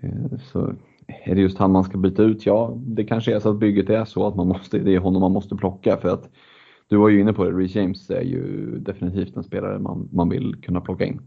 Eh, 0.00 0.38
så 0.52 0.72
är 1.06 1.34
det 1.34 1.40
just 1.40 1.58
han 1.58 1.72
man 1.72 1.84
ska 1.84 1.98
byta 1.98 2.22
ut? 2.22 2.46
Ja, 2.46 2.72
det 2.76 3.04
kanske 3.04 3.34
är 3.34 3.40
så 3.40 3.50
att 3.50 3.58
bygget 3.58 3.90
är 3.90 4.04
så 4.04 4.26
att 4.26 4.36
man 4.36 4.48
måste, 4.48 4.78
det 4.78 4.94
är 4.94 4.98
honom 4.98 5.20
man 5.20 5.32
måste 5.32 5.56
plocka 5.56 5.96
för 5.96 6.08
att 6.08 6.30
du 6.90 6.96
var 6.96 7.08
ju 7.08 7.20
inne 7.20 7.32
på 7.32 7.44
det, 7.44 7.50
Reece 7.50 7.74
James 7.74 8.10
är 8.10 8.22
ju 8.22 8.78
definitivt 8.78 9.36
en 9.36 9.44
spelare 9.44 9.78
man, 9.78 10.08
man 10.12 10.28
vill 10.28 10.56
kunna 10.62 10.80
plocka 10.80 11.04
in. 11.04 11.20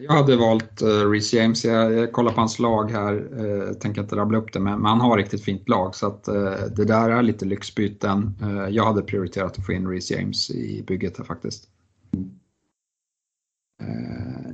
Jag 0.00 0.12
hade 0.12 0.36
valt 0.36 0.82
uh, 0.82 1.10
Reece 1.10 1.32
James, 1.32 1.64
jag, 1.64 1.92
jag 1.92 2.12
kollar 2.12 2.32
på 2.32 2.40
hans 2.40 2.58
lag 2.58 2.90
här, 2.90 3.14
uh, 3.44 3.72
tänker 3.72 4.02
inte 4.02 4.16
rabbla 4.16 4.38
upp 4.38 4.52
det, 4.52 4.60
men, 4.60 4.78
men 4.78 4.86
han 4.86 5.00
har 5.00 5.16
riktigt 5.16 5.44
fint 5.44 5.68
lag 5.68 5.94
så 5.94 6.06
att 6.06 6.28
uh, 6.28 6.34
det 6.76 6.84
där 6.84 7.10
är 7.10 7.22
lite 7.22 7.44
lyxbyten. 7.44 8.34
Uh, 8.42 8.68
jag 8.68 8.84
hade 8.84 9.02
prioriterat 9.02 9.58
att 9.58 9.66
få 9.66 9.72
in 9.72 9.88
Reece 9.88 10.10
James 10.10 10.50
i 10.50 10.84
bygget 10.86 11.18
här 11.18 11.24
faktiskt. 11.24 11.68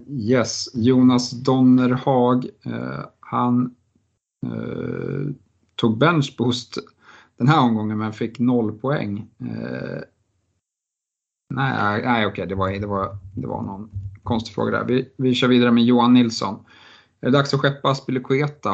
yes, 0.09 0.69
Jonas 0.75 1.31
Donnerhag, 1.31 2.47
han 3.21 3.75
tog 5.77 5.99
benchboost 5.99 6.79
den 7.37 7.49
här 7.49 7.61
omgången 7.61 7.99
men 7.99 8.13
fick 8.13 8.39
noll 8.39 8.73
poäng. 8.73 9.29
Nej, 11.55 12.03
nej 12.05 12.27
okej, 12.27 12.47
det 12.47 12.55
var, 12.55 12.71
det, 12.71 12.87
var, 12.87 13.17
det 13.35 13.47
var 13.47 13.63
någon 13.63 13.91
konstig 14.23 14.55
fråga 14.55 14.71
där. 14.71 14.85
Vi, 14.85 15.13
vi 15.17 15.35
kör 15.35 15.49
vidare 15.49 15.71
med 15.71 15.85
Johan 15.85 16.15
Nilsson. 16.15 16.65
Är 17.21 17.27
det 17.27 17.39
dags 17.39 17.55
att 17.55 17.61
skeppa 17.61 17.91
Aspilicueta? 17.91 18.71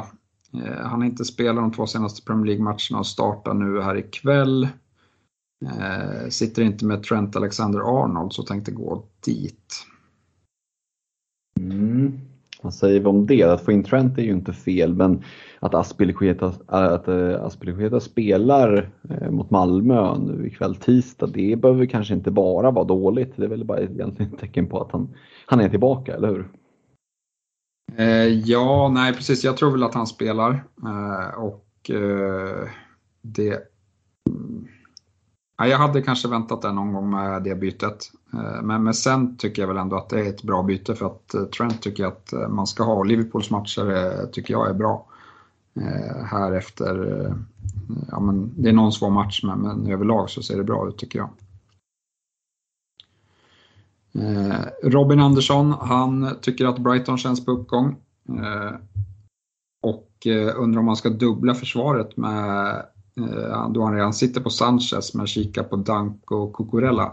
Eh, 0.55 0.87
han 0.87 1.01
har 1.01 1.05
inte 1.05 1.25
spelat 1.25 1.65
de 1.65 1.73
två 1.73 1.87
senaste 1.87 2.23
Premier 2.23 2.47
League-matcherna 2.47 2.99
och 2.99 3.07
startar 3.07 3.55
nu 3.55 3.81
här 3.81 3.97
ikväll. 3.97 4.69
Eh, 5.65 6.29
sitter 6.29 6.63
inte 6.63 6.85
med 6.85 7.03
Trent 7.03 7.37
Alexander-Arnold 7.37 8.33
så 8.33 8.43
tänkte 8.43 8.73
gå 8.73 9.05
dit. 9.25 9.87
Mm. 11.61 12.28
Vad 12.63 12.75
säger 12.75 13.01
vi 13.01 13.07
om 13.07 13.27
det? 13.27 13.43
Att 13.43 13.65
få 13.65 13.73
in 13.73 13.85
Trent 13.85 14.19
är 14.19 14.23
ju 14.23 14.33
inte 14.33 14.53
fel, 14.53 14.95
men 14.95 15.23
att 15.61 15.75
Aspilicueta, 15.75 16.47
eh, 17.97 17.99
spelar 17.99 18.91
eh, 19.11 19.31
mot 19.31 19.51
Malmö 19.51 20.19
nu 20.19 20.47
ikväll 20.47 20.75
tisdag, 20.75 21.27
det 21.27 21.57
behöver 21.57 21.87
kanske 21.87 22.15
inte 22.15 22.31
bara 22.31 22.71
vara 22.71 22.85
dåligt. 22.85 23.33
Det 23.37 23.45
är 23.45 23.49
väl 23.49 23.65
bara 23.65 23.81
egentligen 23.81 24.33
ett 24.33 24.41
tecken 24.41 24.67
på 24.67 24.81
att 24.81 24.93
han, 24.93 25.15
han 25.47 25.61
är 25.61 25.69
tillbaka, 25.69 26.15
eller 26.15 26.29
hur? 26.29 26.49
Eh, 27.97 28.27
ja, 28.27 28.91
nej 28.95 29.13
precis. 29.13 29.45
Jag 29.45 29.57
tror 29.57 29.71
väl 29.71 29.83
att 29.83 29.95
han 29.95 30.07
spelar 30.07 30.65
och 31.37 31.65
det 33.23 33.63
mm. 34.29 34.67
jag 35.57 35.79
hade 35.79 36.03
kanske 36.03 36.29
väntat 36.29 36.65
en 36.65 36.75
någon 36.75 36.93
gång 36.93 37.11
med 37.11 37.43
det 37.43 37.55
bytet. 37.55 38.11
Eh, 38.33 38.63
men, 38.63 38.83
men 38.83 38.95
sen 38.95 39.37
tycker 39.37 39.63
jag 39.63 39.69
väl 39.69 39.77
ändå 39.77 39.97
att 39.97 40.09
det 40.09 40.21
är 40.21 40.29
ett 40.29 40.43
bra 40.43 40.63
byte 40.63 40.95
för 40.95 41.07
att 41.07 41.35
eh, 41.35 41.45
Trent 41.45 41.83
tycker 41.83 42.03
jag 42.03 42.13
att 42.13 42.33
eh, 42.33 42.49
man 42.49 42.67
ska 42.67 42.85
ha. 42.85 43.03
Liverpools 43.03 43.51
matcher 43.51 44.27
tycker 44.33 44.55
jag 44.55 44.71
är 44.71 44.75
bra. 44.75 45.07
Här 46.25 46.53
efter, 46.53 46.97
ja 48.11 48.21
men 48.21 48.53
det 48.57 48.69
är 48.69 48.73
någon 48.73 48.93
svår 48.93 49.11
match 49.11 49.41
men, 49.45 49.59
men 49.59 49.93
överlag 49.93 50.31
så 50.31 50.43
ser 50.43 50.57
det 50.57 50.65
bra 50.65 50.89
ut 50.89 50.99
tycker 50.99 51.19
jag. 51.19 51.29
Robin 54.83 55.21
Andersson, 55.21 55.75
han 55.81 56.37
tycker 56.41 56.67
att 56.67 56.79
Brighton 56.79 57.19
känns 57.19 57.45
på 57.45 57.51
uppgång. 57.51 57.97
Och 59.83 60.27
undrar 60.57 60.79
om 60.79 60.87
man 60.87 60.97
ska 60.97 61.09
dubbla 61.09 61.55
försvaret 61.55 62.17
med 62.17 62.85
Eh, 63.19 63.71
då 63.71 63.85
han 63.85 63.95
redan 63.95 64.13
sitter 64.13 64.41
på 64.41 64.51
Sanchez 64.51 65.15
men 65.15 65.27
kikar 65.27 65.63
på 65.63 65.77
Danko 65.77 66.35
och 66.37 66.57
Cucurella. 66.57 67.13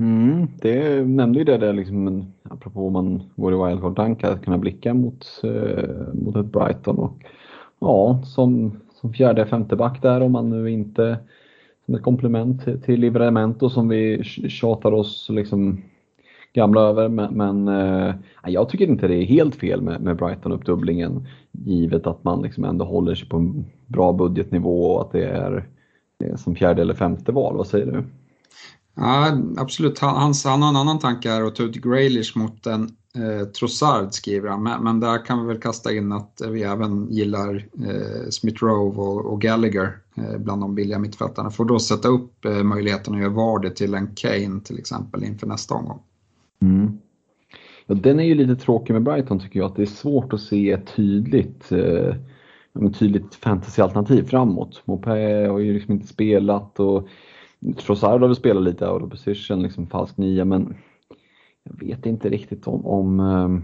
Mm, 0.00 0.46
det 0.60 1.08
nämnde 1.08 1.38
ju 1.38 1.44
det 1.44 1.58
där 1.58 1.72
liksom, 1.72 2.26
apropå 2.42 2.86
om 2.86 2.92
man 2.92 3.22
går 3.36 3.52
i 3.52 3.56
wildcard-tankar, 3.56 4.32
att 4.32 4.44
kunna 4.44 4.58
blicka 4.58 4.94
mot, 4.94 5.26
eh, 5.44 6.14
mot 6.14 6.36
ett 6.36 6.52
Brighton 6.52 6.98
och 6.98 7.24
ja, 7.78 8.22
som, 8.24 8.80
som 8.94 9.12
fjärde 9.12 9.46
femte 9.46 9.76
back 9.76 10.02
där 10.02 10.20
om 10.20 10.32
man 10.32 10.50
nu 10.50 10.70
inte 10.70 11.18
som 11.86 11.94
ett 11.94 12.02
komplement 12.02 12.64
till, 12.64 12.82
till 12.82 13.00
Livramento 13.00 13.70
som 13.70 13.88
vi 13.88 14.22
tjatar 14.24 14.92
oss 14.92 15.28
liksom 15.30 15.82
gamla 16.52 16.80
över. 16.80 17.08
Men, 17.08 17.34
men 17.34 17.68
eh, 17.68 18.14
jag 18.44 18.68
tycker 18.68 18.86
inte 18.86 19.08
det 19.08 19.16
är 19.16 19.24
helt 19.24 19.54
fel 19.54 19.82
med, 19.82 20.00
med 20.00 20.16
Brighton-uppdubblingen 20.16 21.26
givet 21.52 22.06
att 22.06 22.24
man 22.24 22.42
liksom 22.42 22.64
ändå 22.64 22.84
håller 22.84 23.14
sig 23.14 23.28
på 23.28 23.36
en 23.36 23.64
bra 23.86 24.12
budgetnivå 24.12 24.84
och 24.84 25.00
att 25.00 25.12
det 25.12 25.24
är, 25.24 25.68
det 26.18 26.26
är 26.26 26.36
som 26.36 26.54
fjärde 26.54 26.82
eller 26.82 26.94
femte 26.94 27.32
val. 27.32 27.56
Vad 27.56 27.66
säger 27.66 27.86
du? 27.86 28.04
Ja, 28.96 29.38
absolut. 29.56 29.98
Han, 29.98 30.34
han, 30.44 30.62
har 30.62 30.68
en 30.68 30.76
annan 30.76 30.98
tanke 30.98 31.30
här 31.30 31.44
och 31.44 31.54
ta 31.54 31.62
ut 31.62 31.74
Graylish 31.74 32.38
mot 32.38 32.66
en 32.66 32.82
eh, 33.14 33.46
Trossard 33.46 34.12
skriver 34.12 34.48
han. 34.48 34.62
Men, 34.62 34.84
men, 34.84 35.00
där 35.00 35.24
kan 35.24 35.40
vi 35.40 35.46
väl 35.46 35.62
kasta 35.62 35.92
in 35.92 36.12
att 36.12 36.42
vi 36.50 36.62
även 36.62 37.10
gillar 37.10 37.56
eh, 37.56 38.28
Smith 38.30 38.64
Rowe 38.64 39.02
och, 39.02 39.32
och 39.32 39.40
Gallagher 39.40 39.98
eh, 40.16 40.38
bland 40.38 40.62
de 40.62 40.74
billiga 40.74 40.98
mittfältarna. 40.98 41.50
Får 41.50 41.64
då 41.64 41.78
sätta 41.78 42.08
upp 42.08 42.44
eh, 42.44 42.62
möjligheten 42.62 43.14
att 43.14 43.20
göra 43.20 43.30
Vardy 43.30 43.70
till 43.70 43.94
en 43.94 44.14
Kane 44.14 44.60
till 44.64 44.78
exempel 44.78 45.24
inför 45.24 45.46
nästa 45.46 45.74
omgång. 45.74 46.00
Mm. 46.62 46.98
Ja, 47.86 47.94
den 47.94 48.20
är 48.20 48.24
ju 48.24 48.34
lite 48.34 48.56
tråkig 48.56 48.92
med 48.92 49.02
Brighton 49.02 49.40
tycker 49.40 49.60
jag, 49.60 49.66
att 49.66 49.76
det 49.76 49.82
är 49.82 49.86
svårt 49.86 50.32
att 50.32 50.40
se 50.40 50.70
ett 50.70 50.86
tydligt, 50.96 51.72
eh, 51.72 52.14
tydligt 52.98 53.34
fantasyalternativ 53.34 54.22
framåt. 54.22 54.82
Mopé 54.84 55.46
har 55.46 55.58
ju 55.58 55.74
liksom 55.74 55.94
inte 55.94 56.06
spelat 56.06 56.80
och 56.80 57.08
Trossard 57.74 58.20
har 58.20 58.28
väl 58.28 58.36
spelat 58.36 58.62
lite 58.62 58.88
out 58.88 59.02
of 59.02 59.10
position, 59.10 59.62
liksom 59.62 59.86
falsk 59.86 60.16
nia, 60.16 60.44
men 60.44 60.76
jag 61.62 61.86
vet 61.86 62.06
inte 62.06 62.28
riktigt 62.28 62.66
om, 62.66 62.86
om 62.86 63.20
ehm, 63.20 63.62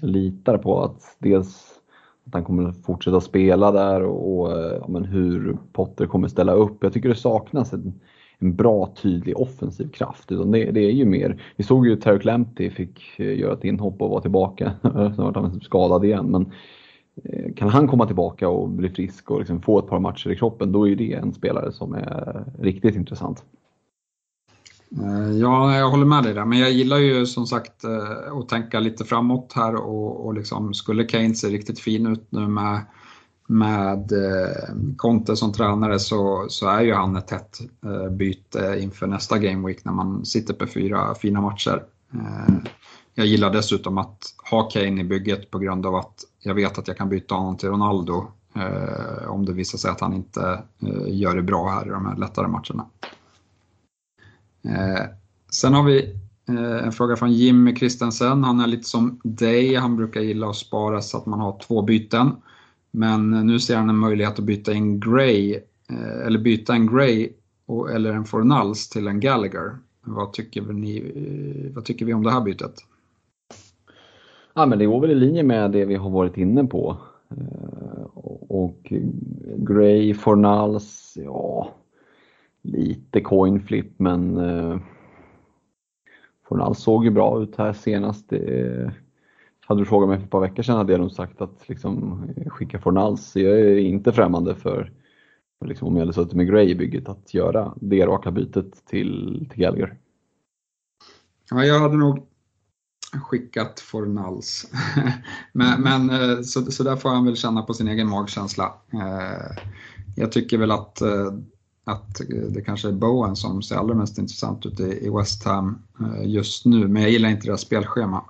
jag 0.00 0.10
litar 0.10 0.58
på 0.58 0.82
att 0.82 1.16
dels 1.18 1.80
att 2.26 2.34
han 2.34 2.44
kommer 2.44 2.72
fortsätta 2.72 3.20
spela 3.20 3.72
där 3.72 4.02
och, 4.02 4.40
och 4.40 4.52
eh, 4.60 4.88
men 4.88 5.04
hur 5.04 5.56
Potter 5.72 6.06
kommer 6.06 6.28
ställa 6.28 6.52
upp. 6.52 6.76
Jag 6.80 6.92
tycker 6.92 7.08
det 7.08 7.14
saknas 7.14 7.72
en, 7.72 8.00
en 8.38 8.56
bra 8.56 8.94
tydlig 9.02 9.38
offensiv 9.38 9.88
kraft. 9.88 10.32
Utan 10.32 10.50
det, 10.50 10.70
det 10.70 10.80
är 10.80 10.92
ju 10.92 11.04
mer, 11.04 11.42
vi 11.56 11.64
såg 11.64 11.86
ju 11.86 11.96
Terry 11.96 12.20
Lamptey 12.22 12.70
fick 12.70 13.18
eh, 13.18 13.38
göra 13.38 13.52
ett 13.52 13.64
inhopp 13.64 14.02
och 14.02 14.10
vara 14.10 14.20
tillbaka. 14.20 14.72
Sen 14.82 15.16
vart 15.16 15.36
han 15.36 15.60
skadad 15.60 16.04
igen. 16.04 16.26
Men 16.26 16.42
eh, 16.42 16.52
Eh, 17.24 17.54
kan 17.54 17.68
han 17.68 17.88
komma 17.88 18.06
tillbaka 18.06 18.48
och 18.48 18.68
bli 18.68 18.88
frisk 18.88 19.30
och 19.30 19.38
liksom 19.38 19.62
få 19.62 19.78
ett 19.78 19.86
par 19.86 19.98
matcher 19.98 20.30
i 20.30 20.36
kroppen, 20.36 20.72
då 20.72 20.88
är 20.88 20.96
det 20.96 21.12
en 21.12 21.34
spelare 21.34 21.72
som 21.72 21.94
är 21.94 22.44
riktigt 22.58 22.94
intressant. 22.94 23.44
Eh, 25.02 25.30
ja, 25.32 25.76
jag 25.76 25.90
håller 25.90 26.04
med 26.04 26.22
dig 26.22 26.34
där, 26.34 26.44
men 26.44 26.58
jag 26.58 26.70
gillar 26.70 26.98
ju 26.98 27.26
som 27.26 27.46
sagt 27.46 27.84
eh, 27.84 28.38
att 28.38 28.48
tänka 28.48 28.80
lite 28.80 29.04
framåt 29.04 29.52
här 29.56 29.74
och, 29.74 30.26
och 30.26 30.34
liksom, 30.34 30.74
skulle 30.74 31.04
Kane 31.04 31.34
se 31.34 31.48
riktigt 31.48 31.80
fin 31.80 32.06
ut 32.06 32.26
nu 32.30 32.48
med 32.48 32.80
med 33.46 34.12
Conte 34.96 35.36
som 35.36 35.52
tränare 35.52 35.98
så, 35.98 36.46
så 36.48 36.68
är 36.68 36.80
ju 36.80 36.94
han 36.94 37.16
ett 37.16 37.26
tätt 37.26 37.58
byte 38.10 38.78
inför 38.80 39.06
nästa 39.06 39.38
Game 39.38 39.66
Week 39.66 39.84
när 39.84 39.92
man 39.92 40.24
sitter 40.24 40.54
på 40.54 40.66
fyra 40.66 41.14
fina 41.14 41.40
matcher. 41.40 41.82
Jag 43.14 43.26
gillar 43.26 43.52
dessutom 43.52 43.98
att 43.98 44.18
ha 44.50 44.62
Kane 44.62 45.00
i 45.00 45.04
bygget 45.04 45.50
på 45.50 45.58
grund 45.58 45.86
av 45.86 45.94
att 45.94 46.24
jag 46.42 46.54
vet 46.54 46.78
att 46.78 46.88
jag 46.88 46.96
kan 46.96 47.08
byta 47.08 47.34
honom 47.34 47.56
till 47.56 47.68
Ronaldo 47.68 48.26
eh, 48.54 49.30
om 49.30 49.44
det 49.44 49.52
visar 49.52 49.78
sig 49.78 49.90
att 49.90 50.00
han 50.00 50.14
inte 50.14 50.62
eh, 50.82 51.18
gör 51.20 51.36
det 51.36 51.42
bra 51.42 51.68
här 51.68 51.86
i 51.86 51.90
de 51.90 52.06
här 52.06 52.16
lättare 52.16 52.48
matcherna. 52.48 52.86
Eh, 54.64 55.04
sen 55.50 55.74
har 55.74 55.82
vi 55.82 56.16
eh, 56.48 56.86
en 56.86 56.92
fråga 56.92 57.16
från 57.16 57.32
Jimmy 57.32 57.74
Kristensen. 57.74 58.44
Han 58.44 58.60
är 58.60 58.66
lite 58.66 58.88
som 58.88 59.20
dig, 59.24 59.74
han 59.74 59.96
brukar 59.96 60.20
gilla 60.20 60.50
att 60.50 60.56
spara 60.56 61.02
så 61.02 61.18
att 61.18 61.26
man 61.26 61.40
har 61.40 61.58
två 61.58 61.82
byten. 61.82 62.30
Men 62.90 63.30
nu 63.30 63.60
ser 63.60 63.76
han 63.76 63.88
en 63.88 63.98
möjlighet 63.98 64.38
att 64.38 64.44
byta 64.44 64.72
in 64.72 65.00
Gray, 65.00 65.54
eh, 65.90 66.26
eller 66.26 66.38
byta 66.38 66.74
en 66.74 66.86
Gray 66.86 67.32
eller 67.94 68.12
en 68.12 68.24
Fornals 68.24 68.88
till 68.88 69.08
en 69.08 69.20
Gallagher. 69.20 69.76
Vad 70.04 70.32
tycker, 70.32 70.62
ni, 70.62 70.96
eh, 70.98 71.74
vad 71.74 71.84
tycker 71.84 72.06
vi 72.06 72.14
om 72.14 72.22
det 72.22 72.30
här 72.30 72.40
bytet? 72.40 72.84
Ja, 74.54 74.66
men 74.66 74.78
det 74.78 74.86
går 74.86 75.00
väl 75.00 75.10
i 75.10 75.14
linje 75.14 75.42
med 75.42 75.70
det 75.70 75.84
vi 75.84 75.94
har 75.94 76.10
varit 76.10 76.36
inne 76.36 76.64
på. 76.64 76.96
Eh, 77.30 78.02
och 78.48 78.92
Gray, 79.56 80.14
Fornals, 80.14 81.18
ja. 81.24 81.68
lite 82.62 83.20
coin 83.20 83.60
flip 83.60 83.98
men 83.98 84.36
eh, 84.36 84.78
Fornals 86.48 86.78
såg 86.78 87.04
ju 87.04 87.10
bra 87.10 87.42
ut 87.42 87.56
här 87.56 87.72
senast. 87.72 88.32
Eh, 88.32 88.90
hade 89.66 89.80
du 89.80 89.84
frågat 89.84 90.08
mig 90.08 90.18
för 90.18 90.24
ett 90.24 90.30
par 90.30 90.40
veckor 90.40 90.62
sedan 90.62 90.76
hade 90.76 90.92
jag 90.92 91.00
nog 91.00 91.12
sagt 91.12 91.40
att 91.40 91.68
liksom, 91.68 92.22
skicka 92.46 92.78
Fornals. 92.78 93.36
Jag 93.36 93.60
är 93.60 93.76
inte 93.76 94.12
främmande 94.12 94.54
för, 94.54 94.92
för 95.58 95.66
liksom, 95.66 95.88
om 95.88 95.96
jag 95.96 96.02
hade 96.02 96.12
suttit 96.12 96.34
med 96.34 96.46
Gray 96.46 96.70
i 96.70 96.74
bygget 96.74 97.08
att 97.08 97.34
göra 97.34 97.74
det 97.76 98.06
raka 98.06 98.30
bytet 98.30 98.86
till, 98.86 99.46
till 99.50 99.60
Gallagher. 99.60 99.96
Ja, 101.50 101.64
jag 101.64 101.80
hade 101.80 101.96
nog 101.96 102.26
skickat 103.20 103.80
Fornals. 103.80 104.66
men, 105.52 105.82
men 105.82 106.10
eh, 106.10 106.42
så, 106.42 106.72
så 106.72 106.82
där 106.82 106.96
får 106.96 107.10
han 107.10 107.24
väl 107.24 107.36
känna 107.36 107.62
på 107.62 107.74
sin 107.74 107.88
egen 107.88 108.08
magkänsla. 108.08 108.74
Eh, 108.92 109.56
jag 110.16 110.32
tycker 110.32 110.58
väl 110.58 110.70
att, 110.70 111.00
eh, 111.00 111.32
att 111.84 112.20
det 112.50 112.62
kanske 112.62 112.88
är 112.88 112.92
Bowen 112.92 113.36
som 113.36 113.62
ser 113.62 113.76
allra 113.76 113.94
mest 113.94 114.18
intressant 114.18 114.66
ut 114.66 114.80
i 114.80 115.10
West 115.18 115.44
Ham 115.44 115.78
just 116.24 116.66
nu, 116.66 116.88
men 116.88 117.02
jag 117.02 117.10
gillar 117.10 117.28
inte 117.28 117.46
deras 117.46 117.60
spelschema. 117.60 118.24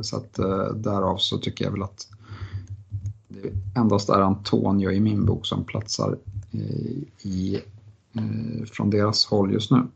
Så 0.00 0.16
att 0.16 0.34
därav 0.74 1.16
så 1.16 1.38
tycker 1.38 1.64
jag 1.64 1.72
väl 1.72 1.82
att 1.82 2.06
det 3.28 3.78
endast 3.80 4.08
är 4.08 4.20
Antonio 4.20 4.90
i 4.90 5.00
min 5.00 5.26
bok 5.26 5.46
som 5.46 5.64
platsar 5.64 6.18
i, 7.22 7.58
från 8.72 8.90
deras 8.90 9.26
håll 9.26 9.52
just 9.52 9.70
nu. 9.70 9.86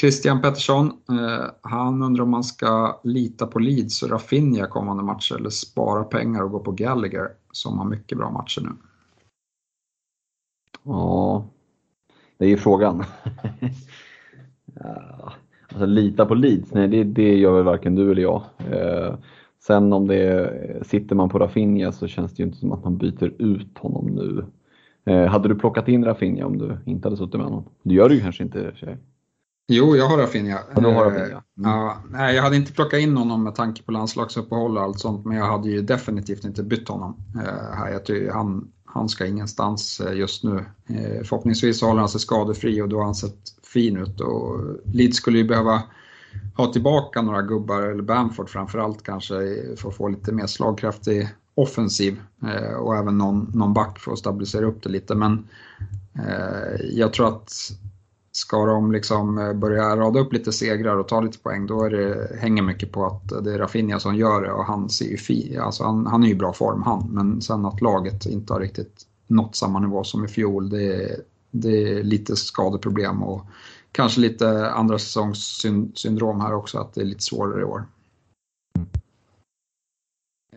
Christian 0.00 0.42
Pettersson, 0.42 0.86
eh, 0.86 1.44
han 1.60 2.02
undrar 2.02 2.22
om 2.22 2.30
man 2.30 2.44
ska 2.44 3.00
lita 3.04 3.46
på 3.46 3.58
Leeds 3.58 4.02
och 4.02 4.10
Rafinha 4.10 4.66
kommande 4.66 5.02
matcher 5.02 5.34
eller 5.34 5.50
spara 5.50 6.04
pengar 6.04 6.42
och 6.42 6.50
gå 6.50 6.60
på 6.60 6.72
Gallagher 6.72 7.28
som 7.52 7.78
har 7.78 7.84
mycket 7.84 8.18
bra 8.18 8.30
matcher 8.30 8.60
nu. 8.60 8.70
Ja, 10.84 11.44
det 12.38 12.44
är 12.44 12.48
ju 12.48 12.56
frågan. 12.56 13.04
ja, 14.74 15.32
alltså, 15.68 15.86
lita 15.86 16.26
på 16.26 16.34
Leeds, 16.34 16.72
nej 16.72 16.88
det, 16.88 17.04
det 17.04 17.36
gör 17.36 17.52
väl 17.52 17.64
varken 17.64 17.94
du 17.94 18.10
eller 18.10 18.22
jag. 18.22 18.42
Eh, 18.70 19.14
sen 19.58 19.92
om 19.92 20.06
det 20.06 20.16
är, 20.16 20.82
sitter 20.84 21.16
man 21.16 21.28
på 21.28 21.38
Rafinha 21.38 21.92
så 21.92 22.06
känns 22.06 22.34
det 22.34 22.42
ju 22.42 22.46
inte 22.46 22.58
som 22.58 22.72
att 22.72 22.84
man 22.84 22.96
byter 22.96 23.42
ut 23.42 23.78
honom 23.78 24.06
nu. 24.06 24.44
Eh, 25.04 25.26
hade 25.26 25.48
du 25.48 25.54
plockat 25.54 25.88
in 25.88 26.04
Rafinha 26.04 26.46
om 26.46 26.58
du 26.58 26.78
inte 26.84 27.08
hade 27.08 27.16
suttit 27.16 27.34
med 27.34 27.44
honom? 27.44 27.64
Det 27.82 27.94
gör 27.94 28.08
du 28.08 28.14
ju 28.14 28.20
kanske 28.20 28.42
inte 28.42 28.58
i 28.58 28.68
och 28.68 28.72
för 28.72 28.86
sig. 28.86 28.96
Jo, 29.68 29.96
jag 29.96 30.06
har 30.06 30.18
Rafinha. 30.18 30.58
Ja, 30.74 30.80
du 30.80 30.86
har 30.86 31.04
Rafinha. 31.04 31.26
Mm. 31.26 31.42
Ja, 31.56 32.02
nej, 32.10 32.36
jag 32.36 32.42
hade 32.42 32.56
inte 32.56 32.72
plockat 32.72 33.00
in 33.00 33.16
honom 33.16 33.42
med 33.42 33.54
tanke 33.54 33.82
på 33.82 33.92
landslagsuppehåll 33.92 34.76
och 34.76 34.82
allt 34.82 35.00
sånt, 35.00 35.26
men 35.26 35.36
jag 35.36 35.46
hade 35.46 35.68
ju 35.68 35.82
definitivt 35.82 36.44
inte 36.44 36.62
bytt 36.62 36.88
honom. 36.88 37.16
Eh, 37.34 37.76
här. 37.76 37.92
Jag 37.92 38.04
tycker 38.04 38.32
han, 38.32 38.72
han 38.84 39.08
ska 39.08 39.26
ingenstans 39.26 40.00
eh, 40.00 40.16
just 40.16 40.44
nu. 40.44 40.64
Förhoppningsvis 41.24 41.82
håller 41.82 42.00
han 42.00 42.08
sig 42.08 42.20
skadefri 42.20 42.82
och 42.82 42.88
då 42.88 42.96
har 42.96 43.04
han 43.04 43.14
sett 43.14 43.38
fin 43.62 43.96
ut. 43.96 44.20
Och 44.20 44.60
Leeds 44.84 45.16
skulle 45.16 45.38
ju 45.38 45.44
behöva 45.44 45.82
ha 46.56 46.72
tillbaka 46.72 47.22
några 47.22 47.42
gubbar, 47.42 47.82
eller 47.82 48.02
Bamford 48.02 48.48
framförallt 48.48 49.02
kanske, 49.02 49.34
för 49.76 49.88
att 49.88 49.96
få 49.96 50.08
lite 50.08 50.32
mer 50.32 50.46
slagkraftig 50.46 51.28
offensiv 51.54 52.20
och 52.78 52.96
även 52.96 53.18
någon, 53.18 53.50
någon 53.54 53.74
back 53.74 53.98
för 53.98 54.12
att 54.12 54.18
stabilisera 54.18 54.66
upp 54.66 54.82
det 54.82 54.88
lite. 54.88 55.14
Men 55.14 55.48
jag 56.92 57.12
tror 57.12 57.28
att 57.28 57.52
ska 58.36 58.66
de 58.66 58.92
liksom 58.92 59.38
eh, 59.38 59.52
börja 59.52 59.96
rada 59.96 60.20
upp 60.20 60.32
lite 60.32 60.52
segrar 60.52 60.96
och 60.96 61.08
ta 61.08 61.20
lite 61.20 61.38
poäng 61.38 61.66
då 61.66 61.84
är 61.84 61.90
det, 61.90 62.36
hänger 62.40 62.62
mycket 62.62 62.92
på 62.92 63.06
att 63.06 63.44
det 63.44 63.54
är 63.54 63.58
Rafinha 63.58 64.00
som 64.00 64.16
gör 64.16 64.42
det 64.42 64.52
och 64.52 64.64
han 64.64 64.90
ser 64.90 65.06
ju 65.06 65.16
fi, 65.16 65.56
alltså 65.58 65.84
han, 65.84 66.06
han 66.06 66.22
är 66.22 66.26
ju 66.26 66.32
i 66.32 66.36
bra 66.36 66.52
form 66.52 66.82
han, 66.82 67.08
men 67.10 67.42
sen 67.42 67.66
att 67.66 67.80
laget 67.80 68.26
inte 68.26 68.52
har 68.52 68.60
riktigt 68.60 69.06
nått 69.26 69.56
samma 69.56 69.78
nivå 69.78 70.04
som 70.04 70.24
i 70.24 70.28
fjol, 70.28 70.70
det 70.70 70.94
är, 70.94 71.16
det 71.50 71.98
är 71.98 72.02
lite 72.02 72.36
skadeproblem 72.36 73.22
och 73.22 73.46
kanske 73.92 74.20
lite 74.20 74.70
andra 74.70 74.98
säsongssyndrom 74.98 76.40
här 76.40 76.54
också, 76.54 76.78
att 76.78 76.94
det 76.94 77.00
är 77.00 77.04
lite 77.04 77.22
svårare 77.22 77.60
i 77.60 77.64
år. 77.64 77.84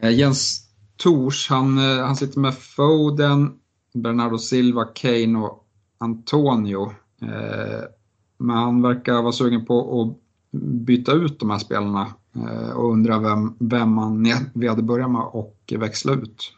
Eh, 0.01 0.11
Jens 0.11 0.69
Tors, 0.97 1.49
han, 1.49 1.77
eh, 1.77 2.05
han 2.05 2.15
sitter 2.15 2.39
med 2.39 2.55
Foden, 2.57 3.59
Bernardo 3.93 4.38
Silva, 4.38 4.86
Kane 4.86 5.39
och 5.39 5.65
Antonio. 5.97 6.93
Eh, 7.22 7.84
men 8.38 8.55
han 8.55 8.82
verkar 8.82 9.22
vara 9.22 9.32
sugen 9.32 9.65
på 9.65 10.01
att 10.01 10.17
byta 10.61 11.13
ut 11.13 11.39
de 11.39 11.49
här 11.49 11.57
spelarna 11.57 12.07
eh, 12.36 12.78
och 12.78 12.91
undrar 12.91 13.20
vem, 13.20 13.55
vem 13.59 13.93
man, 13.93 14.28
vi 14.53 14.67
hade 14.67 14.84
börjat 14.84 15.11
med 15.11 15.22
och 15.22 15.74
växla 15.80 16.13
ut. 16.13 16.53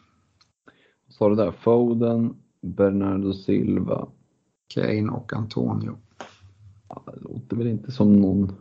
Sa 1.08 1.28
du 1.28 1.34
där? 1.34 1.50
Foden, 1.50 2.34
Bernardo 2.60 3.32
Silva? 3.32 4.08
Kane 4.74 5.08
och 5.12 5.32
Antonio. 5.32 5.96
Ja, 6.88 7.02
det 7.06 7.20
låter 7.20 7.56
väl 7.56 7.66
inte 7.66 7.92
som 7.92 8.20
någon 8.20 8.52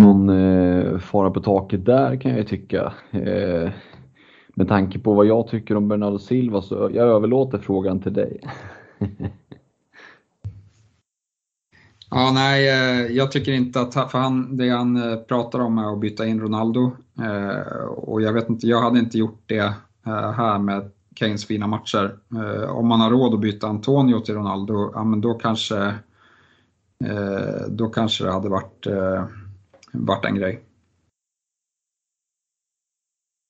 någon 0.00 0.28
eh, 0.28 0.98
fara 0.98 1.30
på 1.30 1.40
taket 1.40 1.84
där 1.84 2.16
kan 2.16 2.36
jag 2.36 2.46
tycka. 2.46 2.92
Eh, 3.10 3.70
med 4.54 4.68
tanke 4.68 4.98
på 4.98 5.14
vad 5.14 5.26
jag 5.26 5.48
tycker 5.48 5.76
om 5.76 5.88
Bernardo 5.88 6.18
Silva 6.18 6.62
så 6.62 6.74
jag 6.74 7.08
överlåter 7.08 7.58
frågan 7.58 8.00
till 8.00 8.12
dig. 8.12 8.40
Ja, 12.10 12.30
nej, 12.34 12.68
eh, 12.68 13.16
jag 13.16 13.32
tycker 13.32 13.52
inte 13.52 13.80
att, 13.80 13.94
för 14.10 14.18
han, 14.18 14.56
det 14.56 14.68
han 14.68 14.96
eh, 14.96 15.18
pratar 15.18 15.58
om 15.58 15.78
är 15.78 15.92
att 15.92 16.00
byta 16.00 16.26
in 16.26 16.40
Ronaldo. 16.40 16.92
Eh, 17.20 17.84
och 17.86 18.22
jag 18.22 18.32
vet 18.32 18.48
inte, 18.48 18.66
jag 18.66 18.80
hade 18.80 18.98
inte 18.98 19.18
gjort 19.18 19.42
det 19.46 19.74
här 20.36 20.58
med 20.58 20.90
Keynes 21.16 21.46
fina 21.46 21.66
matcher. 21.66 22.18
Om 22.68 22.86
man 22.86 23.00
har 23.00 23.10
råd 23.10 23.34
att 23.34 23.40
byta 23.40 23.66
Antonio 23.66 24.20
till 24.20 24.34
Ronaldo, 24.34 24.90
ja 24.94 25.04
men 25.04 25.20
då 25.20 25.34
kanske, 25.34 25.94
då 27.68 27.88
kanske 27.88 28.24
det 28.24 28.32
hade 28.32 28.48
varit, 28.48 28.86
varit 29.92 30.24
en 30.24 30.34
grej. 30.34 30.60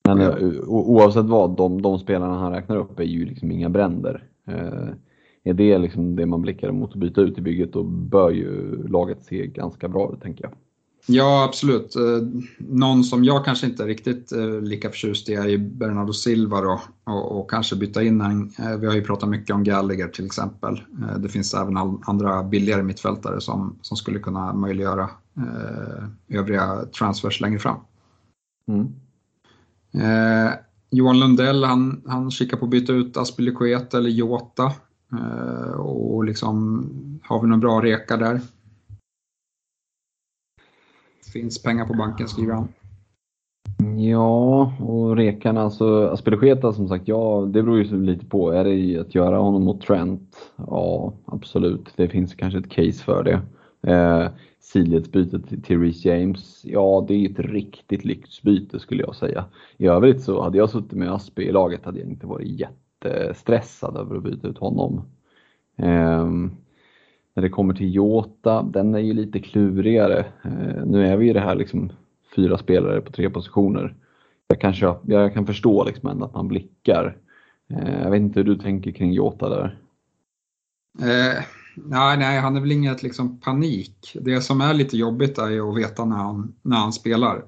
Men 0.09 0.21
oavsett 0.67 1.25
vad, 1.25 1.57
de, 1.57 1.83
de 1.83 1.99
spelarna 1.99 2.39
han 2.39 2.53
räknar 2.53 2.77
upp 2.77 3.01
är 3.01 3.05
ju 3.05 3.25
liksom 3.25 3.51
inga 3.51 3.69
bränder 3.69 4.25
är 5.49 5.55
det 5.55 5.79
liksom 5.79 6.17
det 6.17 6.27
man 6.27 6.43
blickar 6.43 6.73
mot 6.73 6.93
att 6.93 6.99
byta 6.99 7.21
ut 7.21 7.39
i 7.39 7.41
bygget 7.41 7.73
då 7.73 7.83
bör 7.83 8.31
ju 8.31 8.83
laget 8.89 9.25
se 9.25 9.47
ganska 9.47 9.89
bra 9.89 10.13
ut 10.13 10.23
tänker 10.23 10.45
jag. 10.45 10.53
Ja, 11.11 11.45
absolut. 11.45 11.97
Eh, 11.97 12.03
någon 12.59 13.05
som 13.05 13.25
jag 13.25 13.45
kanske 13.45 13.67
inte 13.67 13.83
är 13.83 13.87
riktigt 13.87 14.33
eh, 14.33 14.61
lika 14.61 14.91
förtjust 14.91 15.29
i 15.29 15.35
är 15.35 15.59
Bernardo 15.59 16.13
Silva 16.13 16.61
då, 16.61 16.81
och, 17.05 17.39
och, 17.39 17.51
kanske 17.51 17.77
byta 17.77 18.03
in 18.03 18.21
en, 18.21 18.53
eh, 18.59 18.77
vi 18.79 18.87
har 18.87 18.95
ju 18.95 19.05
pratat 19.05 19.29
mycket 19.29 19.55
om 19.55 19.65
Gallagher 19.65 20.09
till 20.09 20.27
exempel. 20.27 20.81
Det 21.19 21.29
finns 21.29 21.55
även 21.55 21.77
andra 22.07 22.43
billigare 22.43 22.83
mittfältare 22.83 23.41
som, 23.41 23.79
som 23.83 23.97
skulle 23.97 24.19
kunna 24.19 24.53
möjliggöra 24.53 25.11
övriga 26.29 26.85
transfers 26.99 27.41
längre 27.41 27.59
fram. 27.59 27.77
Mm. 28.69 28.89
Eh, 29.95 30.53
Johan 30.91 31.21
Lundell, 31.21 31.65
han, 31.65 32.03
han 32.07 32.31
kikar 32.31 32.57
på 32.57 32.65
att 32.65 32.71
byta 32.71 32.93
ut 32.93 33.17
Aspilicueta 33.17 33.99
eller 33.99 34.11
Jota. 34.11 34.73
Eh, 35.13 35.81
och 35.81 36.25
liksom, 36.25 36.89
har 37.23 37.43
vi 37.43 37.49
någon 37.49 37.61
bra 37.61 37.83
reka 37.83 38.17
där? 38.17 38.41
Finns 41.33 41.63
pengar 41.63 41.87
på 41.87 41.95
banken 41.95 42.29
skriver 42.29 42.55
han. 42.55 42.69
Ja, 43.99 44.73
och 44.81 45.17
rekan 45.17 45.57
alltså, 45.57 46.09
Aspelogeta 46.09 46.73
som 46.73 46.89
sagt, 46.89 47.09
ja 47.09 47.49
det 47.53 47.63
beror 47.63 47.79
ju 47.79 48.05
lite 48.05 48.27
på. 48.27 48.51
Är 48.51 48.65
det 48.65 48.99
att 48.99 49.15
göra 49.15 49.39
honom 49.39 49.65
mot 49.65 49.81
Trent? 49.81 50.37
Ja, 50.57 51.13
absolut. 51.25 51.93
Det 51.97 52.09
finns 52.09 52.35
kanske 52.35 52.59
ett 52.59 52.71
case 52.71 53.05
för 53.05 53.23
det. 53.23 53.41
Eh, 53.93 54.31
Sidledsbytet 54.61 55.49
till, 55.49 55.63
till 55.63 55.81
Reece 55.81 56.05
James, 56.05 56.65
ja 56.65 57.05
det 57.09 57.15
är 57.15 57.31
ett 57.31 57.39
riktigt 57.39 58.05
lyxbyte 58.05 58.81
skulle 58.81 59.03
jag 59.03 59.17
säga. 59.17 59.45
I 59.77 59.87
övrigt 59.87 60.23
så 60.23 60.43
hade 60.43 60.59
jag 60.59 60.71
suttit 60.71 60.93
med 60.93 61.13
Aspe 61.13 61.43
i 61.43 61.53
laget 61.53 61.85
hade 61.85 61.99
jag 61.99 62.09
inte 62.09 62.27
varit 62.27 62.61
jätte 62.61 62.88
jättestressad 63.05 63.97
över 63.97 64.17
att 64.17 64.23
byta 64.23 64.49
ut 64.49 64.59
honom. 64.59 65.03
Um, 65.77 66.57
när 67.35 67.43
det 67.43 67.49
kommer 67.49 67.75
till 67.75 67.95
Jota, 67.95 68.63
den 68.63 68.95
är 68.95 68.99
ju 68.99 69.13
lite 69.13 69.41
klurigare. 69.41 70.27
Uh, 70.47 70.87
nu 70.87 71.07
är 71.07 71.17
vi 71.17 71.27
ju 71.27 71.33
det 71.33 71.41
här 71.41 71.55
liksom 71.55 71.93
fyra 72.37 72.59
spelare 72.59 73.01
på 73.01 73.13
tre 73.13 73.31
positioner. 73.31 73.95
Jag 74.49 74.61
kan, 74.61 74.75
köpa, 74.75 75.13
jag 75.13 75.35
kan 75.35 75.47
förstå 75.47 75.85
liksom 75.85 76.09
ändå 76.09 76.25
att 76.27 76.35
man 76.35 76.49
blickar. 76.49 77.17
Uh, 77.71 78.03
jag 78.03 78.11
vet 78.11 78.21
inte 78.21 78.41
hur 78.41 78.45
du 78.45 78.57
tänker 78.57 78.91
kring 78.91 79.13
Jota 79.13 79.49
där? 79.49 79.79
Eh, 81.01 81.45
nej, 81.75 82.19
nej, 82.19 82.41
han 82.41 82.57
är 82.57 82.61
väl 82.61 82.73
inget 82.73 83.03
liksom 83.03 83.41
panik. 83.41 84.17
Det 84.21 84.41
som 84.41 84.61
är 84.61 84.75
lite 84.75 84.97
jobbigt 84.97 85.39
är 85.39 85.49
ju 85.49 85.71
att 85.71 85.77
veta 85.77 86.05
när 86.05 86.17
han, 86.17 86.55
när 86.63 86.77
han 86.77 86.93
spelar. 86.93 87.45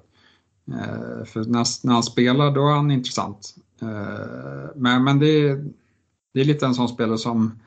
Eh, 0.69 1.25
för 1.25 1.45
när, 1.45 1.87
när 1.87 1.93
han 1.93 2.03
spelar 2.03 2.51
då 2.51 2.69
är 2.69 2.75
han 2.75 2.91
intressant. 2.91 3.55
Eh, 3.83 4.71
men, 4.75 5.05
men 5.05 5.19
det, 5.19 5.49
är, 5.49 5.65
det 6.35 6.41
är 6.41 6.45
lite 6.45 6.67
en 6.67 6.75
sån 6.75 6.89
spelare 6.89 7.19
som 7.19 7.61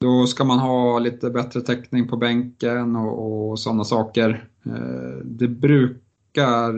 då 0.00 0.26
ska 0.26 0.44
man 0.44 0.58
ha 0.58 0.98
lite 0.98 1.30
bättre 1.30 1.60
täckning 1.60 2.08
på 2.08 2.16
bänken 2.16 2.96
och, 2.96 3.50
och 3.50 3.58
sådana 3.58 3.84
saker. 3.84 4.48
Eh, 4.66 5.24
det 5.24 5.48
brukar 5.48 6.72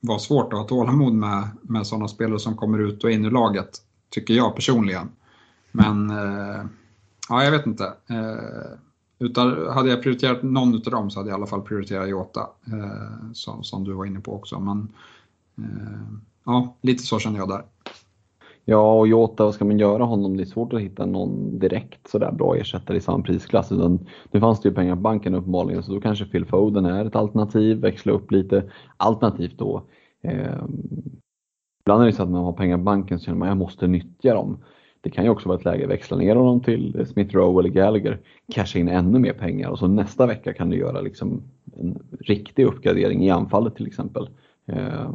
vara 0.00 0.18
svårt 0.18 0.52
att 0.52 0.58
ha 0.58 0.66
tålamod 0.66 1.12
med, 1.12 1.48
med 1.62 1.86
sådana 1.86 2.08
spelare 2.08 2.38
som 2.38 2.56
kommer 2.56 2.78
ut 2.78 3.04
och 3.04 3.10
in 3.10 3.24
i 3.24 3.30
laget, 3.30 3.70
tycker 4.10 4.34
jag 4.34 4.54
personligen. 4.54 5.08
Men 5.72 6.10
eh, 6.10 6.64
ja, 7.28 7.44
jag 7.44 7.50
vet 7.50 7.66
inte. 7.66 7.92
Utan 9.18 9.68
hade 9.68 9.88
jag 9.88 10.02
prioriterat 10.02 10.42
någon 10.42 10.74
av 10.74 10.80
dem 10.80 11.10
så 11.10 11.20
hade 11.20 11.30
jag 11.30 11.34
i 11.34 11.40
alla 11.40 11.46
fall 11.46 11.62
prioriterat 11.62 12.08
Jota, 12.08 12.48
eh, 12.66 13.32
som, 13.32 13.64
som 13.64 13.84
du 13.84 13.92
var 13.92 14.04
inne 14.04 14.20
på 14.20 14.34
också. 14.34 14.60
Men 14.60 14.92
eh, 15.58 16.00
ja, 16.48 16.76
lite 16.82 17.02
så 17.02 17.18
känner 17.18 17.38
jag 17.38 17.48
där. 17.48 17.62
Ja, 18.64 18.98
och 18.98 19.08
Jota, 19.08 19.44
vad 19.44 19.54
ska 19.54 19.64
man 19.64 19.78
göra 19.78 20.04
honom? 20.04 20.36
Det 20.36 20.42
är 20.42 20.44
svårt 20.44 20.72
att 20.72 20.80
hitta 20.80 21.06
någon 21.06 21.58
direkt 21.58 22.08
sådär 22.08 22.32
bra 22.32 22.56
ersättare 22.56 22.96
i 22.96 23.00
samma 23.00 23.24
prisklass. 23.24 23.72
Utan 23.72 24.06
nu 24.30 24.40
fanns 24.40 24.60
det 24.60 24.68
ju 24.68 24.74
pengar 24.74 24.94
på 24.94 25.00
banken 25.00 25.34
uppenbarligen, 25.34 25.82
så 25.82 25.92
då 25.92 26.00
kanske 26.00 26.24
Phil 26.24 26.44
Foden 26.44 26.84
är 26.84 27.04
ett 27.04 27.16
alternativ, 27.16 27.80
växla 27.80 28.12
upp 28.12 28.30
lite. 28.30 28.70
Alternativt 28.96 29.58
då, 29.58 29.82
eh, 30.22 30.64
ibland 31.80 32.02
är 32.02 32.06
det 32.06 32.12
så 32.12 32.22
att 32.22 32.30
man 32.30 32.44
har 32.44 32.52
pengar 32.52 32.76
på 32.76 32.82
banken 32.82 33.18
så 33.18 33.24
känner 33.24 33.38
man 33.38 33.48
att 33.48 33.50
jag 33.50 33.58
måste 33.58 33.86
nyttja 33.86 34.34
dem. 34.34 34.58
Det 35.00 35.10
kan 35.10 35.24
ju 35.24 35.30
också 35.30 35.48
vara 35.48 35.58
ett 35.58 35.64
läge 35.64 35.84
att 35.84 35.90
växla 35.90 36.16
ner 36.16 36.36
honom 36.36 36.60
till 36.60 37.06
Smith 37.06 37.34
Rowe 37.34 37.60
eller 37.60 37.70
Gallagher, 37.70 38.20
casha 38.54 38.78
in 38.78 38.88
ännu 38.88 39.18
mer 39.18 39.32
pengar 39.32 39.70
och 39.70 39.78
så 39.78 39.86
nästa 39.86 40.26
vecka 40.26 40.52
kan 40.52 40.70
du 40.70 40.76
göra 40.76 41.00
liksom 41.00 41.42
en 41.76 41.98
riktig 42.20 42.66
uppgradering 42.66 43.24
i 43.24 43.30
anfallet 43.30 43.76
till 43.76 43.86
exempel. 43.86 44.28
Eh, 44.66 45.10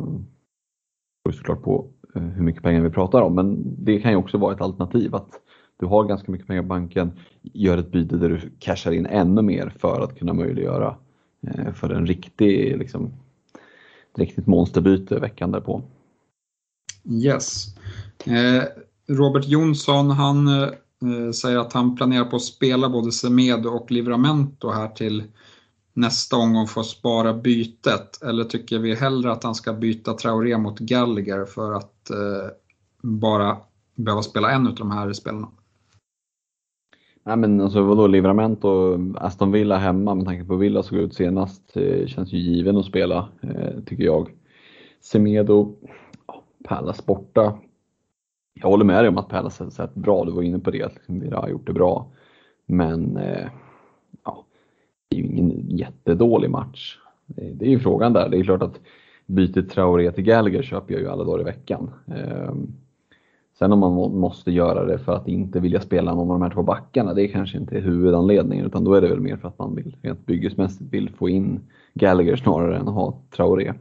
beror 1.24 1.34
såklart 1.34 1.64
på 1.64 1.88
eh, 2.16 2.22
hur 2.22 2.44
mycket 2.44 2.64
pengar 2.64 2.82
vi 2.82 2.90
pratar 2.90 3.22
om, 3.22 3.36
men 3.36 3.76
det 3.86 4.00
kan 4.00 4.12
ju 4.12 4.18
också 4.18 4.38
vara 4.38 4.56
ett 4.56 4.62
alternativ 4.62 5.16
att 5.16 5.30
du 5.80 5.86
har 5.86 6.04
ganska 6.04 6.32
mycket 6.32 6.48
pengar 6.48 6.62
på 6.62 6.68
banken, 6.68 7.12
gör 7.42 7.78
ett 7.78 7.92
byte 7.92 8.18
där 8.18 8.30
du 8.30 8.52
cashar 8.60 8.92
in 8.92 9.06
ännu 9.06 9.42
mer 9.42 9.74
för 9.80 10.02
att 10.02 10.20
kunna 10.20 10.34
möjliggöra 10.34 10.96
eh, 11.48 11.74
för 11.74 11.90
en 11.90 12.08
riktig, 12.08 12.78
liksom, 12.78 13.14
riktigt 14.18 14.48
monsterbyte 14.48 15.20
veckan 15.20 15.52
därpå. 15.52 15.82
Yes. 17.10 17.76
Eh, 18.26 18.64
Robert 19.08 19.48
Jonsson, 19.48 20.12
han 20.12 20.50
säger 21.34 21.58
att 21.58 21.74
han 21.74 21.96
planerar 21.96 22.26
på 22.26 22.36
att 22.36 22.42
spela 22.42 22.90
både 22.90 23.12
Semedo 23.12 23.70
och 23.70 23.92
Livramento 23.92 24.70
här 24.70 24.88
till 24.88 25.24
nästa 25.94 26.38
omgång 26.38 26.68
får 26.68 26.84
spara 26.84 27.34
bytet? 27.34 28.24
Eller 28.24 28.44
tycker 28.44 28.80
vi 28.80 28.96
hellre 28.96 29.32
att 29.32 29.44
han 29.44 29.56
ska 29.56 29.74
byta 29.74 30.14
Traoré 30.14 30.58
mot 30.58 30.80
Gallagher 30.80 31.46
för 31.46 31.74
att 31.74 32.10
eh, 32.10 32.50
bara 33.02 33.58
behöva 33.96 34.22
spela 34.22 34.52
en 34.52 34.68
av 34.68 34.76
de 34.76 34.92
här 34.92 35.14
spelarna? 35.14 35.48
Nej 37.26 37.38
men 37.38 37.62
alltså 37.62 37.82
vadå, 37.82 38.08
Livramento 38.08 38.68
och 38.68 39.00
Aston 39.16 39.52
Villa 39.52 39.78
hemma 39.78 40.16
med 40.16 40.26
tanke 40.26 40.46
på 40.46 40.56
Villa 40.56 40.84
såg 40.84 41.00
ut 41.00 41.14
senast 41.14 41.78
eh, 41.78 42.06
känns 42.06 42.34
ju 42.34 42.38
given 42.38 42.78
att 42.78 42.86
spela 42.86 43.30
eh, 43.42 43.84
tycker 43.86 44.04
jag. 44.04 44.30
Semedo, 45.02 45.76
Pallas 46.64 47.06
borta. 47.06 47.58
Jag 48.54 48.68
håller 48.68 48.86
med 48.86 49.04
dig 49.04 49.10
om 49.10 49.18
att 49.18 49.30
Pallas 49.30 49.60
har 49.60 49.70
sett 49.70 49.96
bra, 49.96 50.26
du 50.26 50.32
var 50.32 50.44
inne 50.44 50.60
på 50.60 50.72
det, 50.72 50.84
att 50.84 50.96
liksom, 50.96 51.20
Villa 51.20 51.40
har 51.40 51.50
gjort 51.50 51.68
det 51.68 51.74
bra. 51.74 52.12
Men 52.66 53.18
eh, 53.18 53.48
är 55.14 55.18
ju 55.18 55.24
ingen 55.24 55.70
jättedålig 55.70 56.50
match. 56.50 56.98
Eh, 57.38 57.54
det 57.54 57.66
är 57.66 57.70
ju 57.70 57.80
frågan 57.80 58.14
där. 58.14 58.30
Det 58.30 58.38
är 58.38 58.44
klart 58.44 58.62
att 58.62 58.80
bytet 59.26 59.70
Traoré 59.70 60.12
till 60.12 60.24
Gallagher 60.24 60.64
köper 60.64 60.94
jag 60.94 61.02
ju 61.02 61.10
alla 61.10 61.24
dagar 61.24 61.42
i 61.42 61.44
veckan. 61.44 61.90
Ehm, 62.08 62.68
sen 63.60 63.72
om 63.72 63.80
man 63.80 63.94
måste 63.94 64.52
göra 64.52 64.86
det 64.86 65.00
för 65.00 65.16
att 65.16 65.28
inte 65.28 65.60
vilja 65.60 65.82
spela 65.82 66.16
någon 66.16 66.32
av 66.32 66.40
de 66.40 66.42
här 66.42 66.54
två 66.54 66.64
backarna, 66.64 67.14
det 67.14 67.24
är 67.24 67.28
kanske 67.28 67.58
inte 67.58 67.80
huvudanledningen 67.80 68.66
utan 68.66 68.84
då 68.84 68.94
är 68.94 69.02
det 69.02 69.08
väl 69.08 69.20
mer 69.20 69.38
för 69.38 69.48
att 69.48 69.60
man 69.60 69.76
vill, 69.76 69.96
rent 70.02 70.26
byggesmässigt 70.26 70.94
vill 70.94 71.10
få 71.10 71.30
in 71.30 71.60
Gallagher 71.94 72.36
snarare 72.36 72.78
än 72.78 72.88
att 72.88 72.94
ha 72.94 73.22
Traoré. 73.36 73.74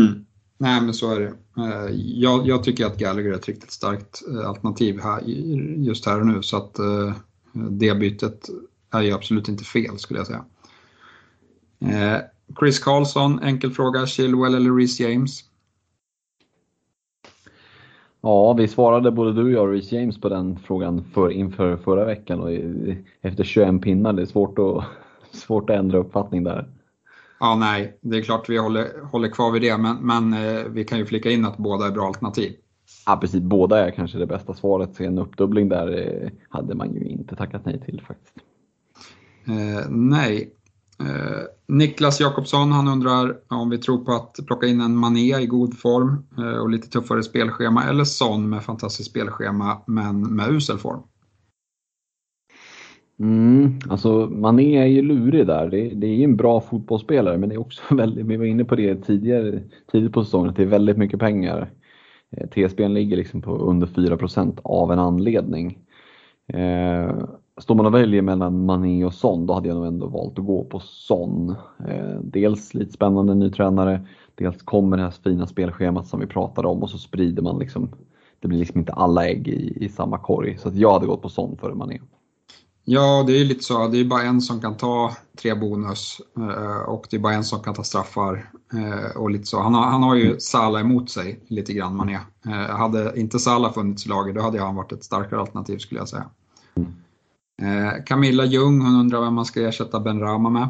Mm. 0.00 0.24
Nej 0.58 0.82
men 0.82 0.94
så 0.94 1.14
är 1.14 1.20
det. 1.20 1.32
Eh, 1.62 1.94
jag, 1.94 2.46
jag, 2.46 2.64
tycker 2.64 2.86
att 2.86 2.98
Gallagher 2.98 3.30
är 3.30 3.34
ett 3.34 3.48
riktigt 3.48 3.70
starkt 3.70 4.22
eh, 4.30 4.48
alternativ 4.48 5.00
här, 5.02 5.20
just 5.76 6.06
här 6.06 6.20
och 6.20 6.26
nu 6.26 6.42
så 6.42 6.56
att 6.56 6.76
det 7.70 7.98
bytet 7.98 8.48
är 8.90 9.02
ju 9.02 9.12
absolut 9.12 9.48
inte 9.48 9.64
fel 9.64 9.98
skulle 9.98 10.20
jag 10.20 10.26
säga. 10.26 10.44
Eh, 11.80 12.20
Chris 12.58 12.78
Karlsson, 12.78 13.40
enkel 13.42 13.70
fråga, 13.70 14.06
Chilwell 14.06 14.54
eller 14.54 14.76
Reece 14.76 15.00
James? 15.00 15.44
Ja, 18.20 18.52
vi 18.52 18.68
svarade 18.68 19.10
både 19.10 19.32
du 19.32 19.42
och 19.42 19.50
jag 19.50 19.62
och 19.62 19.72
Reece 19.72 19.92
James 19.92 20.20
på 20.20 20.28
den 20.28 20.58
frågan 20.58 21.04
för, 21.14 21.30
inför 21.30 21.76
förra 21.76 22.04
veckan 22.04 22.40
och 22.40 22.50
efter 23.20 23.44
21 23.44 23.82
pinnar, 23.82 24.12
det 24.12 24.22
är 24.22 24.26
svårt 24.26 24.58
att, 24.58 24.84
svårt 25.36 25.70
att 25.70 25.76
ändra 25.76 25.98
uppfattning 25.98 26.44
där. 26.44 26.68
Ja, 27.40 27.56
nej, 27.56 27.98
det 28.00 28.18
är 28.18 28.22
klart 28.22 28.48
vi 28.48 28.58
håller, 28.58 29.00
håller 29.02 29.28
kvar 29.28 29.50
vid 29.50 29.62
det, 29.62 29.78
men, 29.78 29.96
men 29.96 30.32
eh, 30.32 30.64
vi 30.64 30.84
kan 30.84 30.98
ju 30.98 31.06
flika 31.06 31.30
in 31.30 31.44
att 31.44 31.56
båda 31.56 31.86
är 31.86 31.90
bra 31.90 32.06
alternativ. 32.06 32.52
Ja, 33.06 33.16
precis. 33.16 33.40
Båda 33.40 33.86
är 33.86 33.90
kanske 33.90 34.18
det 34.18 34.26
bästa 34.26 34.54
svaret. 34.54 34.94
Så 34.94 35.04
en 35.04 35.18
uppdubbling 35.18 35.68
där 35.68 36.22
eh, 36.22 36.30
hade 36.48 36.74
man 36.74 36.94
ju 36.94 37.00
inte 37.00 37.36
tackat 37.36 37.64
nej 37.64 37.80
till 37.80 38.02
faktiskt. 38.06 38.36
Eh, 39.50 39.90
nej. 39.90 40.54
Eh, 41.00 41.42
Niklas 41.68 42.20
Jakobsson 42.20 42.72
han 42.72 42.88
undrar 42.88 43.36
om 43.48 43.70
vi 43.70 43.78
tror 43.78 44.04
på 44.04 44.12
att 44.12 44.46
plocka 44.46 44.66
in 44.66 44.80
en 44.80 44.96
Mané 44.96 45.40
i 45.40 45.46
god 45.46 45.78
form 45.78 46.24
eh, 46.38 46.60
och 46.60 46.70
lite 46.70 46.88
tuffare 46.88 47.22
spelschema 47.22 47.84
eller 47.84 48.04
Son 48.04 48.48
med 48.48 48.62
fantastiskt 48.62 49.10
spelschema 49.10 49.82
men 49.86 50.34
med 50.34 50.50
usel 50.50 50.78
form. 50.78 51.00
Mm, 53.20 53.78
alltså 53.88 54.26
Mané 54.26 54.76
är 54.76 54.86
ju 54.86 55.02
lurig 55.02 55.46
där. 55.46 55.70
Det, 55.70 55.88
det 55.88 56.06
är 56.06 56.14
ju 56.14 56.24
en 56.24 56.36
bra 56.36 56.60
fotbollsspelare 56.60 57.38
men 57.38 57.48
det 57.48 57.54
är 57.54 57.60
också 57.60 57.82
väldigt, 57.94 58.26
vi 58.26 58.36
var 58.36 58.44
inne 58.44 58.64
på 58.64 58.76
det 58.76 58.96
tidigare, 58.96 59.62
tidigt 59.92 60.12
på 60.12 60.24
säsongen, 60.24 60.50
att 60.50 60.56
det 60.56 60.62
är 60.62 60.66
väldigt 60.66 60.96
mycket 60.96 61.20
pengar. 61.20 61.70
Eh, 62.36 62.48
TSB 62.48 62.88
ligger 62.88 63.16
liksom 63.16 63.42
på 63.42 63.56
under 63.56 63.86
4% 63.86 64.58
av 64.64 64.92
en 64.92 64.98
anledning. 64.98 65.78
Eh, 66.52 67.14
Står 67.58 67.74
man 67.74 67.86
och 67.86 67.94
väljer 67.94 68.22
mellan 68.22 68.64
Mané 68.64 69.04
och 69.04 69.14
Son, 69.14 69.46
då 69.46 69.54
hade 69.54 69.68
jag 69.68 69.76
nog 69.76 69.86
ändå 69.86 70.06
valt 70.06 70.38
att 70.38 70.44
gå 70.46 70.64
på 70.64 70.80
Son. 70.80 71.50
Eh, 71.88 72.20
dels 72.22 72.74
lite 72.74 72.92
spännande 72.92 73.34
ny 73.34 73.50
tränare, 73.50 74.06
dels 74.34 74.62
kommer 74.62 74.96
det 74.96 75.02
här 75.02 75.10
fina 75.10 75.46
spelschemat 75.46 76.08
som 76.08 76.20
vi 76.20 76.26
pratade 76.26 76.68
om 76.68 76.82
och 76.82 76.90
så 76.90 76.98
sprider 76.98 77.42
man 77.42 77.58
liksom, 77.58 77.88
det 78.40 78.48
blir 78.48 78.58
liksom 78.58 78.78
inte 78.80 78.92
alla 78.92 79.28
ägg 79.28 79.48
i, 79.48 79.84
i 79.84 79.88
samma 79.88 80.18
korg. 80.18 80.58
Så 80.58 80.70
jag 80.74 80.92
hade 80.92 81.06
gått 81.06 81.22
på 81.22 81.28
Son 81.28 81.56
före 81.56 81.74
Mané. 81.74 82.00
Ja, 82.84 83.24
det 83.26 83.32
är 83.32 83.44
lite 83.44 83.64
så. 83.64 83.88
Det 83.88 84.00
är 84.00 84.04
bara 84.04 84.22
en 84.22 84.40
som 84.40 84.60
kan 84.60 84.76
ta 84.76 85.16
tre 85.42 85.54
bonus 85.54 86.20
eh, 86.36 86.88
och 86.88 87.06
det 87.10 87.16
är 87.16 87.20
bara 87.20 87.34
en 87.34 87.44
som 87.44 87.62
kan 87.62 87.74
ta 87.74 87.84
straffar. 87.84 88.50
Eh, 88.72 89.16
och 89.16 89.30
lite 89.30 89.46
så. 89.46 89.60
Han, 89.60 89.74
har, 89.74 89.82
han 89.82 90.02
har 90.02 90.14
ju 90.14 90.40
Salah 90.40 90.80
emot 90.80 91.10
sig 91.10 91.40
lite 91.46 91.72
grann, 91.72 91.96
Mané. 91.96 92.18
Hade 92.68 93.20
inte 93.20 93.38
Salah 93.38 93.72
funnits 93.72 94.06
i 94.06 94.08
laget, 94.08 94.34
då 94.34 94.42
hade 94.42 94.60
han 94.60 94.74
varit 94.74 94.92
ett 94.92 95.04
starkare 95.04 95.40
alternativ 95.40 95.78
skulle 95.78 96.00
jag 96.00 96.08
säga. 96.08 96.24
Mm. 96.74 96.92
Eh, 97.60 98.04
Camilla 98.06 98.44
Ljung, 98.44 98.80
hon 98.80 99.00
undrar 99.00 99.20
vem 99.20 99.34
man 99.34 99.44
ska 99.44 99.68
ersätta 99.68 100.00
Ben 100.00 100.20
Rama 100.20 100.50
med. 100.50 100.68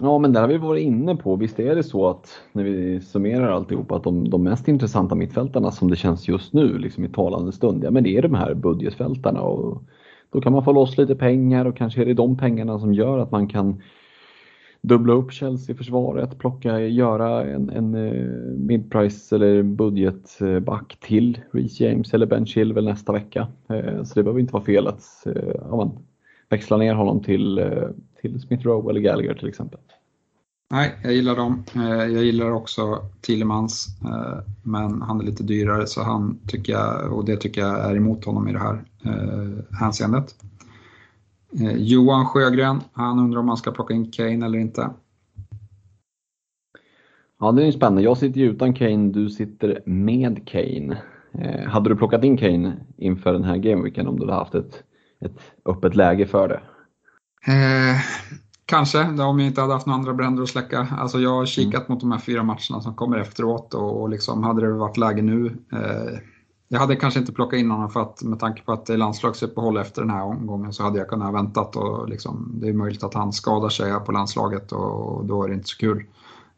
Ja, 0.00 0.18
men 0.18 0.32
där 0.32 0.40
har 0.40 0.48
vi 0.48 0.58
varit 0.58 0.82
inne 0.82 1.16
på. 1.16 1.36
Visst 1.36 1.58
är 1.58 1.74
det 1.74 1.82
så 1.82 2.08
att 2.08 2.40
när 2.52 2.64
vi 2.64 3.00
summerar 3.00 3.50
alltihop 3.50 3.92
att 3.92 4.04
de, 4.04 4.30
de 4.30 4.42
mest 4.42 4.68
intressanta 4.68 5.14
mittfältarna 5.14 5.70
som 5.70 5.90
det 5.90 5.96
känns 5.96 6.28
just 6.28 6.52
nu, 6.52 6.78
liksom 6.78 7.04
i 7.04 7.08
talande 7.08 7.52
stund, 7.52 7.84
ja 7.84 7.90
men 7.90 8.04
det 8.04 8.16
är 8.16 8.22
de 8.22 8.34
här 8.34 8.54
budgetfältarna 8.54 9.40
och 9.40 9.82
då 10.30 10.40
kan 10.40 10.52
man 10.52 10.64
få 10.64 10.72
loss 10.72 10.98
lite 10.98 11.14
pengar 11.14 11.64
och 11.64 11.76
kanske 11.76 12.02
är 12.02 12.06
det 12.06 12.14
de 12.14 12.36
pengarna 12.36 12.78
som 12.78 12.94
gör 12.94 13.18
att 13.18 13.30
man 13.30 13.48
kan 13.48 13.82
dubbla 14.82 15.12
upp 15.12 15.32
Chelsea-försvaret, 15.32 16.38
plocka, 16.38 16.80
göra 16.80 17.44
en, 17.44 17.70
en 17.70 17.94
uh, 17.94 18.58
midprice 18.58 19.36
eller 19.36 19.62
budgetback 19.62 20.98
till 21.00 21.40
Reece 21.52 21.80
James 21.80 22.14
eller 22.14 22.26
Ben 22.26 22.46
Chilwell 22.46 22.84
nästa 22.84 23.12
vecka. 23.12 23.48
Eh, 23.68 24.04
så 24.04 24.14
det 24.14 24.22
behöver 24.22 24.40
inte 24.40 24.52
vara 24.52 24.64
fel 24.64 24.86
att 24.86 25.26
eh, 25.26 25.54
ja, 25.70 25.76
man 25.76 25.98
växla 26.48 26.76
ner 26.76 26.94
honom 26.94 27.22
till, 27.22 27.70
till 28.20 28.40
Smith 28.40 28.66
Rowe 28.66 28.90
eller 28.90 29.00
Gallagher 29.00 29.34
till 29.34 29.48
exempel. 29.48 29.80
Nej, 30.70 30.98
jag 31.02 31.12
gillar 31.12 31.36
dem. 31.36 31.64
Jag 31.74 32.24
gillar 32.24 32.50
också 32.50 32.98
Tillemans, 33.20 33.86
men 34.62 35.02
han 35.02 35.20
är 35.20 35.24
lite 35.24 35.42
dyrare 35.42 35.86
så 35.86 36.02
han 36.02 36.38
tycker 36.46 36.72
jag, 36.72 37.12
och 37.12 37.24
det 37.24 37.36
tycker 37.36 37.60
jag 37.60 37.90
är 37.90 37.96
emot 37.96 38.24
honom 38.24 38.48
i 38.48 38.52
det 38.52 38.58
här 38.58 38.84
hänseendet. 39.80 40.34
Eh, 41.52 41.76
Johan 41.76 42.26
Sjögren, 42.26 42.80
han 42.92 43.18
undrar 43.18 43.40
om 43.40 43.46
man 43.46 43.56
ska 43.56 43.70
plocka 43.70 43.94
in 43.94 44.10
Kane 44.10 44.46
eller 44.46 44.58
inte. 44.58 44.90
Ja, 47.40 47.52
det 47.52 47.66
är 47.66 47.72
spännande. 47.72 48.02
Jag 48.02 48.18
sitter 48.18 48.40
ju 48.40 48.50
utan 48.50 48.74
Kane, 48.74 49.10
du 49.12 49.30
sitter 49.30 49.82
med 49.84 50.48
Kane. 50.48 51.02
Eh, 51.32 51.68
hade 51.68 51.88
du 51.88 51.96
plockat 51.96 52.24
in 52.24 52.36
Kane 52.36 52.76
inför 52.96 53.32
den 53.32 53.44
här 53.44 53.56
gameweeken 53.56 54.06
om 54.06 54.16
du 54.16 54.24
hade 54.24 54.38
haft 54.38 54.54
ett, 54.54 54.82
ett 55.20 55.38
öppet 55.64 55.96
läge 55.96 56.26
för 56.26 56.48
det? 56.48 56.60
Eh, 57.52 57.96
kanske, 58.64 59.04
om 59.04 59.38
jag 59.38 59.46
inte 59.46 59.60
hade 59.60 59.72
haft 59.72 59.86
några 59.86 59.98
andra 59.98 60.14
bränder 60.14 60.42
att 60.42 60.48
släcka. 60.48 60.88
Alltså 60.98 61.18
jag 61.18 61.30
har 61.30 61.46
kikat 61.46 61.74
mm. 61.74 61.84
mot 61.88 62.00
de 62.00 62.12
här 62.12 62.18
fyra 62.18 62.42
matcherna 62.42 62.80
som 62.80 62.94
kommer 62.94 63.18
efteråt 63.18 63.74
och, 63.74 64.00
och 64.00 64.10
liksom, 64.10 64.42
hade 64.42 64.62
det 64.62 64.72
varit 64.72 64.96
läge 64.96 65.22
nu 65.22 65.46
eh, 65.72 66.18
jag 66.72 66.80
hade 66.80 66.96
kanske 66.96 67.20
inte 67.20 67.32
plockat 67.32 67.58
in 67.58 67.70
honom 67.70 67.90
för 67.90 68.02
att 68.02 68.22
med 68.22 68.38
tanke 68.38 68.62
på 68.62 68.72
att 68.72 68.86
det 68.86 68.92
är 68.92 68.96
landslagsuppehåll 68.96 69.76
efter 69.76 70.02
den 70.02 70.10
här 70.10 70.22
omgången 70.22 70.72
så 70.72 70.82
hade 70.82 70.98
jag 70.98 71.08
kunnat 71.08 71.34
väntat 71.34 71.76
och 71.76 72.08
liksom, 72.08 72.52
det 72.54 72.68
är 72.68 72.72
möjligt 72.72 73.04
att 73.04 73.14
han 73.14 73.32
skadar 73.32 73.68
sig 73.68 73.92
på 73.92 74.12
landslaget 74.12 74.72
och 74.72 75.24
då 75.24 75.44
är 75.44 75.48
det 75.48 75.54
inte 75.54 75.68
så 75.68 75.76
kul. 75.76 76.06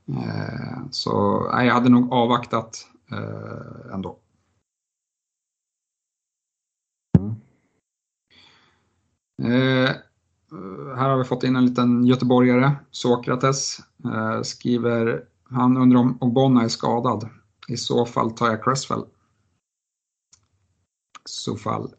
Eh, 0.09 0.79
så 0.91 1.43
nej, 1.55 1.67
jag 1.67 1.75
hade 1.75 1.89
nog 1.89 2.13
avvaktat 2.13 2.87
eh, 3.13 3.95
ändå. 3.95 4.19
Eh, 9.43 9.91
här 10.97 11.09
har 11.09 11.19
vi 11.19 11.25
fått 11.25 11.45
in 11.45 11.57
en 11.57 11.67
liten 11.67 12.05
göteborgare, 12.05 12.73
Sokrates. 12.91 13.79
Eh, 14.05 14.43
skriver, 14.43 15.25
han 15.51 15.77
undrar 15.77 16.01
om 16.01 16.19
Ogbonna 16.21 16.63
är 16.63 16.69
skadad. 16.69 17.29
I 17.69 17.77
så 17.77 18.07
fall 18.07 18.31
tar 18.31 18.47
jag 18.47 18.65
Cresswell. 18.65 19.05
Så 21.25 21.57
fall. 21.57 21.95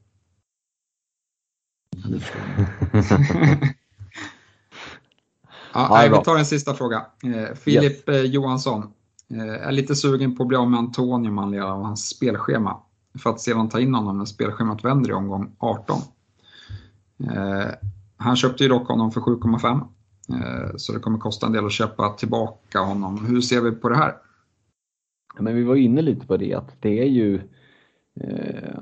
ja, 5.73 5.87
nej, 5.91 6.09
vi 6.09 6.17
tar 6.23 6.37
en 6.37 6.45
sista 6.45 6.73
fråga. 6.73 7.05
Eh, 7.23 7.55
Filip 7.55 8.09
yes. 8.09 8.33
Johansson 8.33 8.93
eh, 9.29 9.67
är 9.67 9.71
lite 9.71 9.95
sugen 9.95 10.35
på 10.35 10.43
att 10.43 10.47
bli 10.47 10.57
av 10.57 10.69
med 10.69 10.79
Antonio 10.79 11.31
med 11.31 11.43
anledning 11.43 11.69
av 11.69 11.83
hans 11.83 12.09
spelschema. 12.09 12.81
För 13.19 13.29
att 13.29 13.41
sedan 13.41 13.69
ta 13.69 13.79
in 13.79 13.93
honom 13.93 14.17
när 14.17 14.25
spelschemat 14.25 14.83
vänder 14.83 15.09
i 15.09 15.13
omgång 15.13 15.55
18. 15.57 16.01
Eh, 17.31 17.67
han 18.17 18.35
köpte 18.35 18.63
ju 18.63 18.69
dock 18.69 18.87
honom 18.87 19.11
för 19.11 19.21
7,5. 19.21 19.87
Eh, 20.29 20.75
så 20.75 20.93
det 20.93 20.99
kommer 20.99 21.17
kosta 21.17 21.45
en 21.45 21.53
del 21.53 21.65
att 21.65 21.71
köpa 21.71 22.09
tillbaka 22.09 22.79
honom. 22.79 23.25
Hur 23.25 23.41
ser 23.41 23.61
vi 23.61 23.71
på 23.71 23.89
det 23.89 23.97
här? 23.97 24.15
men 25.39 25.55
vi 25.55 25.63
var 25.63 25.75
inne 25.75 26.01
lite 26.01 26.27
på 26.27 26.37
det 26.37 26.53
att 26.53 26.75
det 26.79 26.99
är 26.99 27.05
ju 27.05 27.41
eh, 28.19 28.75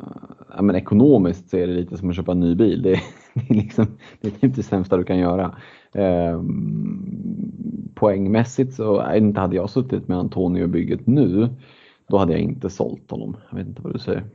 ja, 0.56 0.62
men 0.62 0.76
ekonomiskt 0.76 1.50
så 1.50 1.58
är 1.58 1.68
det 1.68 1.74
lite 1.74 1.98
som 1.98 2.10
att 2.10 2.16
köpa 2.16 2.32
en 2.32 2.40
ny 2.40 2.56
bil. 2.56 2.82
Det, 2.82 2.90
det 3.34 3.50
är, 3.50 3.54
liksom, 3.54 3.88
det 4.22 4.28
är 4.28 4.32
typ 4.32 4.56
det 4.56 4.64
sämsta 4.64 4.98
du 4.98 5.04
kan 5.04 5.20
göra. 5.20 5.56
Eh, 5.92 6.42
poängmässigt 7.96 8.74
så 8.74 9.14
inte 9.16 9.40
hade 9.40 9.56
jag 9.56 9.70
suttit 9.70 10.08
med 10.08 10.18
Antonio-bygget 10.18 11.08
nu, 11.08 11.50
då 12.08 12.18
hade 12.18 12.32
jag 12.32 12.42
inte 12.42 12.70
sålt 12.70 13.12
honom. 13.12 13.38
Jag 13.50 13.58
vet 13.58 13.68
inte 13.68 13.82
vad 13.82 13.94
du 13.94 14.00
säger. 14.00 14.26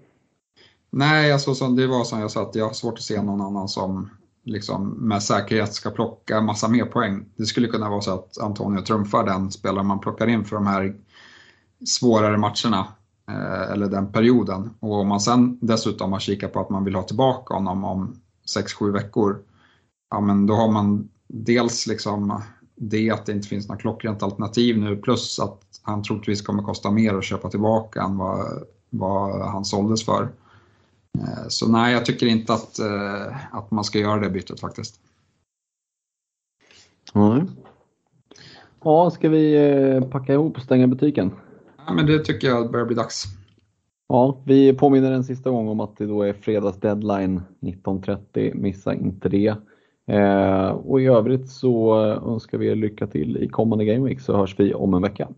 Nej, 0.90 1.32
alltså, 1.32 1.55
som 1.55 1.76
det 1.76 1.86
var 1.86 2.05
som 2.05 2.20
jag 2.20 2.30
sa, 2.30 2.43
att 2.43 2.55
jag 2.55 2.66
har 2.66 2.72
svårt 2.72 2.94
att 2.94 3.02
se 3.02 3.22
någon 3.22 3.40
annan 3.40 3.68
som 3.68 4.10
liksom, 4.44 4.88
med 4.88 5.22
säkerhet 5.22 5.74
ska 5.74 5.90
plocka 5.90 6.40
massa 6.40 6.68
mer 6.68 6.84
poäng. 6.84 7.24
Det 7.36 7.44
skulle 7.44 7.68
kunna 7.68 7.90
vara 7.90 8.01
så 8.01 8.14
att 8.14 8.38
Antonio 8.38 8.80
trumfar 8.80 9.26
den 9.26 9.51
spelare 9.51 9.84
man 9.84 10.01
plockar 10.01 10.26
in 10.26 10.44
för 10.44 10.56
de 10.56 10.66
här 10.66 10.94
svårare 11.84 12.36
matcherna 12.36 12.86
eller 13.72 13.86
den 13.86 14.12
perioden. 14.12 14.70
Och 14.80 14.92
om 14.92 15.08
man 15.08 15.20
sen 15.20 15.58
dessutom 15.60 16.12
har 16.12 16.20
kikat 16.20 16.52
på 16.52 16.60
att 16.60 16.70
man 16.70 16.84
vill 16.84 16.94
ha 16.94 17.02
tillbaka 17.02 17.54
honom 17.54 17.84
om 17.84 18.20
6-7 18.56 18.92
veckor, 18.92 19.38
ja 20.10 20.20
men 20.20 20.46
då 20.46 20.54
har 20.54 20.72
man 20.72 21.08
dels 21.28 21.86
liksom 21.86 22.42
det 22.76 23.10
att 23.10 23.26
det 23.26 23.32
inte 23.32 23.48
finns 23.48 23.68
något 23.68 23.80
klockrent 23.80 24.22
alternativ 24.22 24.78
nu 24.78 24.96
plus 24.96 25.40
att 25.40 25.62
han 25.82 26.02
troligtvis 26.02 26.42
kommer 26.42 26.62
kosta 26.62 26.90
mer 26.90 27.14
att 27.14 27.24
köpa 27.24 27.50
tillbaka 27.50 28.02
än 28.02 28.16
vad, 28.16 28.46
vad 28.90 29.48
han 29.50 29.64
såldes 29.64 30.04
för. 30.04 30.22
Eh, 31.18 31.48
så 31.48 31.68
nej, 31.68 31.92
jag 31.92 32.04
tycker 32.04 32.26
inte 32.26 32.54
att, 32.54 32.78
eh, 32.78 33.36
att 33.50 33.70
man 33.70 33.84
ska 33.84 33.98
göra 33.98 34.20
det 34.20 34.30
bytet 34.30 34.60
faktiskt. 34.60 35.00
Mm. 37.14 37.48
Ja, 38.84 39.10
ska 39.10 39.28
vi 39.28 40.00
packa 40.10 40.32
ihop 40.32 40.56
och 40.56 40.62
stänga 40.62 40.86
butiken? 40.86 41.32
Ja, 41.86 41.92
men 41.92 42.06
det 42.06 42.18
tycker 42.18 42.48
jag 42.48 42.70
börjar 42.70 42.86
bli 42.86 42.96
dags. 42.96 43.24
Ja, 44.08 44.42
vi 44.44 44.72
påminner 44.72 45.12
en 45.12 45.24
sista 45.24 45.50
gång 45.50 45.68
om 45.68 45.80
att 45.80 45.96
det 45.96 46.06
då 46.06 46.22
är 46.22 46.32
fredags 46.32 46.80
deadline 46.80 47.42
19.30. 47.60 48.54
Missa 48.54 48.94
inte 48.94 49.28
det. 49.28 49.56
Eh, 50.06 50.68
och 50.68 51.00
i 51.00 51.06
övrigt 51.06 51.48
så 51.48 51.96
önskar 52.04 52.58
vi 52.58 52.68
er 52.68 52.74
lycka 52.74 53.06
till 53.06 53.36
i 53.36 53.48
kommande 53.48 53.84
Game 53.84 54.08
Week 54.08 54.20
så 54.20 54.36
hörs 54.36 54.60
vi 54.60 54.74
om 54.74 54.94
en 54.94 55.02
vecka. 55.02 55.28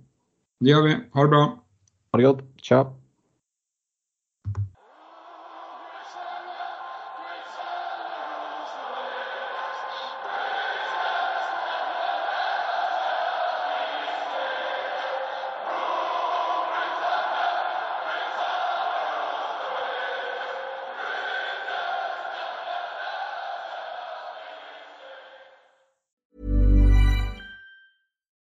Det 0.60 0.70
gör 0.70 0.82
vi. 0.82 0.96
Ha 1.12 1.22
det 1.22 1.28
bra. 1.28 1.64
Ha 2.12 2.18
det 2.18 2.24
gott. 2.24 2.42
Tja! 2.56 2.97